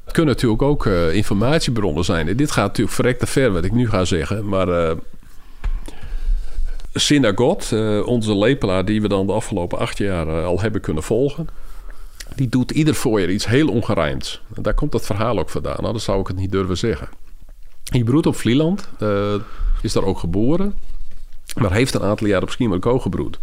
Het 0.04 0.14
kunnen 0.14 0.34
natuurlijk 0.34 0.62
ook 0.62 0.86
eh, 0.86 1.14
informatiebronnen 1.14 2.06
zijn. 2.06 2.28
En 2.28 2.38
dit 2.38 2.52
gaat 2.52 2.68
natuurlijk 2.68 2.96
verrekt 2.96 3.20
te 3.20 3.28
ver 3.28 3.52
wat 3.52 3.64
ik 3.64 3.72
nu 3.72 3.90
ga 3.90 4.06
zeggen. 4.06 4.48
Maar 4.48 4.70
eh 4.70 4.98
Synagot, 6.98 7.72
eh, 7.72 8.08
onze 8.08 8.38
lepelaar 8.38 8.86
die 8.86 9.02
we 9.02 9.08
dan 9.08 9.28
de 9.28 9.34
afgelopen 9.34 9.78
acht 9.78 9.98
jaar 9.98 10.44
al 10.44 10.60
hebben 10.62 10.82
kunnen 10.82 11.04
volgen... 11.04 11.48
die 12.36 12.50
doet 12.50 12.72
ieder 12.72 12.96
voorjaar 12.96 13.30
iets 13.30 13.48
heel 13.48 13.68
ongerijmds. 13.68 14.42
En 14.54 14.62
daar 14.62 14.74
komt 14.74 14.92
dat 14.92 15.06
verhaal 15.06 15.40
ook 15.40 15.50
vandaan. 15.50 15.78
Nou, 15.80 15.94
dat 15.94 16.02
zou 16.02 16.20
ik 16.20 16.28
het 16.28 16.36
niet 16.36 16.52
durven 16.52 16.78
zeggen. 16.78 17.10
Hij 17.84 18.04
broedt 18.04 18.26
op 18.26 18.36
Vlieland. 18.36 18.90
is 19.82 19.94
daar 19.94 20.04
ook 20.04 20.20
geboren. 20.20 20.76
Maar 21.56 21.74
heeft 21.74 21.94
een 21.94 22.04
aantal 22.04 22.28
jaar 22.28 22.42
op 22.42 22.50
Schiermonnikoog 22.50 23.02
gebroed. 23.02 23.40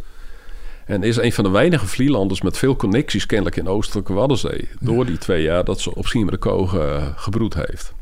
En 0.86 1.02
is 1.02 1.16
een 1.16 1.32
van 1.32 1.44
de 1.44 1.50
weinige 1.50 1.86
Vlielanders 1.86 2.42
met 2.42 2.58
veel 2.58 2.76
connecties 2.76 3.26
kennelijk 3.26 3.56
in 3.56 3.68
Oostelijke 3.68 4.12
Waddenzee. 4.12 4.68
Door 4.80 5.06
die 5.06 5.18
twee 5.18 5.42
jaar 5.42 5.64
dat 5.64 5.80
ze 5.80 5.94
op 5.94 6.06
Schiermonnikoog 6.06 6.74
eh 6.74 7.06
gebroed 7.16 7.54
heeft. 7.54 7.92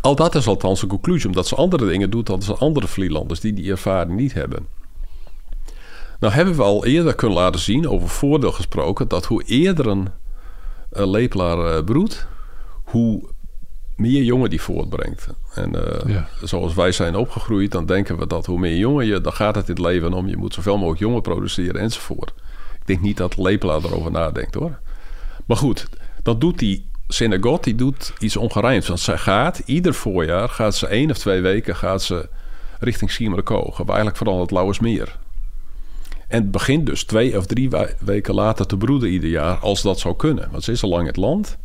Al 0.00 0.14
dat 0.14 0.34
is 0.34 0.46
althans 0.46 0.82
een 0.82 0.88
conclusie, 0.88 1.28
omdat 1.28 1.46
ze 1.46 1.54
andere 1.54 1.86
dingen 1.86 2.10
doet 2.10 2.26
dan 2.26 2.42
ze 2.42 2.54
andere 2.54 2.86
Vlielanders 2.86 3.40
die 3.40 3.52
die 3.52 3.70
ervaring 3.70 4.16
niet 4.16 4.34
hebben. 4.34 4.66
Nou 6.20 6.34
hebben 6.34 6.56
we 6.56 6.62
al 6.62 6.86
eerder 6.86 7.14
kunnen 7.14 7.38
laten 7.38 7.60
zien, 7.60 7.88
over 7.88 8.08
voordeel 8.08 8.52
gesproken, 8.52 9.08
dat 9.08 9.24
hoe 9.24 9.42
eerder 9.44 9.86
een, 9.86 10.08
een 10.90 11.10
lepelaar 11.10 11.76
eh, 11.76 11.84
broedt, 11.84 12.26
hoe 12.84 13.22
meer 13.96 14.22
jongen 14.22 14.50
die 14.50 14.60
voortbrengt. 14.60 15.26
En 15.54 15.86
eh, 16.04 16.14
Ja. 16.14 16.28
zoals 16.42 16.74
wij 16.74 16.92
zijn 16.92 17.16
opgegroeid, 17.16 17.70
dan 17.72 17.86
denken 17.86 18.18
we 18.18 18.26
dat 18.26 18.46
hoe 18.46 18.58
meer 18.58 18.76
jongen 18.76 19.06
je, 19.06 19.20
dan 19.20 19.32
gaat 19.32 19.54
het 19.54 19.68
in 19.68 19.74
het 19.74 19.82
leven 19.84 20.12
om. 20.12 20.28
Je 20.28 20.36
moet 20.36 20.54
zoveel 20.54 20.76
mogelijk 20.76 21.00
jongen 21.00 21.22
produceren 21.22 21.80
enzovoort. 21.80 22.32
Ik 22.80 22.86
denk 22.86 23.00
niet 23.00 23.16
dat 23.16 23.36
lepelaar 23.36 23.84
erover 23.84 24.10
nadenkt 24.10 24.54
hoor. 24.54 24.78
Maar 25.46 25.56
goed, 25.56 25.86
dan 26.22 26.38
doet 26.38 26.58
die 26.58 26.90
Synagogue, 27.08 27.60
die 27.62 27.74
doet 27.74 28.12
iets 28.18 28.36
ongerijmds. 28.36 28.88
Want 28.88 29.00
zij 29.00 29.18
gaat, 29.18 29.62
ieder 29.64 29.94
voorjaar 29.94 30.48
gaat 30.48 30.74
ze 30.76 30.86
één 30.86 31.10
of 31.10 31.18
twee 31.18 31.40
weken 31.40 31.76
gaat 31.76 32.02
ze 32.02 32.28
richting. 32.80 33.10
Waar 33.44 33.86
eigenlijk 33.86 34.16
vooral 34.16 34.40
het 34.40 34.50
Lauwersmeer. 34.50 35.18
En 36.28 36.50
begint 36.50 36.86
dus 36.86 37.04
twee 37.04 37.38
of 37.38 37.46
drie 37.46 37.70
we- 37.70 37.94
weken 37.98 38.34
later 38.34 38.66
te 38.66 38.76
broeden 38.76 39.08
ieder 39.10 39.30
jaar, 39.30 39.56
als 39.58 39.82
dat 39.82 39.98
zou 39.98 40.16
kunnen. 40.16 40.48
Want 40.50 40.64
ze 40.64 40.72
is 40.72 40.82
al 40.82 40.88
lang 40.88 41.06
het 41.06 41.16
land. 41.16 41.56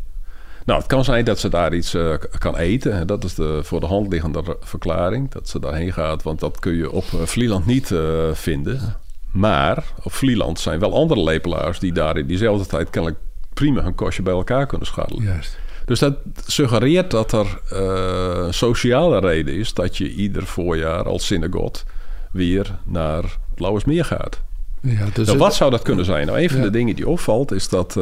Nou, 0.68 0.80
het 0.80 0.88
kan 0.88 1.04
zijn 1.04 1.26
dat 1.26 1.40
ze 1.40 1.50
daar 1.50 1.74
iets 1.74 1.94
eh, 1.94 2.14
kan 2.38 2.56
eten. 2.58 2.92
En 2.94 3.08
Dat 3.08 3.24
is 3.24 3.36
de 3.36 3.60
voor 3.64 3.80
de 3.80 3.86
hand 3.86 4.12
liggende 4.12 4.44
verklaring. 4.60 5.32
Dat 5.32 5.50
ze 5.50 5.60
daarheen 5.60 5.94
gaat, 5.94 6.24
want 6.24 6.40
dat 6.40 6.60
kun 6.60 6.76
je 6.76 6.92
op 6.92 7.04
eh, 7.14 7.22
Vlieland 7.22 7.66
niet 7.66 7.92
eh, 7.92 8.00
vinden. 8.34 8.96
Maar 9.32 9.84
op 10.04 10.14
Vlieland 10.14 10.60
zijn 10.60 10.80
wel 10.80 10.94
andere 10.94 11.24
lepelaars... 11.24 11.80
die 11.80 11.92
daar 11.92 12.18
in 12.18 12.28
diezelfde 12.28 12.66
tijd 12.66 12.90
kennelijk 12.90 13.22
prima 13.54 13.84
hun 13.84 13.96
kostje 13.96 14.24
bij 14.24 14.34
elkaar 14.34 14.66
kunnen 14.66 14.88
scharrelen. 14.88 15.24
Juist. 15.24 15.58
Dus 15.86 16.00
dat 16.00 16.16
suggereert 16.46 17.12
dat 17.12 17.32
er 17.32 17.60
een 17.70 18.54
sociale 18.54 19.20
reden 19.20 19.54
is... 19.54 19.74
dat 19.74 19.98
je 19.98 20.10
ieder 20.14 20.46
voorjaar 20.46 21.04
als 21.04 21.26
synagoge 21.26 21.84
weer 22.32 22.78
naar 22.84 23.38
Lauwersmeer 23.56 24.06
gaat. 24.06 24.42
Ja, 24.82 25.06
dus 25.14 25.28
Nou, 25.28 25.38
wat 25.40 25.56
zou 25.56 25.72
dat 25.72 25.82
kunnen 25.82 26.06
zijn? 26.06 26.26
Nou, 26.26 26.42
een 26.42 26.50
van 26.50 26.58
Ja. 26.58 26.64
de 26.64 26.70
dingen 26.70 26.96
die 26.96 27.08
opvalt 27.08 27.52
is 27.52 27.70
dat 27.70 28.00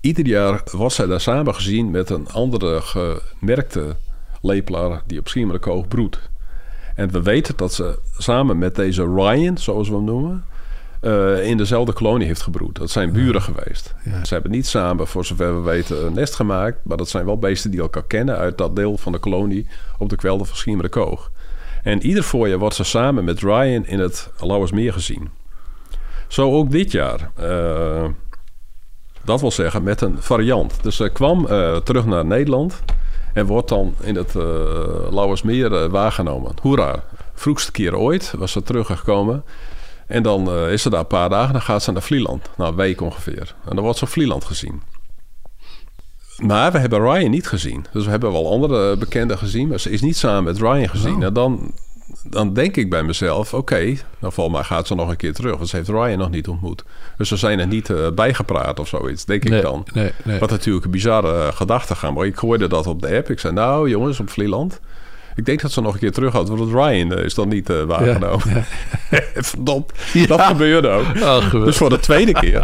ieder 0.00 0.26
jaar 0.26 0.62
was 0.72 0.94
zij 0.94 1.06
daar 1.06 1.20
samen 1.20 1.54
gezien 1.54 1.90
met 1.90 2.10
een 2.10 2.28
andere 2.28 2.80
gemerkte 2.80 3.96
lepelaar 4.42 5.02
die 5.06 5.18
op 5.18 5.28
Schiermonnikoog 5.28 5.88
broedt. 5.88 6.20
En 6.94 7.10
we 7.10 7.22
weten 7.22 7.56
dat 7.56 7.72
ze 7.72 7.98
samen 8.16 8.58
met 8.58 8.74
deze 8.74 9.02
Ryan, 9.14 9.58
zoals 9.58 9.88
we 9.88 9.94
hem 9.94 10.04
noemen, 10.04 10.44
eh, 11.00 11.46
in 11.46 11.56
dezelfde 11.56 11.92
kolonie 11.92 12.26
heeft 12.26 12.42
gebroed. 12.42 12.76
Dat 12.76 12.90
zijn 12.90 13.12
buren 13.12 13.42
geweest. 13.42 13.94
Ja. 14.04 14.24
Ze 14.24 14.34
hebben 14.34 14.50
niet 14.50 14.66
samen, 14.66 15.06
voor 15.06 15.24
zover 15.24 15.54
we 15.54 15.70
weten, 15.70 16.06
een 16.06 16.12
nest 16.12 16.34
gemaakt. 16.34 16.78
Maar 16.84 16.96
dat 16.96 17.08
zijn 17.08 17.24
wel 17.24 17.38
beesten 17.38 17.70
die 17.70 17.80
elkaar 17.80 18.06
kennen 18.06 18.36
uit 18.36 18.58
dat 18.58 18.76
deel 18.76 18.96
van 18.96 19.12
de 19.12 19.18
kolonie 19.18 19.66
op 19.98 20.08
de 20.08 20.16
kwelder 20.16 20.46
van 20.46 20.56
Schiermonnikoog. 20.56 21.30
En 21.82 22.06
ieder 22.06 22.22
voorjaar 22.22 22.58
wordt 22.58 22.74
ze 22.74 22.84
samen 22.84 23.24
met 23.24 23.40
Ryan 23.40 23.86
in 23.86 23.98
het 23.98 24.30
Lauwersmeer 24.40 24.92
gezien. 24.92 25.28
Zo 26.28 26.52
ook 26.52 26.70
dit 26.70 26.92
jaar. 26.92 27.30
Eh, 27.34 28.04
dat 29.28 29.40
wil 29.40 29.50
zeggen 29.50 29.82
met 29.82 30.00
een 30.00 30.16
variant. 30.18 30.82
Dus 30.82 30.96
ze 30.96 31.08
kwam 31.08 31.46
eh, 31.46 31.76
terug 31.76 32.06
naar 32.06 32.24
Nederland 32.24 32.82
en 33.32 33.46
wordt 33.46 33.68
dan 33.68 33.94
in 34.00 34.16
het 34.16 34.36
eh 34.36 34.42
Lauwersmeer 35.10 35.74
eh, 35.74 35.90
waargenomen. 35.90 36.52
Hoera. 36.62 37.04
Vroegste 37.34 37.72
keer 37.72 37.96
ooit 37.96 38.34
was 38.38 38.52
ze 38.52 38.62
teruggekomen. 38.62 39.44
En 40.06 40.22
dan 40.22 40.50
is 40.50 40.82
ze 40.82 40.90
daar 40.90 41.00
een 41.00 41.06
paar 41.06 41.28
dagen. 41.28 41.52
Dan 41.52 41.62
gaat 41.62 41.82
ze 41.82 41.92
naar 41.92 42.02
Vlieland. 42.02 42.50
Nou, 42.56 42.70
een 42.70 42.76
week 42.76 43.00
ongeveer. 43.00 43.54
En 43.68 43.74
dan 43.74 43.84
wordt 43.84 43.98
ze 43.98 44.04
op 44.04 44.10
Vlieland 44.10 44.44
gezien. 44.44 44.82
Maar 46.36 46.72
we 46.72 46.78
hebben 46.78 47.00
Ryan 47.00 47.30
niet 47.30 47.48
gezien. 47.48 47.86
Dus 47.92 48.04
we 48.04 48.10
hebben 48.10 48.32
wel 48.32 48.50
andere 48.50 48.96
bekenden 48.96 49.38
gezien. 49.38 49.68
Maar 49.68 49.80
ze 49.80 49.90
is 49.90 50.00
niet 50.00 50.16
samen 50.16 50.44
met 50.44 50.58
Ryan 50.58 50.88
gezien. 50.88 51.16
Oh. 51.16 51.24
En 51.24 51.32
dan, 51.32 51.72
dan 52.22 52.52
denk 52.52 52.76
ik 52.76 52.90
bij 52.90 53.02
mezelf... 53.02 53.54
Oké, 53.54 53.84
nou 54.18 54.32
volgens 54.32 54.56
mij 54.56 54.64
gaat 54.64 54.86
ze 54.86 54.94
nog 54.94 55.08
een 55.08 55.16
keer 55.16 55.34
terug. 55.34 55.56
Want 55.56 55.68
ze 55.68 55.76
heeft 55.76 55.88
Ryan 55.88 56.18
nog 56.18 56.30
niet 56.30 56.48
ontmoet. 56.48 56.84
Dus 57.16 57.28
ze 57.28 57.36
zijn 57.36 57.58
er 57.58 57.66
niet 57.66 57.90
eh, 57.90 58.10
bijgepraat 58.10 58.80
of 58.80 58.88
zoiets. 58.88 59.24
Denk 59.24 59.44
ik 59.44 59.62
dan. 59.62 59.86
Nee, 59.92 60.12
nee. 60.24 60.38
Wat 60.38 60.50
natuurlijk 60.50 60.84
een 60.84 60.90
bizarre 60.90 61.46
uh, 61.46 61.52
gedachtegang. 61.52 62.16
Maar 62.16 62.26
ik 62.26 62.36
hoorde 62.36 62.68
dat 62.68 62.86
op 62.86 63.02
de 63.02 63.16
app. 63.16 63.30
Ik 63.30 63.38
zei, 63.38 63.52
nou 63.52 63.88
jongens, 63.88 64.20
op 64.20 64.30
Vlieland. 64.30 64.80
Ik 65.38 65.44
denk 65.46 65.60
dat 65.60 65.72
ze 65.72 65.80
nog 65.80 65.92
een 65.94 65.98
keer 65.98 66.12
terug 66.12 66.32
had. 66.32 66.48
Want 66.48 66.72
Ryan 66.72 67.18
uh, 67.18 67.24
is 67.24 67.34
dan 67.34 67.48
niet 67.48 67.70
uh, 67.70 67.82
waargenomen. 67.82 68.48
Ja, 68.50 68.64
ja. 69.10 69.20
Verdomd, 69.42 69.92
ja. 70.12 70.26
dat 70.26 70.40
gebeurde 70.42 70.88
ook. 70.88 71.04
Oh, 71.16 71.50
dus 71.64 71.76
voor 71.76 71.90
de 71.90 72.00
tweede 72.00 72.32
keer. 72.32 72.60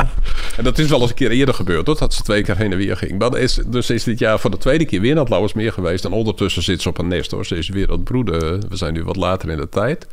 en 0.56 0.64
dat 0.64 0.78
is 0.78 0.88
wel 0.88 1.00
eens 1.00 1.08
een 1.10 1.16
keer 1.16 1.30
eerder 1.30 1.54
gebeurd. 1.54 1.86
Hoor, 1.86 1.98
dat 1.98 2.14
ze 2.14 2.22
twee 2.22 2.42
keer 2.42 2.56
heen 2.56 2.72
en 2.72 2.78
weer 2.78 2.96
ging. 2.96 3.18
Maar 3.18 3.36
is, 3.38 3.58
dus 3.66 3.90
is 3.90 4.04
dit 4.04 4.18
jaar 4.18 4.38
voor 4.38 4.50
de 4.50 4.58
tweede 4.58 4.84
keer 4.84 5.00
weer 5.00 5.10
naar 5.12 5.20
het 5.20 5.28
Lauwersmeer 5.28 5.72
geweest. 5.72 6.04
En 6.04 6.12
ondertussen 6.12 6.62
zit 6.62 6.82
ze 6.82 6.88
op 6.88 6.98
een 6.98 7.08
nest 7.08 7.30
hoor. 7.30 7.46
Ze 7.46 7.56
is 7.56 7.68
weer 7.68 7.86
aan 7.88 7.94
het 7.94 8.04
broeden. 8.04 8.68
We 8.68 8.76
zijn 8.76 8.92
nu 8.92 9.04
wat 9.04 9.16
later 9.16 9.50
in 9.50 9.56
de 9.56 9.68
tijd. 9.68 10.06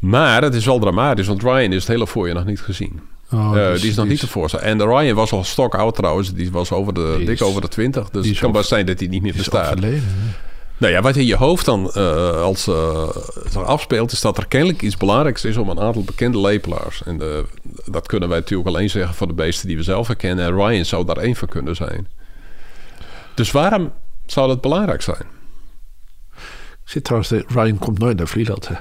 Maar 0.00 0.42
het 0.42 0.54
is 0.54 0.64
wel 0.66 0.78
dramatisch. 0.78 1.26
Want 1.26 1.42
Ryan 1.42 1.72
is 1.72 1.80
het 1.80 1.86
hele 1.88 2.06
voorjaar 2.06 2.34
nog 2.36 2.44
niet 2.44 2.60
gezien. 2.60 3.00
Oh, 3.32 3.56
Eh, 3.56 3.70
dus 3.70 3.80
die 3.80 3.90
is 3.90 3.96
nog 3.96 4.06
niet 4.06 4.20
te 4.20 4.26
voorstellen. 4.28 4.66
En 4.66 4.78
de 4.78 4.84
Ryan 4.84 5.14
was 5.14 5.32
al 5.32 5.44
stok 5.44 5.74
oud 5.74 5.94
trouwens. 5.94 6.32
Die 6.32 6.50
was 6.50 6.70
over 6.72 6.94
de, 6.94 7.14
Die 7.16 7.26
dik 7.26 7.34
is- 7.34 7.42
over 7.42 7.60
de 7.60 7.68
20. 7.68 8.10
Dus 8.10 8.28
het 8.28 8.38
kan 8.38 8.52
best 8.52 8.68
zijn 8.68 8.86
dat 8.86 8.98
hij 8.98 9.08
niet 9.08 9.22
meer 9.22 9.34
bestaat. 9.36 9.78
Nou 10.78 10.92
ja, 10.92 11.00
wat 11.00 11.16
in 11.16 11.26
je 11.26 11.36
hoofd 11.36 11.64
dan 11.64 11.90
eh, 11.92 12.40
als 12.42 12.62
zich 13.50 13.62
afspeelt, 13.64 14.12
is 14.12 14.20
dat 14.20 14.38
er 14.38 14.46
kennelijk 14.46 14.82
iets 14.82 14.96
belangrijks 14.96 15.44
is 15.44 15.56
om 15.56 15.68
een 15.68 15.80
aantal 15.80 16.02
bekende 16.04 16.40
lepelaars. 16.40 17.02
En 17.02 17.20
eh, 17.22 17.38
dat 17.84 18.06
kunnen 18.06 18.28
wij 18.28 18.38
natuurlijk 18.38 18.68
alleen 18.68 18.90
zeggen 18.90 19.14
voor 19.14 19.26
de 19.26 19.32
beesten 19.32 19.68
die 19.68 19.76
we 19.76 19.82
zelf 19.82 20.06
herkennen. 20.06 20.44
En 20.44 20.54
Ryan 20.66 20.84
zou 20.84 21.04
daar 21.04 21.16
één 21.16 21.36
van 21.36 21.48
kunnen 21.48 21.76
zijn. 21.76 22.08
Dus 23.34 23.50
waarom 23.50 23.92
zou 24.26 24.48
dat 24.48 24.60
belangrijk 24.60 25.02
zijn? 25.02 25.24
Ik 26.84 26.92
zit 26.92 27.04
trouwens, 27.04 27.30
de- 27.30 27.44
Ryan 27.48 27.78
komt 27.78 27.98
nooit 27.98 28.16
naar 28.16 28.28
Vlieland. 28.28 28.68
Hè. 28.68 28.74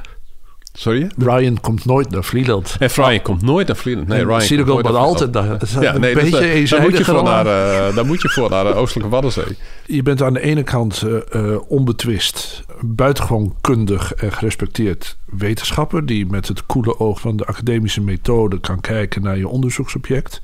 Sorry? 0.78 1.11
Ryan 1.17 1.59
komt 1.61 1.86
nooit 1.86 2.09
naar 2.09 2.23
Vlieland. 2.23 2.76
En 2.80 2.88
Ryan 2.95 3.21
komt 3.21 3.41
nooit 3.41 3.67
naar 3.67 3.76
Vlieland. 3.76 4.07
Nee, 4.07 4.26
Ryan 4.26 4.41
Seagull 4.41 4.73
komt 4.73 4.84
nooit 4.84 4.95
altijd 4.95 5.30
Vlieland. 5.32 5.73
naar. 5.73 5.84
Ja, 5.84 5.95
een 5.95 6.01
nee, 6.01 6.13
dus, 6.13 6.23
eh, 6.23 6.69
daar, 6.69 6.82
moet 6.82 6.97
je 6.97 7.03
voor 7.03 7.13
naar, 7.23 7.23
allemaal. 7.23 7.88
eh, 7.89 7.95
daar 7.95 8.05
moet 8.05 8.21
je 8.21 8.30
voor 8.30 8.49
naar 8.49 8.63
de 8.63 8.73
Oostelijke 8.73 9.09
Waddenzee. 9.09 9.57
Je 9.86 10.03
bent 10.03 10.21
aan 10.21 10.34
de 10.34 10.41
ene 10.41 10.63
kant 10.63 11.01
eh, 11.01 11.53
eh, 11.53 11.59
onbetwist, 11.67 12.63
buitengewoon 12.82 13.55
kundig 13.61 14.13
en 14.13 14.32
gerespecteerd 14.32 15.17
wetenschapper... 15.26 16.05
die 16.05 16.26
met 16.26 16.47
het 16.47 16.65
koele 16.65 16.99
oog 16.99 17.19
van 17.19 17.38
de 17.38 17.45
academische 17.45 18.01
methode 18.01 18.59
kan 18.59 18.82
kijken 18.82 19.21
naar 19.21 19.38
je 19.38 19.47
onderzoeksobject. 19.47 20.41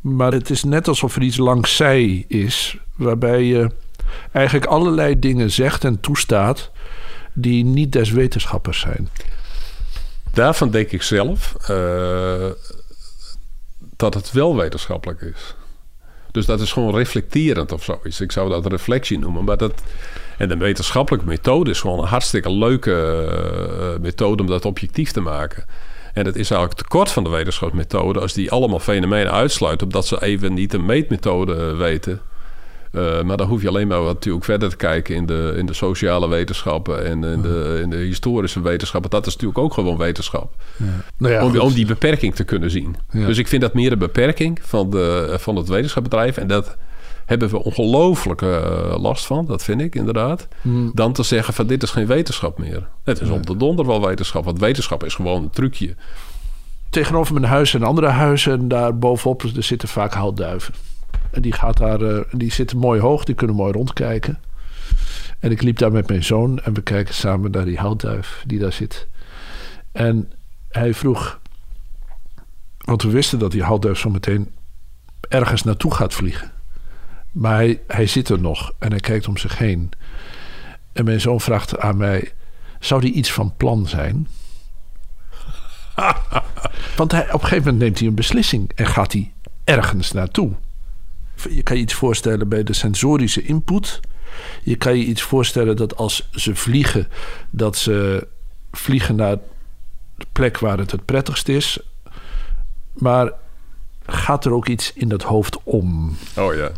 Maar 0.00 0.32
het 0.32 0.50
is 0.50 0.64
net 0.64 0.88
alsof 0.88 1.16
er 1.16 1.22
iets 1.22 1.36
langs 1.36 1.76
zij 1.76 2.24
is... 2.28 2.76
waarbij 2.96 3.44
je 3.44 3.70
eigenlijk 4.32 4.66
allerlei 4.66 5.18
dingen 5.18 5.50
zegt 5.50 5.84
en 5.84 6.00
toestaat... 6.00 6.70
die 7.32 7.64
niet 7.64 7.92
des 7.92 8.10
wetenschappers 8.10 8.80
zijn. 8.80 9.08
Daarvan 10.32 10.70
denk 10.70 10.90
ik 10.90 11.02
zelf 11.02 11.54
eh, 11.66 12.50
dat 13.96 14.14
het 14.14 14.32
wel 14.32 14.56
wetenschappelijk 14.56 15.20
is. 15.20 15.54
Dus 16.30 16.46
dat 16.46 16.60
is 16.60 16.72
gewoon 16.72 16.94
reflecterend 16.94 17.72
of 17.72 17.84
zoiets. 17.84 18.20
Ik 18.20 18.32
zou 18.32 18.48
dat 18.48 18.66
reflectie 18.66 19.18
noemen. 19.18 19.44
Maar 19.44 19.56
dat, 19.56 19.82
en 20.38 20.48
de 20.48 20.56
wetenschappelijke 20.56 21.26
methode 21.26 21.70
is 21.70 21.80
gewoon 21.80 21.98
een 21.98 22.06
hartstikke 22.06 22.52
leuke 22.52 23.26
eh, 23.30 24.00
methode 24.00 24.42
om 24.42 24.48
dat 24.48 24.64
objectief 24.64 25.12
te 25.12 25.20
maken. 25.20 25.64
En 26.12 26.26
het 26.26 26.36
is 26.36 26.50
eigenlijk 26.50 26.80
tekort 26.80 27.10
van 27.10 27.24
de 27.24 27.30
wetenschapsmethode 27.30 28.20
als 28.20 28.32
die 28.32 28.50
allemaal 28.50 28.78
fenomenen 28.78 29.32
uitsluit, 29.32 29.82
omdat 29.82 30.06
ze 30.06 30.22
even 30.22 30.54
niet 30.54 30.74
een 30.74 30.86
meetmethode 30.86 31.54
eh, 31.54 31.76
weten. 31.76 32.20
Eh, 32.92 33.22
maar 33.22 33.36
dan 33.36 33.48
hoef 33.48 33.62
je 33.62 33.68
alleen 33.68 33.86
maar 33.86 34.02
wat 34.02 34.14
natuurlijk 34.14 34.44
verder 34.44 34.70
te 34.70 34.76
kijken 34.76 35.14
in 35.14 35.26
de, 35.26 35.54
in 35.56 35.66
de 35.66 35.72
sociale 35.72 36.28
wetenschappen 36.28 37.04
en 37.04 37.24
in 37.24 37.42
de, 37.42 37.78
in 37.82 37.90
de 37.90 37.96
historische 37.96 38.60
wetenschappen. 38.60 39.10
Dat 39.10 39.26
is 39.26 39.32
natuurlijk 39.32 39.58
ook 39.58 39.74
gewoon 39.74 39.96
wetenschap. 39.96 40.54
Nou 41.16 41.32
ja, 41.32 41.60
om, 41.60 41.72
die 41.72 41.86
beperking 41.86 42.34
te 42.34 42.44
kunnen 42.44 42.70
zien. 42.70 42.96
Ja. 43.10 43.26
Dus 43.26 43.38
ik 43.38 43.48
vind 43.48 43.62
dat 43.62 43.74
meer 43.74 43.92
een 43.92 43.98
beperking 43.98 44.58
van, 44.62 44.90
de, 44.90 45.34
van 45.38 45.56
het 45.56 45.68
wetenschapsbedrijf. 45.68 46.36
En 46.36 46.46
dat 46.46 46.76
hebben 47.26 47.48
we 47.50 47.64
ongelooflijk 47.64 48.42
eh, 48.42 48.94
last 48.98 49.26
van, 49.26 49.46
dat 49.46 49.64
vind 49.64 49.80
ik 49.80 49.94
inderdaad. 49.94 50.48
Hmm. 50.62 50.90
Dan 50.94 51.12
te 51.12 51.22
zeggen 51.22 51.54
van 51.54 51.66
dit 51.66 51.82
is 51.82 51.90
geen 51.90 52.06
wetenschap 52.06 52.58
meer. 52.58 52.88
Het 53.04 53.20
is 53.20 53.28
op 53.28 53.46
de 53.46 53.56
donder 53.56 53.86
wel 53.86 54.06
wetenschap. 54.06 54.44
Want 54.44 54.58
wetenschap 54.58 55.04
is 55.04 55.14
gewoon 55.14 55.42
een 55.42 55.50
trucje. 55.50 55.94
tegenover 56.90 57.34
mijn 57.34 57.46
huis 57.46 57.70
zijn 57.70 57.82
andere 57.82 58.08
huizen. 58.08 58.52
En 58.52 58.68
daar 58.68 58.98
bovenop 58.98 59.42
er 59.42 59.62
zitten 59.62 59.88
vaak 59.88 60.14
houtduiven. 60.14 60.74
En 61.32 61.42
die, 61.42 61.52
gaat 61.52 61.76
daar, 61.76 62.00
eh, 62.00 62.20
die 62.32 62.52
zitten 62.52 62.78
mooi 62.78 63.00
hoog, 63.00 63.24
die 63.24 63.34
kunnen 63.34 63.56
mooi 63.56 63.72
rondkijken. 63.72 64.40
En 65.38 65.50
ik 65.50 65.62
liep 65.62 65.78
daar 65.78 65.92
met 65.92 66.08
mijn 66.08 66.24
zoon 66.24 66.60
en 66.60 66.74
we 66.74 66.82
kijken 66.82 67.14
samen 67.14 67.50
naar 67.50 67.64
die 67.64 67.78
houtduif 67.78 68.44
die 68.46 68.58
daar 68.58 68.72
zit. 68.72 69.06
En 69.92 70.32
hij 70.68 70.94
vroeg, 70.94 71.40
want 72.78 73.02
we 73.02 73.10
wisten 73.10 73.38
dat 73.38 73.50
die 73.50 73.62
houtduif 73.62 73.98
zo 73.98 74.10
meteen 74.10 74.50
ergens 75.28 75.62
naartoe 75.62 75.94
gaat 75.94 76.14
vliegen. 76.14 76.52
Maar 77.32 77.54
hij, 77.54 77.80
hij 77.86 78.06
zit 78.06 78.28
er 78.28 78.40
nog 78.40 78.72
en 78.78 78.90
hij 78.90 79.00
kijkt 79.00 79.28
om 79.28 79.36
zich 79.36 79.58
heen. 79.58 79.90
En 80.92 81.04
mijn 81.04 81.20
zoon 81.20 81.40
vraagt 81.40 81.78
aan 81.78 81.96
mij: 81.96 82.32
zou 82.80 83.00
die 83.00 83.12
iets 83.12 83.32
van 83.32 83.56
plan 83.56 83.86
zijn? 83.86 84.28
Want 86.96 87.12
hij, 87.12 87.24
op 87.24 87.32
een 87.32 87.48
gegeven 87.48 87.64
moment 87.64 87.78
neemt 87.78 87.98
hij 87.98 88.08
een 88.08 88.14
beslissing 88.14 88.70
en 88.74 88.86
gaat 88.86 89.12
hij 89.12 89.32
ergens 89.64 90.12
naartoe. 90.12 90.52
Je 91.50 91.62
kan 91.62 91.76
je 91.76 91.82
iets 91.82 91.94
voorstellen 91.94 92.48
bij 92.48 92.62
de 92.62 92.72
sensorische 92.72 93.42
input. 93.42 94.00
Je 94.62 94.76
kan 94.76 94.96
je 94.98 95.04
iets 95.04 95.22
voorstellen 95.22 95.76
dat 95.76 95.96
als 95.96 96.28
ze 96.32 96.54
vliegen, 96.54 97.08
dat 97.50 97.76
ze 97.76 98.26
vliegen 98.72 99.16
naar 99.16 99.36
de 100.16 100.26
plek 100.32 100.58
waar 100.58 100.78
het 100.78 100.90
het 100.90 101.04
prettigst 101.04 101.48
is. 101.48 101.78
Maar 102.92 103.32
gaat 104.06 104.44
er 104.44 104.52
ook 104.52 104.68
iets 104.68 104.92
in 104.92 105.08
dat 105.08 105.22
hoofd 105.22 105.58
om? 105.64 106.16
Oh 106.36 106.54
ja. 106.54 106.70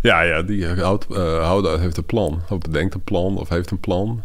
Ja, 0.00 0.20
ja, 0.22 0.42
die 0.42 0.66
houd, 0.66 1.06
eh 1.10 1.44
houder 1.44 1.80
heeft 1.80 1.96
een 1.96 2.04
plan. 2.04 2.42
Of 2.48 2.58
bedenkt 2.58 2.94
een 2.94 3.04
plan, 3.04 3.36
of 3.38 3.48
heeft 3.48 3.70
een 3.70 3.80
plan. 3.80 4.22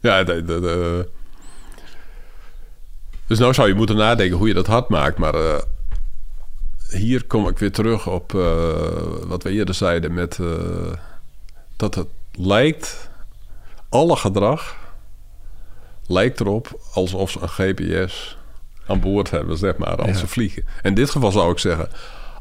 Ja, 0.00 0.22
de, 0.24 0.44
de, 0.44 0.60
de- 0.60 1.08
Dus 3.26 3.38
nou 3.38 3.54
zou 3.54 3.68
je 3.68 3.74
moeten 3.74 3.96
nadenken 3.96 4.36
hoe 4.38 4.48
je 4.48 4.54
dat 4.54 4.66
hard 4.66 4.88
maakt. 4.88 5.18
Maar 5.18 5.34
eh, 5.34 5.58
hier 6.92 7.24
kom 7.24 7.48
ik 7.48 7.58
weer 7.58 7.72
terug 7.72 8.08
op 8.08 8.34
eh, 8.34 8.68
wat 9.26 9.42
we 9.42 9.50
eerder 9.50 9.74
zeiden. 9.74 10.14
Met, 10.14 10.38
eh, 10.40 10.46
dat 11.76 11.94
het 11.94 12.06
lijkt, 12.32 13.10
alle 13.88 14.16
gedrag 14.16 14.76
lijkt 16.06 16.40
erop 16.40 16.80
alsof 16.92 17.30
ze 17.30 17.38
een 17.40 17.48
GPS 17.48 18.36
aan 18.86 19.00
boord 19.00 19.30
hebben, 19.30 19.56
zeg 19.58 19.76
maar, 19.76 19.96
als 19.96 20.08
Ja. 20.10 20.14
ze 20.16 20.26
vliegen. 20.26 20.64
In 20.82 20.94
dit 20.94 21.10
geval 21.10 21.30
zou 21.32 21.52
ik 21.52 21.58
zeggen, 21.58 21.88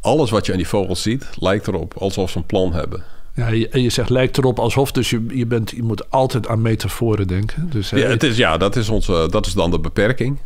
alles 0.02 0.30
wat 0.30 0.46
je 0.46 0.52
aan 0.52 0.58
die 0.58 0.68
vogels 0.68 1.02
ziet, 1.02 1.28
lijkt 1.40 1.68
erop 1.68 1.94
alsof 1.98 2.30
ze 2.30 2.38
een 2.38 2.46
plan 2.46 2.74
hebben. 2.74 3.04
Ja, 3.36 3.46
en 3.48 3.82
je 3.82 3.90
zegt 3.90 4.10
lijkt 4.10 4.38
erop 4.38 4.60
alsof, 4.60 4.92
dus 4.92 5.10
je, 5.10 5.26
je, 5.30 5.46
bent, 5.46 5.70
je 5.72 5.84
moet 5.84 6.10
altijd 6.10 6.48
aan 6.48 6.62
metaforen 6.62 7.28
denken. 7.28 7.70
Dus, 7.70 7.90
Ja, 7.90 7.98
het 7.98 8.24
is, 8.24 8.38
ja 8.38 8.58
dat, 8.58 8.76
is 8.76 8.90
onze, 8.90 9.28
dat 9.30 9.46
is 9.46 9.54
dan 9.54 9.72
de 9.72 9.80
beperking. 9.80 10.38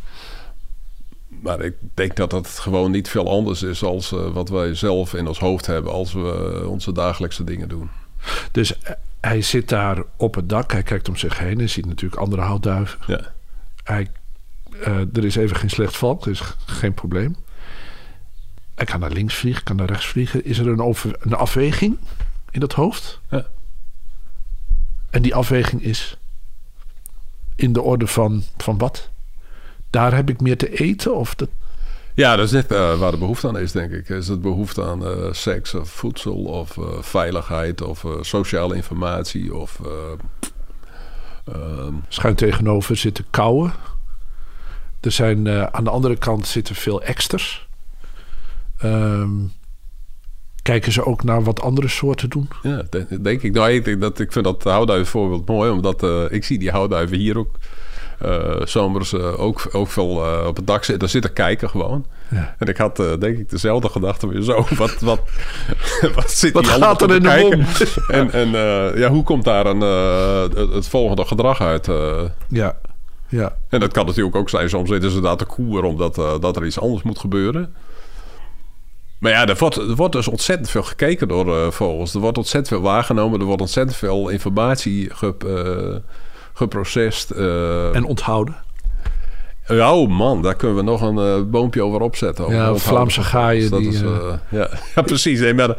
Maar 1.45 1.61
ik 1.61 1.75
denk 1.93 2.15
dat 2.15 2.29
dat 2.29 2.47
gewoon 2.47 2.91
niet 2.91 3.09
veel 3.09 3.29
anders 3.29 3.63
is 3.63 3.83
als 3.83 4.11
eh, 4.11 4.27
wat 4.27 4.49
wij 4.49 4.75
zelf 4.75 5.13
in 5.13 5.27
ons 5.27 5.39
hoofd 5.39 5.65
hebben 5.65 5.91
als 5.91 6.13
we 6.13 6.65
onze 6.67 6.91
dagelijkse 6.91 7.43
dingen 7.43 7.69
doen. 7.69 7.89
Dus 8.51 8.79
eh, 8.79 8.91
hij 9.19 9.41
zit 9.41 9.69
daar 9.69 10.03
op 10.15 10.35
het 10.35 10.49
dak, 10.49 10.71
hij 10.71 10.83
kijkt 10.83 11.09
om 11.09 11.15
zich 11.15 11.39
heen 11.39 11.59
en 11.59 11.69
ziet 11.69 11.85
natuurlijk 11.85 12.21
andere 12.21 12.41
houtduiven. 12.41 12.99
Ja. 13.07 13.33
Hij, 13.83 14.07
eh, 14.83 14.97
er 14.97 15.25
is 15.25 15.35
even 15.35 15.55
geen 15.55 15.69
slecht 15.69 15.97
valk, 15.97 16.23
dus 16.23 16.41
geen 16.65 16.93
probleem. 16.93 17.35
Hij 18.75 18.85
kan 18.85 18.99
naar 18.99 19.11
links 19.11 19.35
vliegen, 19.35 19.63
kan 19.63 19.75
naar 19.75 19.87
rechts 19.87 20.07
vliegen. 20.07 20.45
Is 20.45 20.57
er 20.57 20.67
een, 20.67 20.81
over, 20.81 21.15
een 21.19 21.33
afweging 21.33 21.97
in 22.51 22.59
dat 22.59 22.73
hoofd? 22.73 23.19
Ja. 23.29 23.47
En 25.09 25.21
die 25.21 25.35
afweging 25.35 25.81
is 25.81 26.17
in 27.55 27.73
de 27.73 27.81
orde 27.81 28.07
van, 28.07 28.43
van 28.57 28.77
wat? 28.77 29.09
Daar 29.95 30.15
heb 30.15 30.29
ik 30.29 30.41
meer 30.41 30.57
te 30.57 30.79
eten? 30.79 31.15
Of 31.15 31.35
dat, 31.35 31.49
Ja, 32.13 32.35
dat 32.35 32.45
is 32.45 32.51
net 32.51 32.71
eh, 32.71 32.99
waar 32.99 33.11
de 33.11 33.17
behoefte 33.17 33.47
aan 33.47 33.57
is, 33.57 33.71
denk 33.71 33.91
ik. 33.91 34.09
Is 34.09 34.27
het 34.27 34.41
behoefte 34.41 34.83
aan 34.83 35.05
eh, 35.05 35.11
seks 35.31 35.73
of 35.73 35.89
voedsel 35.89 36.35
of 36.35 36.77
eh, 36.77 36.83
veiligheid 37.01 37.81
of 37.81 38.05
sociale 38.21 38.75
informatie 38.75 39.55
of... 39.55 39.79
ehm, 41.45 41.93
schuin 42.07 42.35
tegenover 42.35 42.95
zitten 42.97 43.25
kauwen. 43.29 43.73
Er 45.01 45.11
zijn 45.11 45.49
aan 45.49 45.83
de 45.83 45.89
andere 45.89 46.15
kant 46.15 46.47
zitten 46.47 46.75
veel 46.75 47.01
eksters. 47.01 47.67
Ehm, 48.77 49.29
kijken 50.61 50.91
ze 50.91 51.05
ook 51.05 51.23
naar 51.23 51.43
wat 51.43 51.61
andere 51.61 51.87
soorten 51.87 52.29
doen? 52.29 52.47
Ja, 52.61 52.83
de- 52.89 53.21
denk 53.21 53.41
ik. 53.41 53.53
Nou, 53.53 53.71
ik, 53.71 54.01
dat, 54.01 54.19
ik 54.19 54.31
vind 54.31 54.45
dat 54.45 54.63
houtduiven 54.63 55.07
voorbeeld 55.07 55.47
mooi, 55.47 55.71
omdat 55.71 56.03
ik 56.31 56.43
zie 56.43 56.59
die 56.59 56.71
houtduiven 56.71 57.17
hier 57.17 57.37
ook. 57.37 57.55
Eh 58.19 58.61
zomers 58.63 59.13
eh, 59.13 59.39
ook, 59.39 59.67
ook 59.71 59.87
veel 59.87 60.25
eh, 60.25 60.47
op 60.47 60.55
het 60.55 60.67
dak 60.67 60.83
zitten, 60.83 61.09
zitten 61.09 61.33
kijken 61.33 61.69
gewoon. 61.69 62.05
Ja. 62.29 62.55
En 62.57 62.67
ik 62.67 62.77
had 62.77 62.95
denk 62.95 63.37
ik 63.37 63.49
dezelfde 63.49 63.89
gedachte 63.89 64.27
weer 64.27 64.41
zo. 64.41 64.65
Wat, 64.75 64.99
wat, 64.99 65.19
wat 66.15 66.31
zit 66.31 66.53
Wat 66.53 66.67
gaat 66.67 67.01
er 67.01 67.15
in 67.15 67.21
de 67.21 67.27
kijken? 67.27 67.59
mond? 67.59 67.97
En, 68.07 68.31
en 68.31 68.49
ja, 68.99 69.09
hoe 69.09 69.23
komt 69.23 69.43
daar 69.43 69.65
een, 69.65 69.81
het, 69.81 70.73
het 70.73 70.87
volgende 70.87 71.25
gedrag 71.25 71.61
uit? 71.61 71.89
Ja, 72.47 72.75
ja. 73.27 73.57
en 73.69 73.79
dat 73.79 73.91
kan 73.91 74.05
natuurlijk 74.05 74.35
ook 74.35 74.49
zijn, 74.49 74.69
soms 74.69 74.89
zitten 74.89 75.11
ze 75.11 75.21
daar 75.21 75.37
te 75.37 75.45
koeren 75.45 75.83
omdat 75.83 76.15
dat 76.15 76.55
er 76.55 76.65
iets 76.65 76.79
anders 76.79 77.03
moet 77.03 77.19
gebeuren. 77.19 77.73
Maar 79.19 79.31
ja, 79.31 79.47
er 79.47 79.55
wordt, 79.59 79.75
er 79.75 79.95
wordt 79.95 80.13
dus 80.13 80.27
ontzettend 80.27 80.69
veel 80.69 80.83
gekeken 80.83 81.27
door 81.27 81.73
vogels. 81.73 82.13
Er 82.13 82.19
wordt 82.19 82.37
ontzettend 82.37 82.73
veel 82.73 82.91
waargenomen. 82.91 83.39
Er 83.39 83.45
wordt 83.45 83.61
ontzettend 83.61 83.97
veel 83.97 84.29
informatie 84.29 85.09
ge, 85.13 85.35
geprocessed. 86.55 87.31
eh. 87.31 87.95
En 87.95 88.05
onthouden. 88.05 88.55
ja, 89.67 89.95
oh 89.95 90.09
man, 90.09 90.41
daar 90.41 90.55
kunnen 90.55 90.77
we 90.77 90.83
nog 90.83 91.01
een 91.01 91.17
eh, 91.17 91.49
boompje 91.49 91.83
over 91.83 92.01
opzetten. 92.01 92.43
over 92.43 92.55
Ja, 92.55 92.59
onthouden 92.59 92.79
Vlaamse 92.79 93.23
gaaien 93.23 93.71
die, 93.71 93.87
is, 93.87 94.01
eh, 94.01 94.33
ja. 94.49 94.69
ja, 94.95 95.01
precies. 95.01 95.39
Nee, 95.39 95.53
maar, 95.53 95.77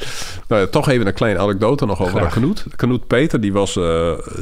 nou 0.49 0.68
toch 0.68 0.89
even 0.89 1.07
een 1.07 1.14
kleine 1.14 1.39
anekdote 1.39 1.87
nog 1.87 2.03
over 2.03 2.27
Knoet. 2.27 2.64
Knoet 2.77 3.07
Peter, 3.07 3.41
die, 3.41 3.53
was, 3.53 3.72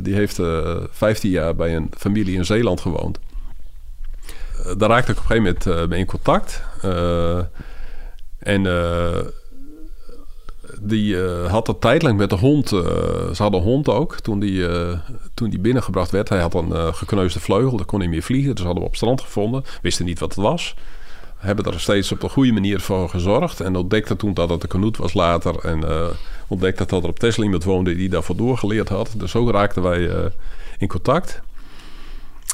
die 0.03 0.15
heeft 0.15 0.39
eh 0.39 0.77
15 0.91 1.31
jaar 1.31 1.55
bij 1.55 1.77
een 1.77 1.91
familie 1.97 2.35
in 2.37 2.45
Zeeland 2.45 2.81
gewoond. 2.81 3.19
daar 4.77 4.89
raakte 4.89 5.13
ik 5.13 5.19
op 5.19 5.31
een 5.31 5.37
gegeven 5.37 5.57
moment 5.67 5.89
mee 5.91 5.99
in 5.99 6.07
contact. 6.07 6.63
en 8.39 8.63
die 10.85 11.17
had 11.49 11.69
een 11.69 11.79
tijd 11.79 12.03
lang 12.03 12.17
met 12.17 12.31
de 12.31 12.37
hond. 12.37 12.69
ze 12.69 13.35
hadden 13.37 13.61
een 13.61 13.67
hond 13.67 13.89
ook 13.89 14.21
toen 14.21 14.41
die, 14.41 14.67
toen 15.35 15.51
die 15.51 15.59
binnengebracht 15.59 16.11
werd. 16.11 16.29
Hij 16.29 16.41
had 16.41 16.55
een 16.55 16.95
gekneusde 16.95 17.41
vleugel, 17.41 17.77
daar 17.77 17.87
kon 17.87 18.01
hij 18.01 18.09
meer 18.09 18.23
vliegen. 18.23 18.55
Dus 18.55 18.65
hadden 18.65 18.83
we 18.83 18.89
op 18.89 18.97
strand 18.97 19.21
gevonden. 19.21 19.65
Wisten 19.83 20.05
niet 20.05 20.19
wat 20.19 20.35
het 20.35 20.45
was 20.45 20.75
hebben 21.45 21.65
er 21.65 21.81
steeds 21.81 22.13
op 22.13 22.23
een 22.23 22.31
goede 22.31 22.53
manier 22.53 22.81
voor 22.81 23.09
gezorgd. 23.09 23.61
En 23.61 23.77
ontdekte 23.77 24.17
toen 24.17 24.35
dat 24.35 24.51
het 24.51 24.63
een 24.63 24.69
kanoet 24.69 24.97
was 24.97 25.15
later. 25.15 25.59
En 25.65 25.85
ontdekte 26.49 26.87
dat 26.87 27.03
er 27.03 27.09
op 27.09 27.19
Tesla 27.19 27.45
iemand 27.45 27.65
woonde 27.65 27.95
die 27.97 28.09
daarvoor 28.09 28.37
doorgeleerd 28.37 28.89
had. 28.89 29.15
Dus 29.17 29.31
zo 29.31 29.51
raakten 29.51 29.83
wij 29.83 30.31
in 30.79 30.89
contact. 30.89 31.41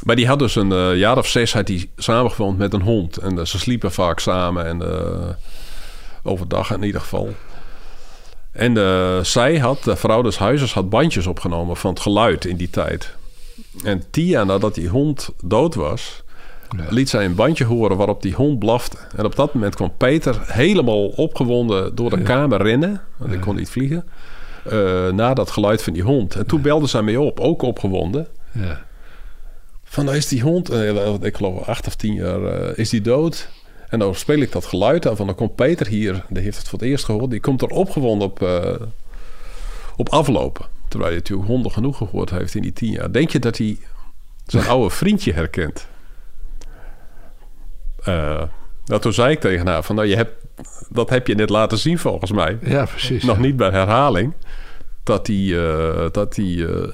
Maar 0.04 0.16
die 0.16 0.26
had 0.26 0.38
dus 0.38 0.54
een 0.54 0.96
jaar 0.96 1.18
of 1.18 1.26
zes 1.26 1.52
had 1.52 1.68
hij 1.68 1.90
samengewoond 1.96 2.58
met 2.58 2.72
een 2.72 2.82
hond. 2.82 3.16
En 3.16 3.46
ze 3.46 3.58
sliepen 3.58 3.92
vaak 3.92 4.18
samen. 4.18 4.66
En 4.66 4.82
overdag 6.22 6.70
in 6.70 6.82
ieder 6.82 7.00
geval. 7.00 7.34
En 8.52 8.76
zij 9.26 9.58
had, 9.58 9.84
de 9.84 9.96
vrouw 9.96 10.22
des 10.22 10.38
huizes, 10.38 10.72
had 10.72 10.90
bandjes 10.90 11.26
opgenomen 11.26 11.76
van 11.76 11.90
het 11.90 12.00
geluid 12.00 12.44
in 12.44 12.56
die 12.56 12.70
tijd. 12.70 13.14
En 13.84 14.02
tien 14.10 14.26
jaar 14.26 14.46
nadat 14.46 14.74
die 14.74 14.88
hond 14.88 15.30
dood 15.44 15.74
was, 15.74 16.22
liet 16.88 17.08
zij 17.08 17.24
een 17.24 17.34
bandje 17.34 17.64
horen 17.64 17.96
waarop 17.96 18.22
die 18.22 18.34
hond 18.34 18.58
blafte. 18.58 18.96
En 19.16 19.24
op 19.24 19.36
dat 19.36 19.54
moment 19.54 19.74
kwam 19.74 19.92
Peter 19.96 20.40
helemaal 20.44 21.06
opgewonden 21.06 21.94
door 21.94 22.10
de 22.10 22.22
kamer 22.22 22.62
rennen. 22.62 23.00
Want 23.16 23.32
ik 23.32 23.40
kon 23.40 23.56
niet 23.56 23.70
vliegen. 23.70 24.04
Uh, 24.72 25.08
na 25.08 25.34
dat 25.34 25.50
geluid 25.50 25.82
van 25.82 25.92
die 25.92 26.02
hond. 26.02 26.34
En 26.34 26.46
toen 26.46 26.60
belde 26.60 26.86
zij 26.86 27.02
mee 27.02 27.20
op, 27.20 27.40
ook 27.40 27.62
opgewonden. 27.62 28.26
Ja. 28.52 28.82
Van, 29.84 30.04
nou 30.04 30.16
is 30.16 30.28
die 30.28 30.42
hond, 30.42 30.72
uh, 30.72 31.14
ik 31.20 31.36
geloof 31.36 31.66
acht 31.66 31.86
of 31.86 31.94
tien 31.94 32.14
jaar, 32.14 32.40
uh, 32.40 32.78
is 32.78 32.90
die 32.90 33.00
dood? 33.00 33.48
En 33.90 33.98
dan 33.98 34.14
speel 34.14 34.40
ik 34.40 34.52
dat 34.52 34.66
geluid 34.66 35.06
aan 35.06 35.16
van, 35.16 35.26
dan 35.26 35.34
komt 35.34 35.54
Peter 35.54 35.86
hier, 35.86 36.24
die 36.28 36.42
heeft 36.42 36.58
het 36.58 36.68
voor 36.68 36.78
het 36.78 36.88
eerst 36.88 37.04
gehoord. 37.04 37.30
Die 37.30 37.40
komt 37.40 37.62
er 37.62 37.68
opgewonden 37.68 38.28
op, 38.28 38.48
op 39.96 40.08
aflopen. 40.08 40.66
Terwijl 40.88 41.10
hij 41.10 41.20
natuurlijk 41.20 41.48
honden 41.48 41.72
genoeg 41.72 41.96
gehoord 41.96 42.30
heeft 42.30 42.54
in 42.54 42.62
die 42.62 42.72
tien 42.72 42.90
jaar. 42.90 43.12
Denk 43.12 43.30
je 43.30 43.38
dat 43.38 43.58
hij 43.58 43.78
zijn 44.46 44.66
oude 44.74 44.90
vriendje 44.90 45.32
herkent? 45.32 45.88
Uh, 48.08 48.42
nou, 48.84 49.00
toen 49.00 49.12
zei 49.12 49.32
ik 49.32 49.40
tegen 49.40 49.66
haar 49.66 49.82
van, 49.82 49.94
nou, 49.94 50.08
je 50.08 50.16
hebt, 50.16 50.32
dat 50.88 51.10
heb 51.10 51.26
je 51.26 51.34
net 51.34 51.50
laten 51.50 51.78
zien 51.78 51.98
volgens 51.98 52.32
mij. 52.32 52.58
Ja, 52.62 52.84
precies. 52.84 53.24
Nog 53.24 53.38
niet 53.38 53.56
bij 53.56 53.70
herhaling. 53.70 54.34
Dat 55.02 55.26
die, 55.26 55.54
uh, 55.54 56.06
dat 56.10 56.34
die, 56.34 56.56
uh, 56.56 56.88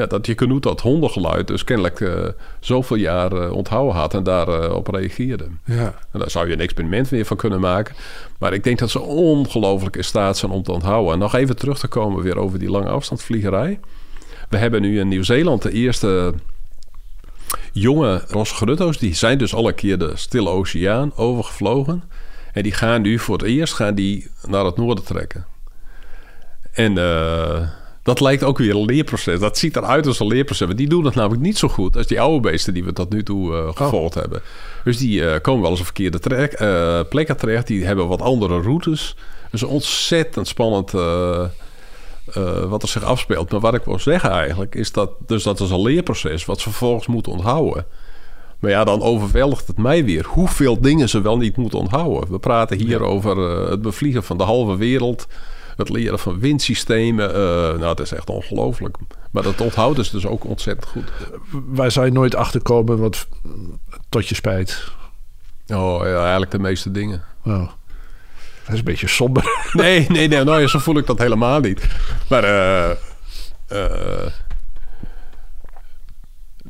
ja, 0.00 0.06
dat 0.06 0.26
je 0.26 0.34
kanoet 0.34 0.62
dat 0.62 0.80
hondengeluid 0.80 1.46
dus 1.46 1.64
kennelijk 1.64 2.32
zoveel 2.60 2.96
jaar 2.96 3.50
onthouden 3.50 3.94
had 3.94 4.14
en 4.14 4.22
daarop 4.22 4.88
op 4.88 4.94
reageerde. 4.94 5.46
Ja. 5.64 5.94
En 6.12 6.18
daar 6.18 6.30
zou 6.30 6.46
je 6.46 6.52
een 6.52 6.60
experiment 6.60 7.08
weer 7.08 7.24
van 7.24 7.36
kunnen 7.36 7.60
maken. 7.60 7.94
Maar 8.38 8.52
ik 8.52 8.64
denk 8.64 8.78
dat 8.78 8.90
ze 8.90 9.00
ongelooflijk 9.00 9.96
in 9.96 10.04
staat 10.04 10.36
zijn 10.36 10.52
om 10.52 10.62
te 10.62 10.72
onthouden. 10.72 11.12
En 11.12 11.18
nog 11.18 11.34
even 11.34 11.56
terug 11.56 11.78
te 11.78 11.88
komen 11.88 12.22
weer 12.22 12.38
over 12.38 12.58
die 12.58 12.70
lange 12.70 12.88
afstandsvliegerij. 12.88 13.80
We 14.48 14.56
hebben 14.56 14.82
nu 14.82 14.98
in 14.98 15.08
Nieuw-Zeeland 15.08 15.62
de 15.62 15.72
eerste 15.72 16.34
jonge 17.72 18.24
Rosgrutto's, 18.28 18.98
die 18.98 19.14
zijn 19.14 19.38
dus 19.38 19.54
al 19.54 19.68
een 19.68 19.74
keer 19.74 19.98
de 19.98 20.12
Stille 20.14 20.48
Oceaan 20.48 21.16
overgevlogen. 21.16 22.02
En 22.52 22.62
die 22.62 22.72
gaan 22.72 23.02
nu 23.02 23.18
voor 23.18 23.36
het 23.36 23.46
eerst 23.46 23.74
gaan 23.74 23.94
die 23.94 24.30
naar 24.46 24.64
het 24.64 24.76
noorden 24.76 25.04
trekken. 25.04 25.46
En 26.72 26.92
uh, 26.98 27.68
dat 28.10 28.20
lijkt 28.20 28.42
ook 28.42 28.58
weer 28.58 28.74
een 28.74 28.84
leerproces. 28.84 29.40
Dat 29.40 29.58
ziet 29.58 29.76
eruit 29.76 30.06
als 30.06 30.20
een 30.20 30.26
leerproces. 30.26 30.66
Want 30.66 30.78
die 30.78 30.88
doen 30.88 31.04
het 31.04 31.14
namelijk 31.14 31.42
niet 31.42 31.58
zo 31.58 31.68
goed 31.68 31.96
als 31.96 32.06
die 32.06 32.20
oude 32.20 32.50
beesten 32.50 32.74
die 32.74 32.84
we 32.84 32.92
tot 32.92 33.12
nu 33.12 33.22
toe 33.22 33.52
uh, 33.52 33.68
gevolgd 33.74 34.16
oh. 34.16 34.20
hebben. 34.20 34.42
Dus 34.84 34.98
die 34.98 35.20
uh, 35.20 35.34
komen 35.42 35.60
wel 35.60 35.70
eens 35.70 35.80
op 35.80 35.84
verkeerde 35.84 36.18
trek, 36.18 36.56
plekken 37.08 37.36
terecht. 37.36 37.66
Die 37.66 37.84
hebben 37.84 38.08
wat 38.08 38.22
andere 38.22 38.60
routes. 38.60 39.16
Dus 39.50 39.62
ontzettend 39.62 40.48
spannend 40.48 40.94
uh, 40.94 41.44
wat 42.68 42.82
er 42.82 42.88
zich 42.88 43.04
afspeelt. 43.04 43.50
Maar 43.50 43.60
wat 43.60 43.74
ik 43.74 43.84
wil 43.84 43.98
zeggen 43.98 44.30
eigenlijk 44.30 44.74
is 44.74 44.92
dat, 44.92 45.10
dus 45.26 45.42
dat 45.42 45.60
is 45.60 45.70
een 45.70 45.82
leerproces 45.82 46.44
wat 46.44 46.60
ze 46.60 46.68
vervolgens 46.68 47.06
moeten 47.06 47.32
onthouden. 47.32 47.86
Maar 48.58 48.70
ja, 48.70 48.84
dan 48.84 49.02
overweldigt 49.02 49.66
het 49.66 49.78
mij 49.78 50.04
weer 50.04 50.26
hoeveel 50.26 50.80
dingen 50.80 51.08
ze 51.08 51.20
wel 51.20 51.36
niet 51.36 51.56
moeten 51.56 51.78
onthouden. 51.78 52.30
We 52.30 52.38
praten 52.38 52.78
hier 52.78 53.02
over 53.02 53.36
uh, 53.36 53.70
het 53.70 53.82
bevliegen 53.82 54.22
van 54.22 54.38
de 54.38 54.44
halve 54.44 54.76
wereld, 54.76 55.26
het 55.80 55.88
leren 55.88 56.18
van 56.18 56.38
windsystemen. 56.38 57.28
Uh, 57.28 57.36
nou, 57.78 57.84
het 57.84 58.00
is 58.00 58.12
echt 58.12 58.30
ongelooflijk. 58.30 58.96
Maar 59.30 59.42
dat 59.42 59.60
onthouden 59.60 60.04
ze 60.04 60.10
dus 60.10 60.26
ook 60.26 60.44
ontzettend 60.44 60.86
goed. 60.86 61.10
Waar 61.50 61.90
zou 61.90 62.06
je 62.06 62.12
nooit 62.12 62.34
achterkomen, 62.34 62.98
wat 62.98 63.26
tot 64.08 64.28
je 64.28 64.34
spijt? 64.34 64.84
Oh 65.66 66.00
ja, 66.04 66.20
eigenlijk 66.20 66.50
de 66.50 66.58
meeste 66.58 66.90
dingen. 66.90 67.22
Oh. 67.44 67.68
Dat 68.64 68.72
is 68.72 68.78
een 68.78 68.84
beetje 68.84 69.08
somber. 69.08 69.44
Nee, 69.72 70.06
nee, 70.08 70.28
nee. 70.28 70.44
Nou, 70.44 70.66
zo 70.66 70.78
voel 70.78 70.96
ik 70.96 71.06
dat 71.06 71.18
helemaal 71.18 71.60
niet. 71.60 71.86
Maar 72.28 72.44
uh, 72.44 72.96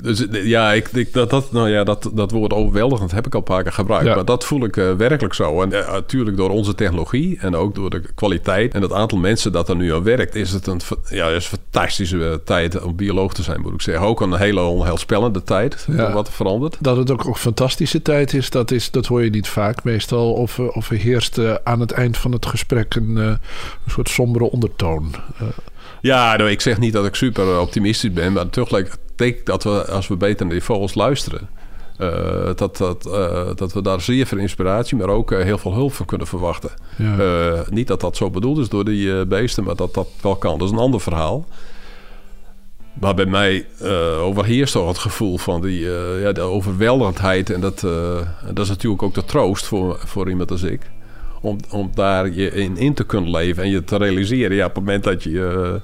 dus 0.03 0.27
ja, 0.31 0.73
ik, 0.73 0.89
ik, 0.89 1.13
dat, 1.13 1.31
dat, 1.31 1.53
nou 1.53 1.69
ja, 1.69 1.85
dat, 1.85 2.11
dat 2.13 2.31
woord 2.31 2.53
overweldigend 2.53 3.11
heb 3.11 3.27
ik 3.27 3.33
al 3.33 3.39
een 3.39 3.45
paar 3.45 3.63
keer 3.63 3.73
gebruikt. 3.73 4.15
Maar 4.15 4.25
dat 4.25 4.45
voel 4.45 4.65
ik 4.65 4.77
uh, 4.77 4.93
werkelijk 4.93 5.35
zo. 5.35 5.63
En 5.63 5.69
natuurlijk 5.69 6.37
door 6.37 6.51
onze 6.51 6.75
technologie 6.75 7.39
en 7.41 7.57
ook 7.57 7.75
door 7.75 7.91
de 7.91 8.03
kwaliteit 8.15 8.75
en 8.75 8.83
het 8.83 8.93
aantal 8.93 9.19
mensen 9.19 9.53
dat 9.53 9.69
er 9.69 9.77
nu 9.77 9.95
aan 9.95 10.03
werkt, 10.03 10.35
is 10.35 10.53
het 10.53 10.67
een, 10.67 10.81
ja, 11.09 11.29
is 11.29 11.51
een 11.51 11.59
fantastische 11.59 12.41
tijd 12.45 12.83
om 12.83 12.97
bioloog 12.97 13.35
te 13.35 13.43
zijn, 13.43 13.61
moet 13.61 13.73
ik 13.73 13.83
zeggen. 13.83 14.07
Ook 14.07 14.21
een 14.21 14.35
hele 14.35 14.61
onheilspellende 14.61 15.43
tijd, 15.43 15.87
ja. 15.91 16.13
wat 16.13 16.27
er 16.27 16.33
verandert. 16.33 16.77
Dat 16.81 16.97
het 16.97 17.11
ook 17.11 17.25
een 17.25 17.35
fantastische 17.35 18.03
tijd 18.03 18.35
is, 18.35 18.51
dat, 18.51 18.71
is, 18.71 18.91
dat 18.91 19.07
hoor 19.07 19.25
je 19.25 19.31
niet 19.31 19.49
vaak 19.49 19.85
meestal. 19.85 20.33
Of, 20.33 20.59
of 20.59 20.91
er 20.91 20.97
heerst 20.97 21.39
aan 21.65 21.81
het 21.81 21.93
eind 21.93 22.17
van 22.17 22.33
het 22.33 22.47
gesprek 22.47 22.95
een, 22.95 23.17
een 23.17 23.39
soort 23.87 24.09
sombere 24.09 24.51
ondertoon. 24.51 25.15
Ja, 26.01 26.37
nou, 26.37 26.51
ik 26.51 26.61
zeg 26.61 26.79
niet 26.79 26.93
dat 26.93 27.07
ik 27.07 27.15
super 27.15 27.61
optimistisch 27.61 28.13
ben, 28.13 28.33
maar 28.33 28.51
tegelijk 28.51 28.97
denk 29.21 29.47
dat 29.47 29.63
we, 29.63 29.85
als 29.85 30.09
we 30.09 30.17
beter 30.17 30.47
naar 30.47 30.55
die 30.55 30.65
vogels 30.65 30.95
luisteren, 30.95 31.49
uh, 32.01 32.51
dat, 32.55 32.77
dat, 32.77 33.07
uh, 33.07 33.49
dat 33.55 33.73
we 33.73 33.83
daar 33.83 34.01
zeer 34.01 34.27
veel 34.27 34.39
inspiratie, 34.39 34.97
maar 34.97 35.09
ook 35.09 35.31
uh, 35.31 35.43
heel 35.43 35.59
veel 35.59 35.75
hulp 35.75 35.93
van 35.93 36.07
kunnen 36.07 36.27
verwachten. 36.27 36.71
Ja. 36.97 37.65
niet 37.71 37.87
dat 37.87 38.01
dat 38.01 38.17
zo 38.17 38.31
bedoeld 38.31 38.59
is 38.59 38.69
door 38.69 38.85
die 38.85 39.27
beesten, 39.27 39.65
maar 39.65 39.77
dat 39.77 39.95
dat 39.95 40.09
wel 40.23 40.37
kan. 40.37 40.59
Dat 40.59 40.69
is 40.69 40.75
een 40.75 40.81
ander 40.81 41.01
verhaal. 41.01 41.47
Maar 42.93 43.15
bij 43.15 43.27
mij 43.27 43.67
overheerst 44.21 44.73
toch 44.73 44.89
het 44.89 44.99
gevoel 44.99 45.39
van 45.39 45.61
die, 45.61 45.81
ja, 46.21 46.33
de 46.33 46.41
overweldigendheid. 46.41 47.51
En 47.51 47.61
dat, 47.61 47.81
dat 48.51 48.59
is 48.59 48.69
natuurlijk 48.69 49.03
ook 49.03 49.15
de 49.15 49.25
troost 49.25 49.67
voor, 49.67 49.99
voor 50.05 50.29
iemand 50.29 50.51
als 50.51 50.63
ik. 50.63 50.81
Om, 51.41 51.57
om 51.71 51.91
daar 51.95 52.31
je 52.31 52.51
in, 52.51 52.77
in 52.77 52.95
te 52.95 53.05
kunnen 53.05 53.31
leven 53.31 53.63
en 53.63 53.71
je 53.71 53.85
te 53.85 53.97
realiseren. 53.97 54.57
Ja, 54.57 54.67
op 54.67 54.75
het 54.75 54.85
moment 54.85 55.05
dat 55.05 55.23
je 55.23 55.81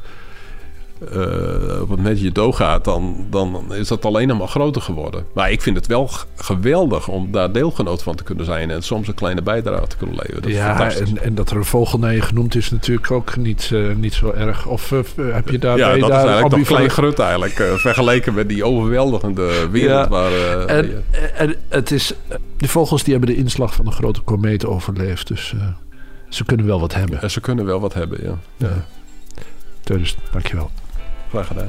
uh, 1.02 1.80
op 1.80 1.88
het 1.88 1.98
moment 1.98 2.20
je 2.20 2.32
doodgaat, 2.32 2.84
dan, 2.84 3.26
dan 3.30 3.74
is 3.74 3.88
dat 3.88 4.04
alleen 4.04 4.28
nog 4.28 4.38
maar 4.38 4.48
groter 4.48 4.82
geworden. 4.82 5.26
Maar 5.34 5.50
ik 5.50 5.62
vind 5.62 5.76
het 5.76 5.86
wel 5.86 6.10
geweldig 6.36 7.08
om 7.08 7.32
daar 7.32 7.52
deelgenoot 7.52 8.02
van 8.02 8.14
te 8.14 8.22
kunnen 8.22 8.44
zijn 8.44 8.70
en 8.70 8.82
soms 8.82 9.08
een 9.08 9.14
kleine 9.14 9.42
bijdrage 9.42 9.86
te 9.86 9.96
kunnen 9.96 10.16
leveren. 10.16 10.42
Dat 10.42 10.52
ja, 10.52 10.90
en, 10.90 11.22
en, 11.22 11.34
dat 11.34 11.50
er 11.50 11.56
een 11.56 11.64
vogel 11.64 11.98
naar 11.98 12.14
je 12.14 12.20
genoemd 12.20 12.54
is 12.54 12.70
natuurlijk 12.70 13.10
ook 13.10 13.36
niet, 13.36 13.70
uh, 13.72 13.94
niet 13.94 14.14
zo 14.14 14.30
erg. 14.30 14.66
Of 14.66 14.90
uh, 14.90 15.34
heb 15.34 15.48
je 15.48 15.58
daar... 15.58 15.76
Ja, 15.76 15.96
dat 15.96 16.08
daar 16.08 16.20
is 16.20 16.30
eigenlijk 16.30 16.56
nog 16.56 16.66
klein 16.66 16.90
grut 16.90 17.18
eigenlijk, 17.18 17.54
vergeleken 17.76 18.34
met 18.34 18.48
die 18.48 18.64
overweldigende 18.64 19.68
wereld. 19.70 20.04
Ja, 20.04 20.08
waar, 20.08 20.32
en, 20.66 21.04
en 21.34 21.54
het 21.68 21.90
is, 21.90 22.12
de 22.56 22.68
vogels 22.68 23.02
die 23.02 23.14
hebben 23.14 23.34
de 23.34 23.40
inslag 23.40 23.74
van 23.74 23.86
een 23.86 23.92
grote 23.92 24.20
komeet 24.20 24.66
overleefd, 24.66 25.28
dus 25.28 25.54
ze 26.28 26.44
kunnen 26.44 26.66
wel 26.66 26.80
wat 26.80 26.94
hebben. 26.94 27.22
En 27.22 27.30
ze 27.30 27.40
kunnen 27.40 27.64
wel 27.64 27.80
wat 27.80 27.94
hebben, 27.94 28.18
ja. 28.22 28.38
ja. 28.56 28.84
Dus, 29.82 30.16
dankjewel. 30.32 30.70
Gedaan. 31.44 31.68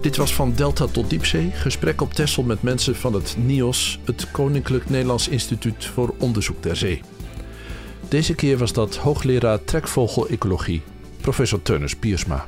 Dit 0.00 0.16
was 0.16 0.34
van 0.34 0.52
Delta 0.54 0.86
tot 0.86 1.10
Diepzee. 1.10 1.50
Gesprek 1.50 2.00
op 2.00 2.12
Texel 2.12 2.42
met 2.42 2.62
mensen 2.62 2.96
van 2.96 3.14
het 3.14 3.36
NIOS, 3.38 3.98
het 4.04 4.30
Koninklijk 4.30 4.90
Nederlands 4.90 5.28
Instituut 5.28 5.84
voor 5.84 6.14
Onderzoek 6.18 6.62
der 6.62 6.76
Zee. 6.76 7.02
Deze 8.08 8.34
keer 8.34 8.58
was 8.58 8.72
dat 8.72 8.96
hoogleraar 8.96 9.64
trekvogel-ecologie 9.64 10.82
professor 11.24 11.62
Teunis 11.62 11.96
Piersma. 11.96 12.46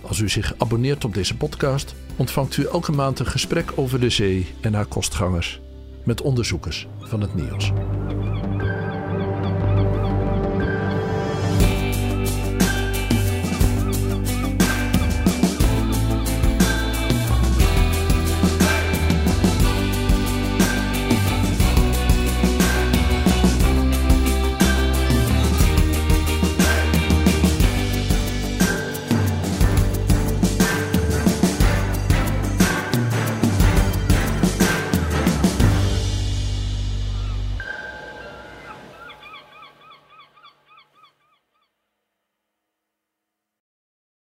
Als 0.00 0.18
u 0.18 0.28
zich 0.28 0.54
abonneert 0.58 1.04
op 1.04 1.14
deze 1.14 1.36
podcast, 1.36 1.94
ontvangt 2.16 2.56
u 2.56 2.64
elke 2.64 2.92
maand 2.92 3.18
een 3.18 3.26
gesprek 3.26 3.72
over 3.74 4.00
de 4.00 4.10
zee 4.10 4.46
en 4.60 4.74
haar 4.74 4.86
kostgangers 4.86 5.60
met 6.02 6.20
onderzoekers 6.20 6.86
van 7.00 7.20
het 7.20 7.34
NIOS. 7.34 7.72